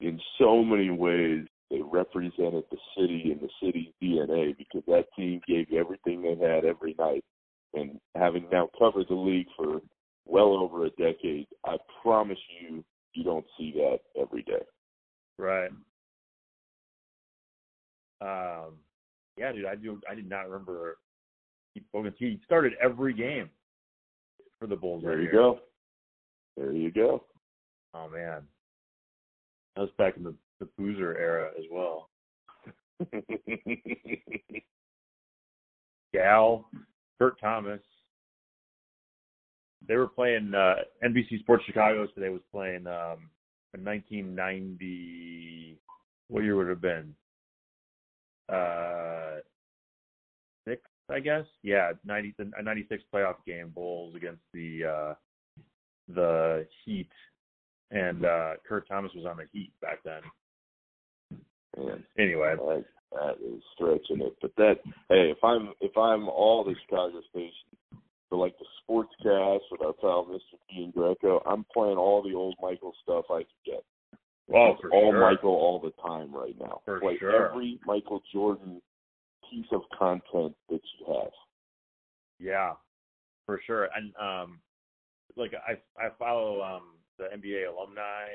in 0.00 0.20
so 0.38 0.62
many 0.62 0.90
ways 0.90 1.44
they 1.70 1.80
represented 1.82 2.64
the 2.70 2.78
city 2.96 3.30
and 3.32 3.40
the 3.40 3.50
city's 3.62 3.92
DNA 4.02 4.56
because 4.56 4.82
that 4.86 5.06
team 5.16 5.40
gave 5.46 5.66
everything 5.72 6.22
they 6.22 6.36
had 6.46 6.64
every 6.64 6.94
night. 6.98 7.24
And 7.74 8.00
having 8.14 8.48
now 8.50 8.70
covered 8.78 9.08
the 9.08 9.14
league 9.14 9.48
for 9.54 9.82
well 10.28 10.54
over 10.54 10.84
a 10.84 10.90
decade, 10.90 11.46
I 11.66 11.76
promise 12.02 12.38
you, 12.60 12.84
you 13.14 13.24
don't 13.24 13.46
see 13.58 13.72
that 13.76 13.98
every 14.20 14.42
day. 14.42 14.62
Right. 15.38 15.70
Um, 18.20 18.74
yeah, 19.36 19.52
dude, 19.52 19.64
I 19.64 19.67
do. 19.82 20.00
I 20.10 20.14
did 20.14 20.28
not 20.28 20.48
remember 20.48 20.98
Keith 21.74 21.84
Bogans. 21.92 22.16
He 22.18 22.40
started 22.44 22.74
every 22.82 23.14
game 23.14 23.50
for 24.58 24.66
the 24.66 24.76
Bulls. 24.76 25.02
There 25.02 25.12
right 25.12 25.18
you 25.22 25.30
here. 25.30 25.32
go. 25.32 25.58
There 26.56 26.72
you 26.72 26.90
go. 26.90 27.24
Oh 27.94 28.08
man, 28.08 28.42
that 29.74 29.82
was 29.82 29.90
back 29.98 30.16
in 30.16 30.24
the 30.24 30.34
the 30.60 30.66
Boozer 30.76 31.16
era 31.16 31.50
as 31.58 31.64
well. 31.70 32.10
Gal, 36.12 36.68
Kurt 37.18 37.40
Thomas. 37.40 37.80
They 39.86 39.96
were 39.96 40.08
playing 40.08 40.52
uh, 40.54 40.76
NBC 41.04 41.40
Sports 41.40 41.64
Chicago 41.64 42.06
today 42.14 42.28
was 42.28 42.42
playing 42.52 42.86
um, 42.86 43.30
in 43.74 43.84
1990. 43.84 45.78
What 46.28 46.44
year 46.44 46.56
would 46.56 46.66
it 46.66 46.70
have 46.70 46.80
been? 46.80 47.14
Uh, 48.48 49.40
I 51.10 51.20
guess. 51.20 51.44
Yeah, 51.62 51.92
90 52.04 52.34
a 52.58 52.62
96 52.62 53.02
playoff 53.12 53.36
game, 53.46 53.72
Bulls 53.74 54.14
against 54.14 54.42
the 54.52 54.84
uh, 54.84 55.14
the 56.08 56.66
Heat, 56.84 57.10
and 57.90 58.24
uh, 58.24 58.54
Kurt 58.68 58.86
Thomas 58.88 59.12
was 59.14 59.26
on 59.26 59.38
the 59.38 59.44
Heat 59.52 59.72
back 59.80 60.00
then. 60.04 60.20
Man, 61.76 62.04
Anyway, 62.18 62.54
that, 62.56 62.84
that 63.12 63.34
is 63.44 63.62
stretching 63.74 64.26
it. 64.26 64.36
But 64.40 64.52
that 64.56 64.76
hey, 65.08 65.30
if 65.30 65.42
I'm 65.42 65.72
if 65.80 65.96
I'm 65.96 66.28
all 66.28 66.64
the 66.64 66.74
Chicago 66.84 67.20
station, 67.30 67.52
for 68.28 68.38
like 68.38 68.54
the 68.58 68.66
sportscast 68.82 69.60
with 69.70 69.80
our 69.82 69.92
pal 69.94 70.26
Mr. 70.26 70.76
Ian 70.76 70.90
Greco, 70.90 71.42
I'm 71.46 71.64
playing 71.72 71.96
all 71.96 72.22
the 72.22 72.34
old 72.34 72.56
Michael 72.60 72.92
stuff 73.02 73.24
I 73.30 73.38
can 73.38 73.46
get. 73.64 73.84
Oh, 74.54 74.76
for 74.80 74.90
all 74.90 75.12
sure. 75.12 75.20
Michael 75.20 75.50
all 75.50 75.80
the 75.80 75.92
time 76.02 76.34
right 76.34 76.54
now. 76.58 76.80
For 76.84 77.00
like 77.02 77.18
sure. 77.18 77.50
every 77.50 77.78
Michael 77.86 78.22
Jordan 78.32 78.80
piece 79.50 79.66
of 79.72 79.82
content 79.96 80.54
that 80.68 80.80
you 80.98 81.14
have. 81.14 81.32
Yeah, 82.38 82.72
for 83.46 83.60
sure. 83.66 83.88
And 83.94 84.12
um, 84.16 84.60
like 85.36 85.52
I 85.54 85.72
I 86.02 86.10
follow 86.18 86.62
um 86.62 86.82
the 87.18 87.24
NBA 87.24 87.68
alumni 87.68 88.28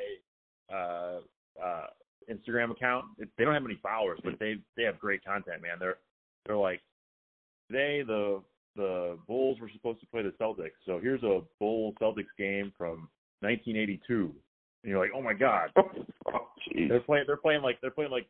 uh 0.73 1.19
uh 1.63 1.87
Instagram 2.29 2.71
account. 2.71 3.05
They 3.17 3.43
don't 3.43 3.53
have 3.53 3.63
many 3.63 3.79
followers, 3.81 4.19
but 4.23 4.39
they 4.39 4.55
they 4.77 4.83
have 4.83 4.99
great 4.99 5.23
content, 5.23 5.61
man. 5.61 5.77
They're 5.79 5.97
they're 6.45 6.57
like 6.57 6.81
today 7.69 8.03
the 8.03 8.41
the 8.75 9.17
Bulls 9.27 9.59
were 9.59 9.69
supposed 9.73 9.99
to 9.99 10.07
play 10.07 10.23
the 10.23 10.33
Celtics, 10.41 10.71
so 10.85 10.99
here's 10.99 11.21
a 11.23 11.41
Bulls 11.59 11.95
Celtics 12.01 12.33
game 12.39 12.73
from 12.75 13.07
1982, 13.41 14.33
and 14.83 14.89
you're 14.89 14.99
like, 14.99 15.11
oh 15.15 15.21
my 15.21 15.33
god, 15.33 15.69
oh, 15.77 16.47
they're 16.87 17.01
playing 17.01 17.25
they're 17.27 17.37
playing 17.37 17.61
like 17.61 17.79
they're 17.81 17.91
playing 17.91 18.11
like 18.11 18.27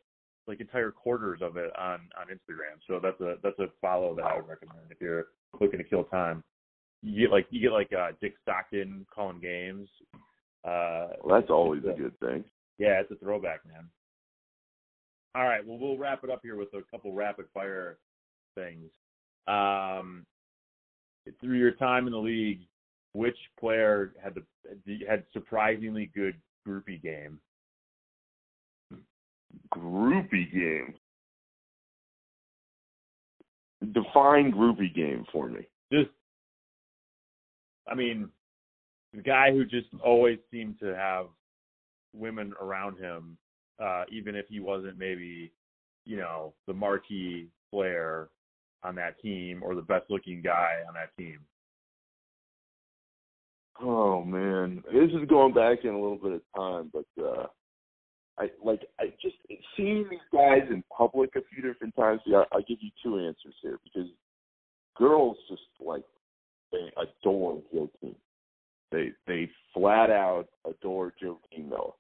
like 0.48 0.60
entire 0.60 0.92
quarters 0.92 1.40
of 1.42 1.58
it 1.58 1.72
on 1.78 2.00
on 2.20 2.28
Instagram. 2.28 2.80
So 2.88 3.00
that's 3.02 3.20
a 3.22 3.36
that's 3.44 3.60
a 3.60 3.68
follow 3.82 4.16
that 4.16 4.26
I 4.26 4.36
would 4.36 4.48
recommend 4.48 4.80
if 4.90 5.00
you're 5.00 5.28
looking 5.60 5.80
to 5.80 5.84
kill 5.86 6.04
time. 6.06 6.44
You 7.02 7.22
get 7.28 7.32
like 7.32 7.48
you 7.50 7.62
get 7.62 7.72
like 7.72 7.92
uh 7.94 8.12
Dick 8.22 8.34
Stockton 8.42 9.06
calling 9.14 9.40
games. 9.40 9.90
Uh 10.66 11.08
Well, 11.24 11.40
that's 11.40 11.50
always 11.50 11.82
it's 11.86 11.98
a 11.98 12.02
good 12.02 12.20
thing. 12.20 12.44
yeah, 12.78 13.00
it's 13.02 13.12
a 13.12 13.16
throwback, 13.16 13.66
man. 13.66 13.90
All 15.36 15.44
right, 15.46 15.66
well 15.66 15.78
we'll 15.80 15.98
wrap 15.98 16.24
it 16.24 16.30
up 16.30 16.42
here 16.44 16.56
with 16.56 16.74
a 16.74 16.82
couple 16.92 17.14
rapid 17.14 17.46
fire 17.54 17.98
things. 18.56 18.90
Um 19.48 20.26
through 21.40 21.58
your 21.58 21.72
time 21.72 22.06
in 22.08 22.12
the 22.14 22.20
league, 22.20 22.62
which 23.14 23.38
player 23.60 24.14
had 24.22 24.36
the 24.36 25.00
had 25.08 25.24
surprisingly 25.34 26.12
good 26.14 26.36
groupie 26.68 27.02
game? 27.02 27.40
Groupie 29.74 30.52
game. 30.52 30.94
Define 33.92 34.52
groupie 34.52 34.94
game 34.96 35.26
for 35.32 35.50
me. 35.50 35.68
just 35.92 36.10
I 37.88 37.96
mean, 37.96 38.30
the 39.14 39.22
guy 39.22 39.52
who 39.52 39.66
just 39.66 39.88
always 40.04 40.40
seemed 40.52 40.80
to 40.80 40.96
have 40.96 41.26
women 42.14 42.54
around 42.62 42.98
him, 42.98 43.38
uh, 43.82 44.04
even 44.10 44.36
if 44.36 44.46
he 44.48 44.60
wasn't 44.60 44.98
maybe, 44.98 45.52
you 46.06 46.18
know, 46.18 46.54
the 46.68 46.74
marquee 46.74 47.50
player 47.72 48.30
on 48.84 48.96
that 48.96 49.20
team 49.22 49.62
or 49.64 49.76
the 49.76 49.82
best 49.82 50.06
looking 50.10 50.42
guy 50.42 50.76
on 50.88 50.94
that 50.94 51.16
team. 51.18 51.40
Oh 53.82 54.24
man, 54.24 54.84
this 54.94 55.10
is 55.12 55.28
going 55.28 55.54
back 55.54 55.80
in 55.84 55.90
a 55.90 56.00
little 56.00 56.18
bit 56.18 56.34
of 56.34 56.42
time, 56.56 56.92
but 56.94 57.24
uh 57.24 57.48
I 58.40 58.50
like 58.64 58.82
I 59.00 59.14
just 59.22 59.36
seeing 59.78 60.08
these 60.10 60.20
guys 60.32 60.64
in 60.70 60.84
public 60.96 61.36
a 61.36 61.42
few 61.54 61.62
different 61.62 61.96
times. 61.96 62.22
Yeah, 62.26 62.44
I'll 62.52 62.62
give 62.62 62.80
you 62.82 62.90
two 63.04 63.20
answers 63.20 63.56
here 63.62 63.80
because 63.84 64.10
girls 64.98 65.38
just 65.50 65.62
like 65.80 66.04
they 66.72 66.92
adore 66.98 67.62
Joakim. 67.74 68.16
They 68.92 69.12
they 69.28 69.50
flat 69.74 70.10
out 70.10 70.48
adore 70.68 71.14
Joakim 71.24 71.70
Noah. 71.70 71.92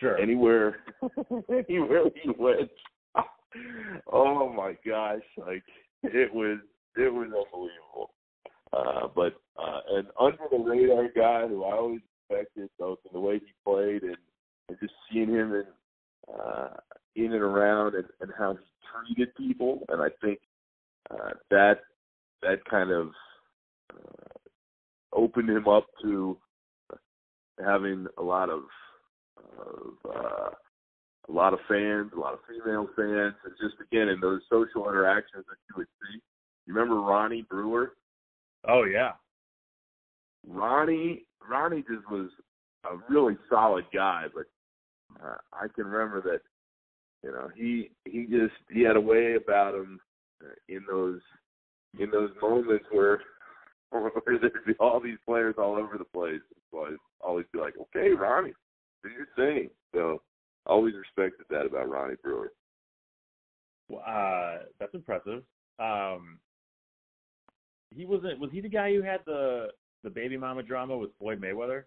Sure. 0.00 0.16
Anywhere 0.18 0.78
anywhere 1.50 2.04
he 2.22 2.30
went. 2.38 2.70
oh 4.12 4.52
my 4.52 4.74
gosh, 4.86 5.22
like 5.36 5.64
it 6.02 6.32
was 6.32 6.58
it 6.96 7.12
was 7.12 7.26
unbelievable. 7.26 8.10
Uh, 8.72 9.08
but 9.14 9.40
uh, 9.58 9.80
an 9.90 10.06
under 10.18 10.44
the 10.50 10.58
radar 10.58 11.08
guy 11.14 11.46
who 11.46 11.64
I 11.64 11.76
always 11.76 12.00
respected 12.30 12.68
both 12.78 12.98
in 13.06 13.10
the 13.12 13.20
way 13.20 13.38
he 13.38 13.52
played 13.64 14.02
and, 14.02 14.16
and 14.68 14.78
just 14.80 14.92
seeing 15.10 15.28
him 15.28 15.54
in 15.54 15.64
uh, 16.34 16.68
in 17.16 17.32
and 17.32 17.42
around 17.42 17.94
and, 17.94 18.04
and 18.20 18.30
how 18.38 18.52
he 18.52 19.14
treated 19.14 19.34
people, 19.34 19.84
and 19.88 20.02
I 20.02 20.08
think 20.22 20.38
uh, 21.10 21.30
that 21.50 21.80
that 22.42 22.64
kind 22.70 22.90
of 22.90 23.08
uh, 23.92 24.28
opened 25.12 25.48
him 25.48 25.66
up 25.66 25.86
to 26.02 26.36
having 27.64 28.06
a 28.18 28.22
lot 28.22 28.50
of, 28.50 28.62
of 29.58 29.92
uh, 30.08 30.50
a 31.28 31.32
lot 31.32 31.52
of 31.52 31.58
fans, 31.68 32.12
a 32.14 32.18
lot 32.18 32.34
of 32.34 32.40
female 32.48 32.88
fans, 32.96 33.34
and 33.44 33.54
just 33.60 33.74
again 33.80 34.08
in 34.08 34.20
those 34.20 34.40
social 34.50 34.88
interactions 34.88 35.44
that 35.48 35.56
you 35.68 35.74
would 35.78 35.86
see. 36.02 36.20
You 36.66 36.74
remember 36.74 37.00
Ronnie 37.00 37.46
Brewer? 37.48 37.94
Oh 38.66 38.84
yeah. 38.84 39.12
Ronnie 40.46 41.24
Ronnie 41.48 41.84
just 41.88 42.08
was 42.10 42.30
a 42.84 42.96
really 43.12 43.36
solid 43.48 43.84
guy, 43.92 44.26
but 44.34 44.44
uh, 45.22 45.36
I 45.52 45.66
can 45.74 45.86
remember 45.86 46.20
that 46.22 46.40
you 47.22 47.32
know 47.32 47.48
he 47.54 47.90
he 48.04 48.26
just 48.26 48.54
he 48.70 48.82
had 48.82 48.96
a 48.96 49.00
way 49.00 49.34
about 49.34 49.74
him 49.74 49.98
uh, 50.42 50.48
in 50.68 50.84
those 50.88 51.20
in 51.98 52.10
those 52.10 52.30
moments 52.40 52.84
where 52.90 53.20
where 53.90 54.10
there'd 54.26 54.64
be 54.66 54.74
all 54.78 55.00
these 55.00 55.18
players 55.26 55.54
all 55.58 55.76
over 55.76 55.96
the 55.98 56.04
place. 56.04 56.40
So 56.70 56.84
I'd 56.84 56.96
always 57.20 57.46
be 57.52 57.58
like, 57.58 57.74
okay, 57.80 58.10
Ronnie, 58.10 58.52
do 59.02 59.10
your 59.10 59.26
thing. 59.36 59.70
So 59.94 60.20
I 60.66 60.70
always 60.70 60.94
respected 60.94 61.46
that 61.50 61.66
about 61.66 61.88
Ronnie 61.88 62.16
Brewer. 62.22 62.52
Well, 63.88 64.02
Uh, 64.06 64.64
that's 64.78 64.94
impressive. 64.94 65.42
Um, 65.78 66.38
he 67.94 68.04
wasn't. 68.04 68.38
Was 68.38 68.50
he 68.52 68.60
the 68.60 68.68
guy 68.68 68.92
who 68.94 69.02
had 69.02 69.20
the 69.24 69.68
the 70.04 70.10
baby 70.10 70.36
mama 70.36 70.62
drama 70.62 70.96
with 70.96 71.10
Floyd 71.18 71.40
Mayweather? 71.40 71.84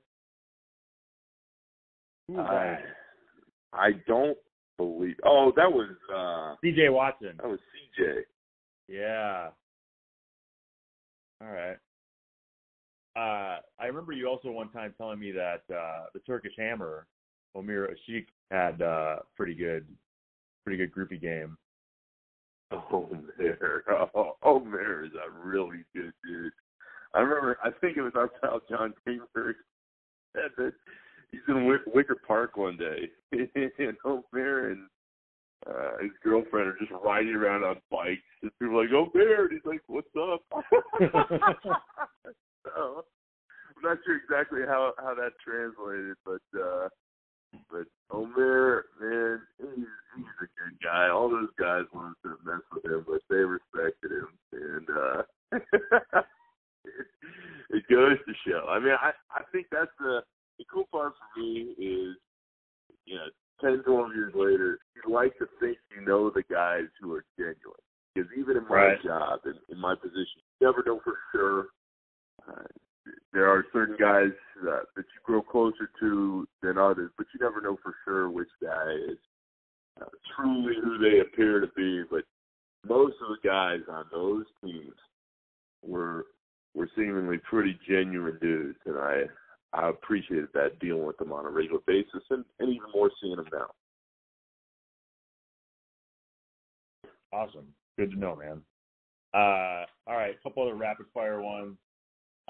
Who 2.28 2.34
was 2.34 2.48
I, 2.50 2.54
that? 2.54 2.82
I 3.74 3.92
don't 4.08 4.38
believe. 4.78 5.16
Oh, 5.26 5.52
that 5.56 5.72
was 5.72 5.90
uh 6.14 6.56
C.J. 6.62 6.90
Watson. 6.90 7.34
that 7.38 7.48
was 7.48 7.60
CJ. 8.00 8.22
Yeah. 8.88 9.50
All 11.42 11.52
right. 11.52 11.78
Uh, 13.16 13.60
I 13.80 13.88
remember 13.88 14.14
you 14.14 14.28
also 14.28 14.52
one 14.52 14.70
time 14.70 14.94
telling 14.98 15.20
me 15.20 15.32
that 15.32 15.64
uh, 15.74 16.06
the 16.14 16.20
Turkish 16.20 16.54
Hammer, 16.58 17.08
Omer 17.56 17.90
Asik, 17.90 18.28
had 18.52 18.82
uh, 18.82 19.18
pretty 19.36 19.54
good, 19.54 19.86
pretty 20.66 20.78
good 20.78 20.94
groupie 20.94 21.22
game. 21.22 21.58
Omer. 22.92 23.84
Oh, 24.16 24.38
Omer 24.44 25.06
is 25.06 25.12
a 25.14 25.46
really 25.46 25.84
good 25.94 26.14
dude. 26.26 26.54
I 27.14 27.20
remember, 27.20 27.58
I 27.64 27.72
think 27.82 27.98
it 27.98 28.02
was 28.02 28.14
our 28.16 28.30
pal 28.30 28.62
Jon 28.70 28.94
Greenberg 29.04 29.58
said 30.36 30.52
that 30.58 30.74
he's 31.32 31.42
in 31.48 31.66
Wick- 31.66 31.82
Wicker 31.94 32.18
Park 32.28 32.58
one 32.58 32.78
day, 32.78 33.10
and 33.32 33.98
Omer 34.06 34.72
and 34.72 34.88
uh, 35.68 35.98
his 36.02 36.12
girlfriend 36.24 36.68
are 36.68 36.78
just 36.80 36.92
riding 37.04 37.34
around 37.34 37.64
on 37.64 37.76
bikes, 37.92 38.22
and 38.42 38.52
people 38.60 38.80
are 38.80 38.84
like, 38.84 38.94
Omer, 38.94 39.46
and 39.46 39.52
he's 39.52 39.66
like, 39.66 39.82
what's 39.88 40.08
up? 40.18 40.42
so, 42.66 43.06
I'm 43.78 43.84
not 43.84 43.98
sure 44.06 44.18
exactly 44.18 44.62
how 44.68 44.94
how 44.98 45.16
that 45.16 45.32
translated, 45.44 46.16
but 46.26 46.42
uh 46.60 46.90
but 47.70 47.86
Omer, 48.12 48.86
man, 49.00 49.42
he's 49.60 49.88
he's 50.16 50.26
a 50.42 50.46
good 50.46 50.78
guy. 50.84 51.10
All 51.10 51.30
those 51.30 51.50
guys 51.60 51.84
wanted 51.94 52.16
to 52.24 52.38
mess 52.46 52.62
with 52.74 52.86
him, 52.86 53.06
but 53.08 53.22
they 53.30 53.38
respected 53.38 54.12
him, 54.12 54.28
and 54.54 54.90
uh 54.90 55.24
it, 55.54 55.64
it 57.72 57.84
goes 57.90 58.18
to 58.26 58.34
show. 58.48 58.68
I 58.70 58.80
mean, 58.80 58.94
I 59.02 59.12
I 59.32 59.44
think 59.52 59.68
that's 59.72 59.92
the 60.00 60.22
the 60.62 60.66
cool 60.72 60.86
part 60.92 61.14
for 61.18 61.42
me 61.42 61.74
is, 61.78 62.16
you 63.06 63.16
know, 63.16 63.26
ten, 63.60 63.82
twelve 63.84 64.14
years 64.14 64.34
later, 64.36 64.78
you 64.96 65.12
like 65.12 65.36
to 65.40 65.48
think 65.60 65.78
you 65.96 66.06
know 66.06 66.30
the 66.30 66.44
guys 66.52 66.86
who 67.02 67.14
are 67.14 67.26
genuine. 67.36 67.82
Because 68.14 68.30
even 68.38 68.58
in 68.58 68.68
my 68.68 68.76
Right. 68.76 69.04
job, 69.04 69.40
in, 69.46 69.58
in 69.70 69.80
my 69.80 69.96
position, 69.96 70.42
you 70.60 70.68
never 70.68 70.84
know 70.86 71.00
for 71.04 71.18
sure. 71.32 71.68
Uh, 72.48 72.68
there 73.34 73.50
are 73.50 73.66
certain 73.74 73.96
guys 73.98 74.32
uh, 74.62 74.84
that 74.96 75.06
you 75.06 75.20
grow 75.24 75.42
closer 75.42 75.90
to 76.00 76.48
than 76.62 76.78
others, 76.78 77.10
but 77.18 77.26
you 77.34 77.40
never 77.44 77.60
know 77.62 77.78
for 77.82 77.96
sure 78.06 78.30
which 78.30 78.50
guy 78.62 78.92
is 79.10 79.18
uh, 80.00 80.06
truly 80.36 80.76
who 80.84 81.00
they 81.00 81.20
appear 81.22 81.60
to 81.60 81.68
be. 81.76 82.04
But 82.10 82.24
most 82.88 83.16
of 83.22 83.30
the 83.30 83.48
guys 83.48 83.80
on 83.90 84.06
those 84.12 84.46
teams 84.64 84.94
were 85.84 86.26
were 86.76 86.90
seemingly 86.96 87.40
pretty 87.50 87.78
genuine 87.88 88.38
dudes, 88.40 88.78
and 88.86 88.98
I 88.98 89.24
I 89.74 89.90
appreciated 89.90 90.50
that 90.54 90.80
dealing 90.80 91.06
with 91.06 91.18
them 91.18 91.32
on 91.32 91.46
a 91.46 91.50
regular 91.50 91.80
basis, 91.88 92.24
and, 92.30 92.44
and 92.60 92.70
even 92.70 92.90
more 92.94 93.10
seeing 93.22 93.38
them 93.38 93.48
now. 93.52 93.68
Awesome. 97.34 97.68
Good 97.98 98.12
to 98.12 98.20
know, 98.20 98.36
man. 98.36 98.62
Uh, 99.34 99.86
all 100.08 100.18
right, 100.18 100.36
a 100.38 100.44
couple 100.44 100.64
other 100.64 100.76
rapid 100.76 101.06
fire 101.14 101.42
ones. 101.42 101.78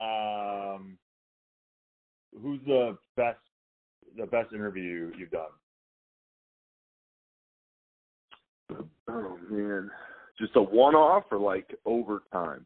Um, 0.02 0.98
who's 2.42 2.60
the 2.66 2.98
best 3.16 3.38
the 4.18 4.26
best 4.26 4.52
interview 4.54 5.12
you've 5.16 5.30
done? 5.30 5.52
Oh 9.08 9.38
man, 9.50 9.92
just 10.40 10.56
a 10.56 10.62
one-off 10.62 11.26
or 11.32 11.38
like 11.38 11.76
over 11.86 12.24
time? 12.34 12.66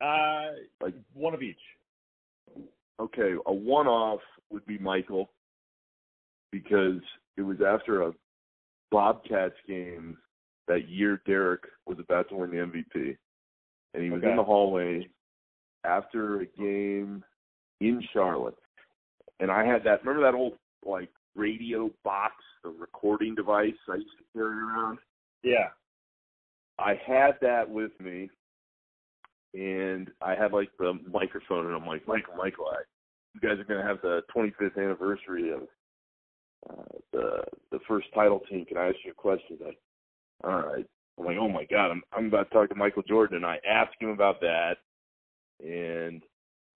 Uh, 0.00 0.52
Like- 0.80 0.94
one 1.12 1.34
of 1.34 1.42
each. 1.42 1.60
Okay, 3.00 3.34
a 3.46 3.52
one-off 3.52 4.20
would 4.50 4.66
be 4.66 4.78
Michael 4.78 5.30
because 6.52 7.00
it 7.36 7.42
was 7.42 7.56
after 7.66 8.02
a 8.02 8.12
Bobcats 8.90 9.54
game 9.66 10.18
that 10.68 10.88
year 10.88 11.22
Derrick 11.24 11.62
was 11.86 11.98
about 11.98 12.28
to 12.28 12.36
win 12.36 12.50
the 12.50 12.58
MVP, 12.58 13.16
and 13.94 14.02
he 14.02 14.10
was 14.10 14.20
Okay. 14.22 14.30
in 14.30 14.36
the 14.36 14.44
hallway 14.44 15.08
after 15.84 16.40
a 16.40 16.46
game 16.46 17.24
in 17.80 18.02
Charlotte, 18.12 18.58
and 19.38 19.50
I 19.50 19.64
had 19.64 19.82
that. 19.84 20.04
Remember 20.04 20.30
that 20.30 20.36
old 20.36 20.58
like 20.84 21.10
radio 21.34 21.90
box, 22.04 22.34
the 22.62 22.68
recording 22.70 23.34
device 23.34 23.74
I 23.88 23.96
used 23.96 24.18
to 24.18 24.24
carry 24.34 24.58
around. 24.58 24.98
Yeah. 25.42 25.70
I 26.78 26.94
had 26.94 27.38
that 27.40 27.68
with 27.68 27.98
me, 28.00 28.30
and 29.54 30.10
I 30.20 30.34
had 30.34 30.52
like 30.52 30.70
the 30.78 30.98
microphone, 31.10 31.66
and 31.66 31.74
I'm 31.74 31.86
like, 31.86 32.06
Michael, 32.06 32.36
Michael, 32.36 32.66
I, 32.72 32.82
you 33.34 33.40
guys 33.40 33.58
are 33.58 33.64
gonna 33.64 33.86
have 33.86 34.02
the 34.02 34.22
25th 34.34 34.76
anniversary 34.76 35.52
of 35.52 35.62
uh, 36.68 36.98
the 37.12 37.42
the 37.72 37.78
first 37.88 38.08
title 38.14 38.40
team. 38.50 38.66
Can 38.66 38.76
I 38.76 38.88
ask 38.88 38.96
you 39.04 39.12
a 39.12 39.14
question? 39.14 39.58
Like, 39.64 39.78
all 40.44 40.62
right. 40.62 40.86
I'm 41.18 41.26
like, 41.26 41.36
oh 41.38 41.48
my 41.48 41.66
god, 41.70 41.90
I'm 41.90 42.02
I'm 42.12 42.26
about 42.26 42.48
to 42.48 42.54
talk 42.54 42.68
to 42.70 42.74
Michael 42.74 43.02
Jordan, 43.02 43.36
and 43.36 43.46
I 43.46 43.58
asked 43.68 43.96
him 44.00 44.10
about 44.10 44.40
that, 44.40 44.76
and 45.60 46.22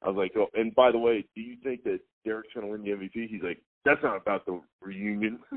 I 0.03 0.09
was 0.09 0.16
like, 0.16 0.33
oh, 0.37 0.49
and 0.55 0.75
by 0.75 0.93
the 0.93 0.99
way, 0.99 1.25
do 1.35 1.41
you 1.41 1.57
think 1.62 1.85
that 1.85 2.01
Derrick's 2.25 2.53
gonna 2.55 2.66
win 2.66 2.83
the 2.83 2.91
MVP? 2.91 3.29
He's 3.29 3.43
like, 3.43 3.62
that's 3.85 4.03
not 4.03 4.16
about 4.16 4.45
the 4.47 4.61
reunion. 4.83 5.39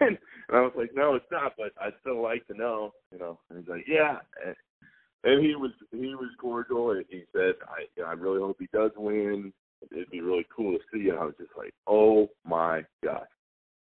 and 0.00 0.18
I 0.52 0.60
was 0.60 0.72
like, 0.76 0.90
no, 0.94 1.14
it's 1.14 1.30
not, 1.30 1.52
but 1.56 1.72
I'd 1.80 1.92
still 2.00 2.20
like 2.22 2.46
to 2.48 2.54
know. 2.54 2.92
And 3.12 3.20
he's 3.56 3.68
like, 3.68 3.84
yeah. 3.86 4.18
And, 4.44 4.56
and 5.22 5.44
he 5.44 5.54
was 5.54 5.72
he 5.90 6.14
was 6.14 6.30
cordial, 6.40 6.92
and 6.92 7.04
he 7.08 7.24
said, 7.32 7.54
I 7.68 7.82
you 7.96 8.02
know, 8.02 8.08
I 8.08 8.12
really 8.12 8.40
hope 8.40 8.56
he 8.58 8.68
does 8.72 8.92
win. 8.96 9.52
It'd 9.92 10.10
be 10.10 10.20
really 10.20 10.46
cool 10.54 10.72
to 10.72 10.78
see. 10.92 11.10
And 11.10 11.18
I 11.18 11.24
was 11.24 11.34
just 11.38 11.52
like, 11.56 11.74
oh 11.86 12.28
my 12.46 12.84
gosh. 13.04 13.26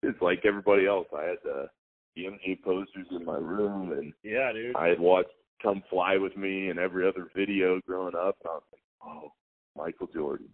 It's 0.03 0.21
like 0.21 0.45
everybody 0.45 0.87
else. 0.87 1.07
I 1.17 1.25
had 1.25 1.39
the 1.45 1.69
the 2.17 2.25
MJ 2.25 2.61
posters 2.63 3.07
in 3.11 3.25
my 3.25 3.39
room, 3.39 3.93
and 3.93 4.13
yeah, 4.23 4.53
dude. 4.53 4.77
I 4.77 4.89
had 4.89 5.01
watched 5.01 5.31
Come 5.63 5.83
Fly 5.89 6.19
with 6.19 6.37
Me 6.37 6.69
and 6.69 6.79
every 6.79 7.09
other 7.09 7.29
video 7.35 7.81
growing 7.87 8.15
up, 8.15 8.37
and 8.43 8.51
I 8.51 8.55
was 8.55 8.63
like, 8.73 8.83
oh, 9.07 9.33
Michael 9.77 10.09
Jordan. 10.13 10.49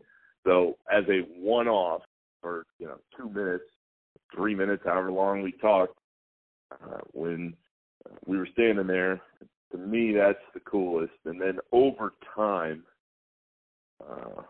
So 0.47 0.77
as 0.91 1.05
a 1.09 1.23
one-off 1.39 2.03
for 2.41 2.65
you 2.79 2.87
know 2.87 2.99
two 3.17 3.29
minutes, 3.29 3.65
three 4.35 4.55
minutes, 4.55 4.83
however 4.85 5.13
long 5.29 5.43
we 5.43 5.53
talked, 5.53 5.99
uh, 6.73 6.99
when 7.13 7.55
we 8.27 8.37
were 8.37 8.49
standing 8.53 8.87
there, 8.87 9.21
to 9.73 9.79
me 9.79 10.15
that's 10.15 10.39
the 10.55 10.61
coolest. 10.61 11.13
And 11.25 11.41
then 11.41 11.59
over 11.73 12.15
time, 12.35 12.85
uh, 14.07 14.43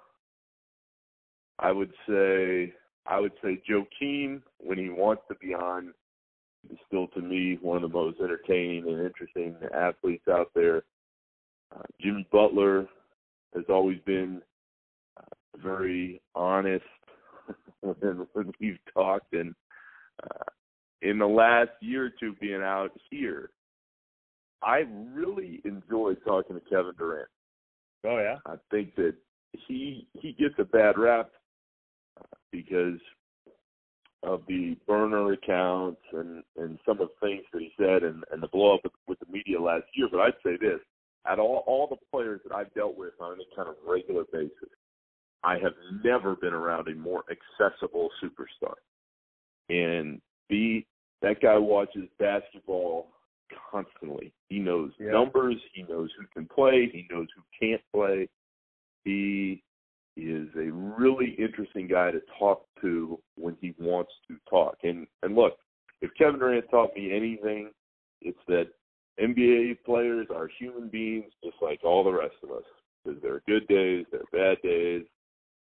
I 1.58 1.72
would 1.72 1.92
say 2.08 2.72
I 3.06 3.18
would 3.18 3.32
say 3.42 3.60
Joakim 3.68 4.42
when 4.58 4.78
he 4.78 4.90
wants 4.90 5.22
to 5.28 5.34
be 5.36 5.54
on 5.54 5.92
is 6.70 6.78
still 6.86 7.08
to 7.08 7.20
me 7.20 7.58
one 7.62 7.76
of 7.76 7.82
the 7.82 7.96
most 7.96 8.20
entertaining 8.20 8.84
and 8.88 9.04
interesting 9.04 9.56
athletes 9.74 10.28
out 10.28 10.50
there. 10.54 10.82
Uh, 11.74 11.82
Jimmy 12.00 12.26
Butler 12.30 12.86
has 13.54 13.64
always 13.68 13.98
been 14.04 14.42
uh, 15.16 15.62
very 15.62 16.20
honest 16.34 16.84
when, 17.80 17.94
when 18.32 18.52
we've 18.60 18.78
talked, 18.92 19.32
and 19.32 19.54
uh, 20.22 20.50
in 21.02 21.18
the 21.18 21.26
last 21.26 21.70
year 21.80 22.06
or 22.06 22.10
two 22.18 22.34
being 22.40 22.62
out 22.62 22.90
here, 23.10 23.50
I 24.62 24.84
really 25.12 25.60
enjoy 25.64 26.14
talking 26.26 26.56
to 26.56 26.62
Kevin 26.68 26.94
Durant. 26.98 27.28
Oh 28.04 28.18
yeah. 28.18 28.36
I 28.46 28.56
think 28.70 28.94
that 28.96 29.14
he 29.66 30.06
he 30.14 30.32
gets 30.32 30.54
a 30.58 30.64
bad 30.64 30.98
rap 30.98 31.30
because 32.50 32.98
of 34.24 34.42
the 34.48 34.76
burner 34.86 35.32
accounts 35.32 36.00
and 36.12 36.42
and 36.56 36.78
some 36.84 37.00
of 37.00 37.08
the 37.08 37.26
things 37.26 37.44
that 37.52 37.62
he 37.62 37.72
said 37.78 38.02
and 38.02 38.24
and 38.32 38.42
the 38.42 38.48
blow 38.48 38.74
up 38.74 38.80
with, 38.82 38.92
with 39.06 39.18
the 39.20 39.32
media 39.32 39.60
last 39.60 39.84
year. 39.94 40.08
But 40.10 40.20
I'd 40.20 40.32
say 40.44 40.56
this: 40.60 40.80
at 41.26 41.38
all 41.38 41.62
all 41.66 41.86
the 41.86 41.96
players 42.10 42.40
that 42.44 42.54
I've 42.54 42.72
dealt 42.74 42.96
with 42.96 43.14
on 43.20 43.34
any 43.34 43.46
kind 43.54 43.68
of 43.68 43.76
regular 43.86 44.24
basis, 44.32 44.70
I 45.44 45.54
have 45.58 45.74
never 46.04 46.34
been 46.34 46.54
around 46.54 46.88
a 46.88 46.94
more 46.94 47.24
accessible 47.30 48.10
superstar. 48.22 48.74
And 49.68 50.20
B, 50.48 50.86
that 51.22 51.40
guy 51.40 51.58
watches 51.58 52.08
basketball 52.18 53.08
constantly. 53.70 54.32
He 54.48 54.58
knows 54.58 54.92
Yeah. 54.98 55.10
numbers. 55.12 55.62
He 55.72 55.82
knows 55.84 56.12
who 56.12 56.26
can 56.28 56.46
play. 56.46 56.86
He 56.86 57.06
knows 57.10 57.28
who 57.34 57.42
can't 57.58 57.82
play. 57.92 58.28
He 59.04 59.62
is 60.16 60.48
a 60.56 60.70
really 60.72 61.30
interesting 61.32 61.86
guy 61.86 62.10
to 62.10 62.20
talk 62.38 62.66
to 62.80 63.20
when 63.36 63.56
he 63.60 63.74
wants 63.78 64.12
to 64.28 64.38
talk. 64.48 64.78
And 64.82 65.06
and 65.22 65.34
look, 65.34 65.58
if 66.00 66.12
Kevin 66.14 66.40
Durant 66.40 66.68
taught 66.70 66.94
me 66.94 67.12
anything, 67.12 67.72
it's 68.20 68.44
that 68.46 68.68
NBA 69.20 69.84
players 69.84 70.28
are 70.30 70.48
human 70.48 70.88
beings 70.88 71.32
just 71.42 71.60
like 71.60 71.84
all 71.84 72.04
the 72.04 72.12
rest 72.12 72.36
of 72.42 72.50
us. 72.50 72.64
Because 73.04 73.20
there 73.22 73.34
are 73.34 73.42
good 73.46 73.66
days, 73.68 74.06
there 74.10 74.20
are 74.20 74.54
bad 74.54 74.62
days. 74.62 75.06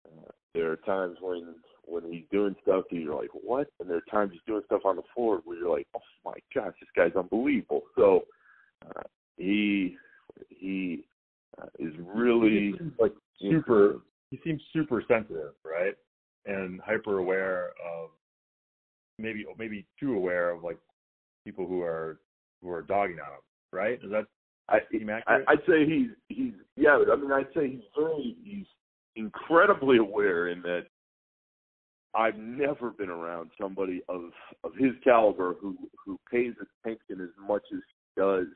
Uh, 0.07 0.31
there 0.55 0.71
are 0.71 0.77
times 0.77 1.19
when 1.21 1.57
when 1.87 2.13
he's 2.13 2.25
doing 2.31 2.55
stuff 2.63 2.85
that 2.91 2.97
you're 2.97 3.15
like, 3.15 3.31
what? 3.33 3.69
And 3.81 3.89
there 3.89 3.99
are 3.99 4.11
times 4.11 4.33
he's 4.33 4.41
doing 4.47 4.63
stuff 4.67 4.83
on 4.85 4.97
the 4.97 5.03
floor 5.15 5.41
where 5.45 5.59
you're 5.59 5.77
like, 5.77 5.87
oh 5.97 6.01
my 6.25 6.35
gosh, 6.55 6.75
this 6.81 6.89
guy's 6.97 7.17
unbelievable. 7.17 7.83
So 7.97 8.25
uh, 8.85 9.03
he 9.37 9.97
he 10.49 11.05
uh, 11.61 11.67
is 11.79 11.95
really 11.99 12.75
He 12.79 12.91
like 12.99 13.15
super. 13.41 14.01
He 14.31 14.41
seems 14.45 14.61
super 14.73 15.03
sensitive, 15.07 15.53
right? 15.65 15.95
And 16.47 16.81
hyper 16.81 17.19
aware 17.19 17.69
of 17.69 18.11
maybe 19.19 19.45
maybe 19.59 19.87
too 19.99 20.15
aware 20.15 20.51
of 20.51 20.63
like 20.63 20.79
people 21.45 21.67
who 21.67 21.83
are 21.83 22.19
who 22.63 22.71
are 22.71 22.83
dogging 22.83 23.19
on 23.21 23.33
him, 23.33 23.41
right? 23.73 24.01
Is 24.03 24.11
that 24.11 24.27
I, 24.69 24.79
I? 25.27 25.39
I'd 25.49 25.61
say 25.69 25.87
he's 25.87 26.09
he's 26.29 26.53
yeah. 26.77 26.99
I 27.11 27.17
mean, 27.17 27.33
I'd 27.33 27.47
say 27.55 27.71
he's 27.71 27.81
very 27.97 28.37
he's 28.43 28.67
incredibly 29.15 29.99
aware 29.99 30.49
in 30.49 30.61
that 30.63 30.87
I've 32.17 32.37
never 32.39 32.91
been 32.91 33.11
around 33.11 33.51
somebody 33.61 34.03
of 34.09 34.31
of 34.65 34.73
his 34.77 34.93
caliber 35.05 35.55
who 35.61 35.77
who 36.05 36.19
pays 36.31 36.55
attention 36.85 37.23
as 37.23 37.31
much 37.39 37.63
as 37.73 37.81
he 37.81 38.21
does 38.21 38.47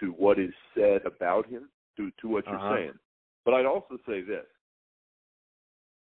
to 0.00 0.12
what 0.12 0.38
is 0.38 0.52
said 0.74 1.04
about 1.04 1.46
him, 1.48 1.68
to 1.96 2.10
to 2.20 2.28
what 2.28 2.46
Uh-huh. 2.46 2.56
you're 2.56 2.76
saying. 2.76 2.98
But 3.44 3.54
I'd 3.54 3.66
also 3.66 3.98
say 4.06 4.20
this: 4.20 4.46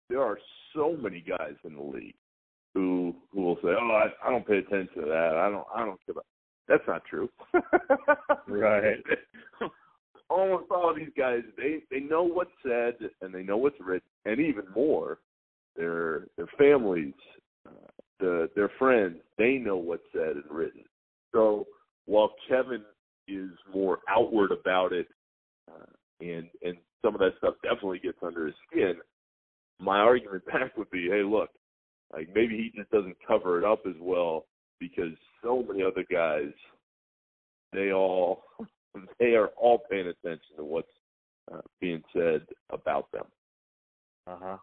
there 0.09 0.21
are 0.21 0.37
so 0.75 0.95
many 0.97 1.21
guys 1.21 1.55
in 1.63 1.75
the 1.75 1.81
league 1.81 2.15
who 2.73 3.15
who 3.31 3.41
will 3.43 3.55
say, 3.57 3.69
"Oh, 3.79 3.91
I, 4.03 4.27
I 4.27 4.31
don't 4.31 4.45
pay 4.47 4.57
attention 4.57 5.03
to 5.03 5.07
that. 5.09 5.37
I 5.37 5.49
don't 5.49 5.67
I 5.73 5.85
don't 5.85 5.99
care 6.05 6.13
about." 6.13 6.25
That's 6.67 6.83
not 6.87 7.05
true. 7.05 7.29
Right. 8.47 8.97
Almost 10.29 10.65
all 10.71 10.89
of 10.89 10.97
these 10.97 11.13
guys, 11.17 11.43
they 11.55 11.83
they 11.89 12.01
know 12.01 12.23
what's 12.23 12.51
said 12.61 12.95
and 13.21 13.33
they 13.33 13.43
know 13.43 13.55
what's 13.55 13.79
written, 13.79 14.09
and 14.25 14.39
even 14.41 14.65
more, 14.75 15.19
their 15.77 16.27
their 16.35 16.47
families, 16.57 17.13
uh, 17.65 17.71
the 18.19 18.49
their 18.55 18.71
friends, 18.79 19.17
they 19.37 19.53
know 19.53 19.77
what's 19.77 20.03
said 20.11 20.35
and 20.35 20.49
written. 20.49 20.83
So 21.33 21.67
while 22.05 22.33
Kevin 22.49 22.83
is 23.27 23.51
more 23.73 23.99
outward 24.09 24.51
about 24.51 24.91
it, 24.93 25.07
uh, 25.71 25.85
and 26.19 26.47
and 26.63 26.77
some 27.03 27.13
of 27.13 27.19
that 27.19 27.33
stuff 27.37 27.55
definitely 27.63 27.99
gets 27.99 28.17
under 28.23 28.47
his 28.47 28.55
skin, 28.69 28.95
my 29.79 29.99
argument 29.99 30.45
back 30.51 30.75
would 30.77 30.89
be, 30.89 31.07
hey, 31.09 31.23
look, 31.23 31.49
like 32.13 32.29
maybe 32.33 32.57
he 32.57 32.71
just 32.77 32.91
doesn't 32.91 33.17
cover 33.25 33.59
it 33.59 33.65
up 33.65 33.81
as 33.87 33.95
well 33.99 34.45
because 34.79 35.11
so 35.43 35.63
many 35.67 35.83
other 35.83 36.05
guys, 36.11 36.51
they 37.73 37.91
all 37.91 38.43
they 39.19 39.35
are 39.35 39.49
all 39.57 39.79
paying 39.89 40.07
attention 40.07 40.55
to 40.57 40.63
what's 40.63 40.87
uh, 41.53 41.61
being 41.79 42.01
said 42.13 42.45
about 42.71 43.11
them. 43.11 43.25
Uh 44.25 44.37
huh. 44.41 44.57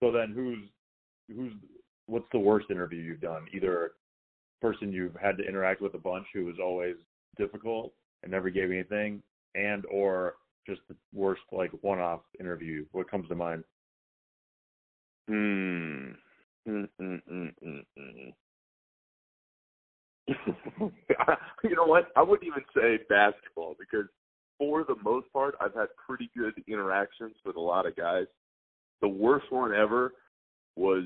So 0.00 0.12
then, 0.12 0.32
who's 0.34 0.58
who's 1.34 1.52
what's 2.06 2.26
the 2.32 2.38
worst 2.38 2.66
interview 2.70 3.00
you've 3.00 3.20
done? 3.20 3.46
Either 3.54 3.92
person 4.60 4.92
you've 4.92 5.16
had 5.20 5.36
to 5.38 5.46
interact 5.46 5.80
with 5.80 5.94
a 5.94 5.98
bunch 5.98 6.26
who 6.32 6.44
was 6.44 6.56
always 6.62 6.96
difficult 7.36 7.92
and 8.22 8.32
never 8.32 8.50
gave 8.50 8.70
anything, 8.70 9.22
and 9.54 9.84
or 9.86 10.34
just 10.66 10.80
the 10.88 10.96
worst 11.12 11.42
like 11.52 11.70
one-off 11.82 12.20
interview. 12.40 12.84
What 12.92 13.10
comes 13.10 13.28
to 13.28 13.34
mind? 13.34 13.64
Hmm. 15.28 16.12
Mm, 16.66 16.88
mm, 16.98 17.20
mm, 17.30 17.52
mm, 17.62 17.84
mm. 17.98 18.32
you 21.64 21.76
know 21.76 21.84
what? 21.84 22.08
I 22.16 22.22
wouldn't 22.22 22.46
even 22.46 22.62
say 22.74 22.98
basketball 23.08 23.76
because 23.78 24.06
for 24.58 24.84
the 24.84 24.96
most 25.02 25.30
part, 25.32 25.54
I've 25.60 25.74
had 25.74 25.88
pretty 26.06 26.30
good 26.36 26.54
interactions 26.66 27.34
with 27.44 27.56
a 27.56 27.60
lot 27.60 27.86
of 27.86 27.96
guys. 27.96 28.26
The 29.02 29.08
worst 29.08 29.50
one 29.50 29.72
ever 29.74 30.12
was 30.76 31.04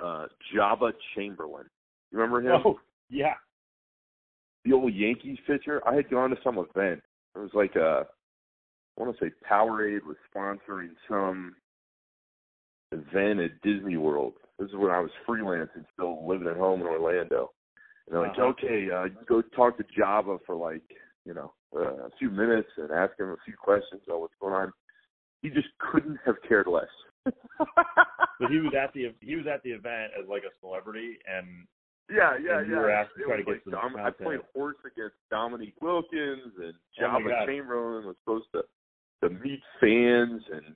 uh 0.00 0.26
Joba 0.54 0.92
Chamberlain. 1.14 1.66
You 2.10 2.18
remember 2.18 2.40
him? 2.40 2.62
Oh, 2.64 2.78
yeah. 3.10 3.34
the 4.64 4.72
old 4.72 4.94
Yankees 4.94 5.38
pitcher. 5.46 5.80
I 5.86 5.94
had 5.94 6.10
gone 6.10 6.30
to 6.30 6.36
some 6.44 6.58
event. 6.58 7.02
It 7.34 7.38
was 7.38 7.50
like 7.54 7.74
a, 7.76 8.06
I 8.96 9.02
want 9.02 9.16
to 9.18 9.24
say 9.24 9.32
Powerade 9.50 10.04
was 10.06 10.16
sponsoring 10.34 10.90
some 11.08 11.56
event 12.92 13.40
at 13.40 13.60
Disney 13.62 13.96
World. 13.96 14.34
This 14.58 14.68
is 14.68 14.76
when 14.76 14.90
I 14.90 15.00
was 15.00 15.10
freelancing, 15.28 15.84
still 15.92 16.26
living 16.26 16.46
at 16.46 16.56
home 16.56 16.80
in 16.80 16.86
Orlando. 16.86 17.50
And 18.06 18.14
they're 18.14 18.22
like, 18.22 18.32
Uh-huh. 18.38 18.52
okay, 18.58 18.88
uh, 18.90 19.06
go 19.26 19.42
talk 19.42 19.76
to 19.78 19.84
Joba 19.98 20.38
for 20.46 20.54
like, 20.54 20.82
you 21.24 21.34
know, 21.34 21.52
uh, 21.76 22.06
a 22.06 22.10
few 22.18 22.30
minutes 22.30 22.68
and 22.76 22.90
ask 22.92 23.18
him 23.18 23.30
a 23.30 23.36
few 23.44 23.54
questions 23.56 24.02
about 24.06 24.20
what's 24.20 24.34
going 24.40 24.54
on. 24.54 24.72
He 25.42 25.50
just 25.50 25.68
couldn't 25.78 26.18
have 26.24 26.36
cared 26.46 26.66
less. 26.68 26.84
But 28.40 28.50
he 28.50 28.58
was 28.58 28.72
at 28.78 28.92
the 28.92 29.14
he 29.20 29.36
was 29.36 29.46
at 29.46 29.62
the 29.62 29.70
event 29.70 30.12
as 30.20 30.28
like 30.28 30.42
a 30.42 30.52
celebrity, 30.60 31.18
and 31.26 31.66
Yeah, 32.10 32.36
yeah, 32.42 32.58
And 32.58 32.66
you 32.68 32.74
yeah. 32.74 32.80
were 32.80 32.90
asked 32.90 33.12
to 33.16 33.24
try 33.24 33.36
to 33.36 33.42
get 33.44 33.52
like 33.52 33.64
some 33.64 33.72
Dom- 33.72 33.96
I 33.96 34.10
played 34.10 34.40
horse 34.54 34.76
against 34.84 35.14
Dominique 35.30 35.80
Wilkins, 35.80 36.52
and 36.58 36.74
Oh 37.00 37.02
Joba 37.02 37.28
God. 37.28 37.46
Chamberlain 37.46 38.06
was 38.06 38.16
supposed 38.24 38.46
to 38.54 38.62
to 39.22 39.30
meet 39.30 39.62
fans 39.80 40.42
and 40.52 40.74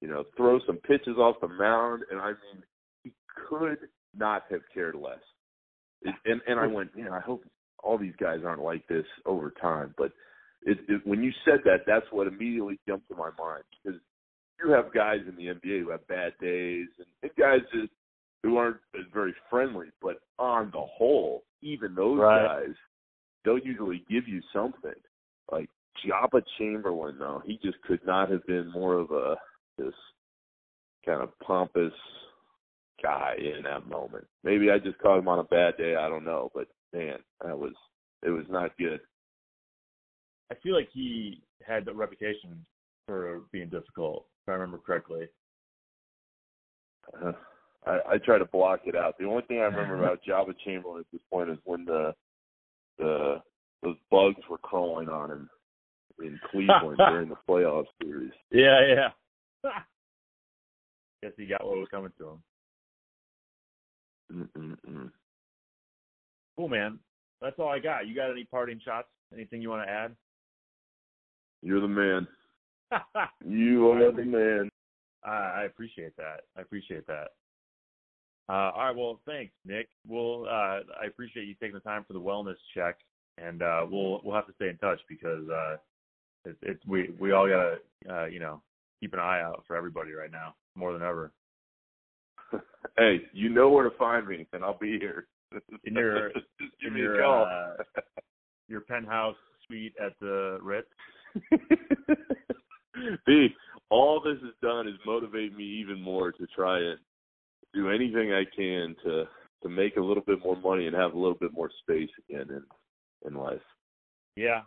you 0.00 0.08
know 0.08 0.24
throw 0.36 0.58
some 0.66 0.78
pitches 0.78 1.16
off 1.18 1.36
the 1.40 1.48
mound, 1.48 2.02
and 2.10 2.20
I 2.20 2.28
mean 2.30 2.64
he 3.02 3.12
could 3.48 3.78
not 4.16 4.44
have 4.50 4.62
cared 4.72 4.94
less. 4.94 5.20
And 6.24 6.40
and 6.46 6.58
I 6.58 6.66
went, 6.66 6.96
man, 6.96 7.12
I 7.12 7.20
hope 7.20 7.44
all 7.82 7.98
these 7.98 8.16
guys 8.18 8.40
aren't 8.44 8.62
like 8.62 8.86
this 8.88 9.04
over 9.26 9.50
time. 9.60 9.94
But 9.96 10.12
it, 10.62 10.78
it, 10.88 11.02
when 11.06 11.22
you 11.22 11.30
said 11.44 11.60
that, 11.64 11.80
that's 11.86 12.06
what 12.10 12.26
immediately 12.26 12.80
jumped 12.88 13.08
to 13.10 13.14
my 13.14 13.30
mind 13.38 13.64
because 13.84 14.00
you 14.62 14.70
have 14.70 14.92
guys 14.92 15.20
in 15.28 15.36
the 15.36 15.52
NBA 15.54 15.80
who 15.82 15.90
have 15.90 16.06
bad 16.06 16.32
days, 16.40 16.88
and, 16.98 17.06
and 17.22 17.30
guys 17.38 17.60
just 17.72 17.92
who 18.42 18.56
aren't 18.56 18.76
very 19.12 19.34
friendly. 19.48 19.86
But 20.02 20.20
on 20.38 20.70
the 20.72 20.80
whole, 20.80 21.44
even 21.62 21.94
those 21.94 22.18
Right. 22.18 22.64
guys, 22.66 22.74
they'll 23.44 23.58
usually 23.58 24.04
give 24.08 24.28
you 24.28 24.40
something. 24.52 24.92
Like 25.50 25.68
Joba 26.04 26.42
Chamberlain, 26.58 27.18
though, 27.18 27.42
he 27.44 27.58
just 27.62 27.80
could 27.82 28.04
not 28.06 28.30
have 28.30 28.44
been 28.46 28.70
more 28.70 28.94
of 28.94 29.10
a 29.10 29.36
this 29.78 29.94
kind 31.04 31.22
of 31.22 31.38
pompous 31.40 31.92
guy 33.02 33.34
in 33.38 33.62
that 33.64 33.86
moment. 33.88 34.26
Maybe 34.44 34.70
I 34.70 34.78
just 34.78 34.98
caught 34.98 35.18
him 35.18 35.28
on 35.28 35.38
a 35.40 35.44
bad 35.44 35.76
day. 35.76 35.96
I 35.96 36.08
don't 36.08 36.24
know, 36.24 36.50
but 36.54 36.68
man, 36.92 37.18
that 37.44 37.58
was 37.58 37.72
it 38.22 38.30
was 38.30 38.46
not 38.48 38.76
good. 38.78 39.00
I 40.50 40.54
feel 40.62 40.74
like 40.74 40.88
he 40.92 41.42
had 41.66 41.84
the 41.84 41.92
reputation 41.94 42.64
for 43.06 43.40
being 43.52 43.68
difficult, 43.68 44.26
if 44.26 44.33
I 44.48 44.52
remember 44.52 44.78
correctly. 44.78 45.28
Uh, 47.22 47.32
I, 47.86 48.14
I 48.14 48.18
try 48.18 48.38
to 48.38 48.44
block 48.46 48.80
it 48.84 48.96
out. 48.96 49.16
The 49.18 49.26
only 49.26 49.42
thing 49.44 49.58
I 49.58 49.64
remember 49.64 50.02
about 50.02 50.20
Joba 50.28 50.54
Chamberlain 50.64 51.00
at 51.00 51.06
this 51.12 51.20
point 51.30 51.50
is 51.50 51.58
when 51.64 51.84
the 51.84 52.14
the 52.98 53.42
those 53.82 53.96
bugs 54.10 54.40
were 54.48 54.58
crawling 54.58 55.08
on 55.08 55.30
him 55.30 55.50
in 56.20 56.38
Cleveland 56.50 56.96
during 57.08 57.28
the 57.28 57.36
playoff 57.48 57.84
series. 58.02 58.32
Yeah, 58.50 58.80
yeah. 58.86 59.70
Guess 61.22 61.32
he 61.36 61.46
got 61.46 61.64
what 61.64 61.78
was 61.78 61.88
coming 61.90 62.12
to 62.18 62.28
him. 62.30 62.42
Mm-mm-mm. 64.56 65.10
Cool, 66.56 66.68
man. 66.68 66.98
That's 67.40 67.58
all 67.58 67.68
I 67.68 67.78
got. 67.78 68.06
You 68.06 68.14
got 68.14 68.30
any 68.30 68.44
parting 68.44 68.80
shots? 68.84 69.08
Anything 69.32 69.60
you 69.60 69.70
want 69.70 69.86
to 69.86 69.92
add? 69.92 70.14
You're 71.62 71.80
the 71.80 71.88
man. 71.88 72.26
You 73.46 73.90
are 73.92 74.12
the 74.12 74.24
man. 74.24 74.70
I 75.24 75.30
I 75.30 75.62
appreciate 75.64 76.16
that. 76.16 76.40
I 76.56 76.60
appreciate 76.62 77.06
that. 77.06 77.28
Uh, 78.48 78.70
all 78.76 78.84
right. 78.86 78.96
Well, 78.96 79.20
thanks, 79.26 79.52
Nick. 79.64 79.88
We'll. 80.06 80.44
Uh, 80.44 80.80
I 81.02 81.06
appreciate 81.08 81.46
you 81.48 81.54
taking 81.54 81.74
the 81.74 81.80
time 81.80 82.04
for 82.06 82.12
the 82.12 82.20
wellness 82.20 82.56
check, 82.74 82.98
and 83.38 83.62
uh, 83.62 83.86
we'll 83.90 84.20
we'll 84.24 84.34
have 84.34 84.46
to 84.46 84.52
stay 84.54 84.68
in 84.68 84.76
touch 84.78 85.00
because 85.08 85.48
uh, 85.48 85.76
it, 86.44 86.56
it, 86.62 86.78
we 86.86 87.10
we 87.18 87.32
all 87.32 87.48
gotta 87.48 87.76
uh, 88.10 88.26
you 88.26 88.40
know 88.40 88.60
keep 89.00 89.12
an 89.14 89.18
eye 89.20 89.40
out 89.40 89.64
for 89.66 89.76
everybody 89.76 90.12
right 90.12 90.30
now 90.30 90.54
more 90.74 90.92
than 90.92 91.02
ever. 91.02 91.32
Hey, 92.96 93.22
you 93.32 93.48
know 93.48 93.70
where 93.70 93.82
to 93.90 93.96
find 93.96 94.24
me, 94.28 94.46
and 94.52 94.62
I'll 94.62 94.78
be 94.78 95.00
here. 95.00 95.26
In 95.82 95.94
your- 95.94 96.28
Just 96.34 96.46
give 96.80 96.88
In 96.88 96.94
me 96.94 97.00
your 97.00 97.20
a 97.20 97.24
call. 97.24 97.44
uh, 97.44 98.02
your 98.68 98.82
penthouse 98.82 99.34
suite 99.66 99.94
at 100.00 100.12
the 100.20 100.58
Ritz. 100.62 100.86
B, 103.26 103.48
all 103.90 104.20
this 104.20 104.38
has 104.42 104.54
done 104.62 104.88
is 104.88 104.94
motivate 105.06 105.56
me 105.56 105.64
even 105.64 106.00
more 106.00 106.32
to 106.32 106.46
try 106.54 106.78
and 106.78 106.98
do 107.72 107.90
anything 107.90 108.32
I 108.32 108.44
can 108.56 108.94
to 109.04 109.24
to 109.62 109.68
make 109.68 109.96
a 109.96 110.00
little 110.00 110.22
bit 110.22 110.44
more 110.44 110.56
money 110.56 110.86
and 110.86 110.94
have 110.94 111.14
a 111.14 111.18
little 111.18 111.38
bit 111.38 111.52
more 111.52 111.70
space 111.82 112.10
again 112.28 112.48
in 112.50 112.62
in 113.26 113.34
life. 113.34 113.60
Yeah, 114.36 114.62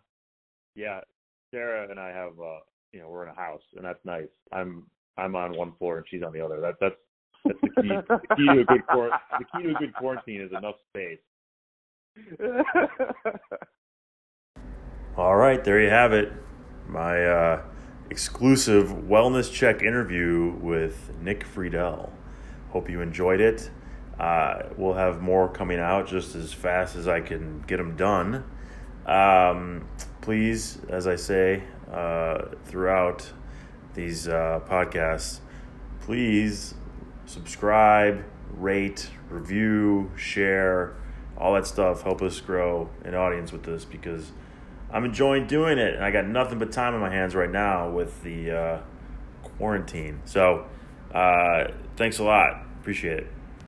yeah. 0.76 1.02
Sarah 1.52 1.90
and 1.90 2.00
I 2.00 2.10
have, 2.10 2.34
uh, 2.40 2.60
you 2.92 3.00
know, 3.00 3.10
we're 3.10 3.24
in 3.24 3.30
a 3.30 3.36
house, 3.36 3.62
and 3.76 3.86
that's 3.86 4.04
nice. 4.06 4.28
I'm 4.52 4.88
I'm 5.18 5.36
on 5.36 5.58
one 5.58 5.74
floor 5.78 5.98
and 5.98 6.06
she's 6.10 6.24
on 6.24 6.34
the 6.34 6.42
other. 6.42 6.60
That 6.62 6.76
that's 6.80 6.96
that's 7.46 7.60
the 7.62 7.82
key. 7.82 7.90
the 7.90 8.36
key 8.36 8.46
to 8.46 8.62
a 8.62 8.66
good 8.66 8.88
quar- 8.88 9.22
the 9.40 9.46
key 9.46 9.64
to 9.64 9.76
a 9.76 9.80
good 9.80 9.94
quarantine 9.96 10.42
is 10.42 10.52
enough 10.52 10.76
space. 10.90 11.20
All 15.18 15.36
right, 15.36 15.64
there 15.64 15.82
you 15.82 15.90
have 15.90 16.14
it. 16.14 16.32
My 16.88 17.26
uh, 17.26 17.64
exclusive 18.10 18.90
wellness 18.90 19.52
check 19.52 19.82
interview 19.82 20.54
with 20.62 21.12
Nick 21.22 21.46
Friedell. 21.46 22.10
Hope 22.70 22.90
you 22.90 23.02
enjoyed 23.02 23.42
it. 23.42 23.70
Uh, 24.20 24.64
we'll 24.78 24.96
have 24.96 25.22
more 25.22 25.48
coming 25.48 25.80
out 25.80 26.08
just 26.08 26.36
as 26.36 26.54
fast 26.54 26.96
as 26.96 27.08
I 27.08 27.22
can 27.22 27.64
get 27.68 27.78
them 27.78 27.96
done. 27.96 28.44
Um, 29.06 29.88
please, 30.22 30.80
as 30.90 31.08
I 31.08 31.16
say 31.16 31.64
uh, 31.92 32.46
throughout 32.66 33.32
these 33.94 34.28
uh, 34.28 34.62
podcasts, 34.68 35.40
please 36.02 36.74
subscribe, 37.26 38.24
rate, 38.52 39.10
review, 39.30 40.12
share, 40.16 40.96
all 41.38 41.54
that 41.54 41.68
stuff. 41.68 42.02
Help 42.02 42.22
us 42.22 42.40
grow 42.40 42.90
an 43.04 43.16
audience 43.16 43.52
with 43.52 43.64
this 43.64 43.86
because 43.86 44.32
I'm 44.92 45.06
enjoying 45.06 45.48
doing 45.48 45.78
it, 45.78 45.96
and 45.96 46.04
I 46.04 46.12
got 46.12 46.26
nothing 46.26 46.60
but 46.60 46.72
time 46.72 46.94
on 46.94 47.02
my 47.02 47.10
hands 47.10 47.36
right 47.36 47.52
now 47.52 47.90
with 47.90 48.24
the 48.24 48.52
uh, 48.52 48.80
quarantine. 49.44 50.22
So, 50.26 50.66
uh, 51.14 51.66
thanks 51.98 52.20
a 52.20 52.24
lot. 52.24 52.66
Appreciate 52.80 53.20
it. 53.20 53.37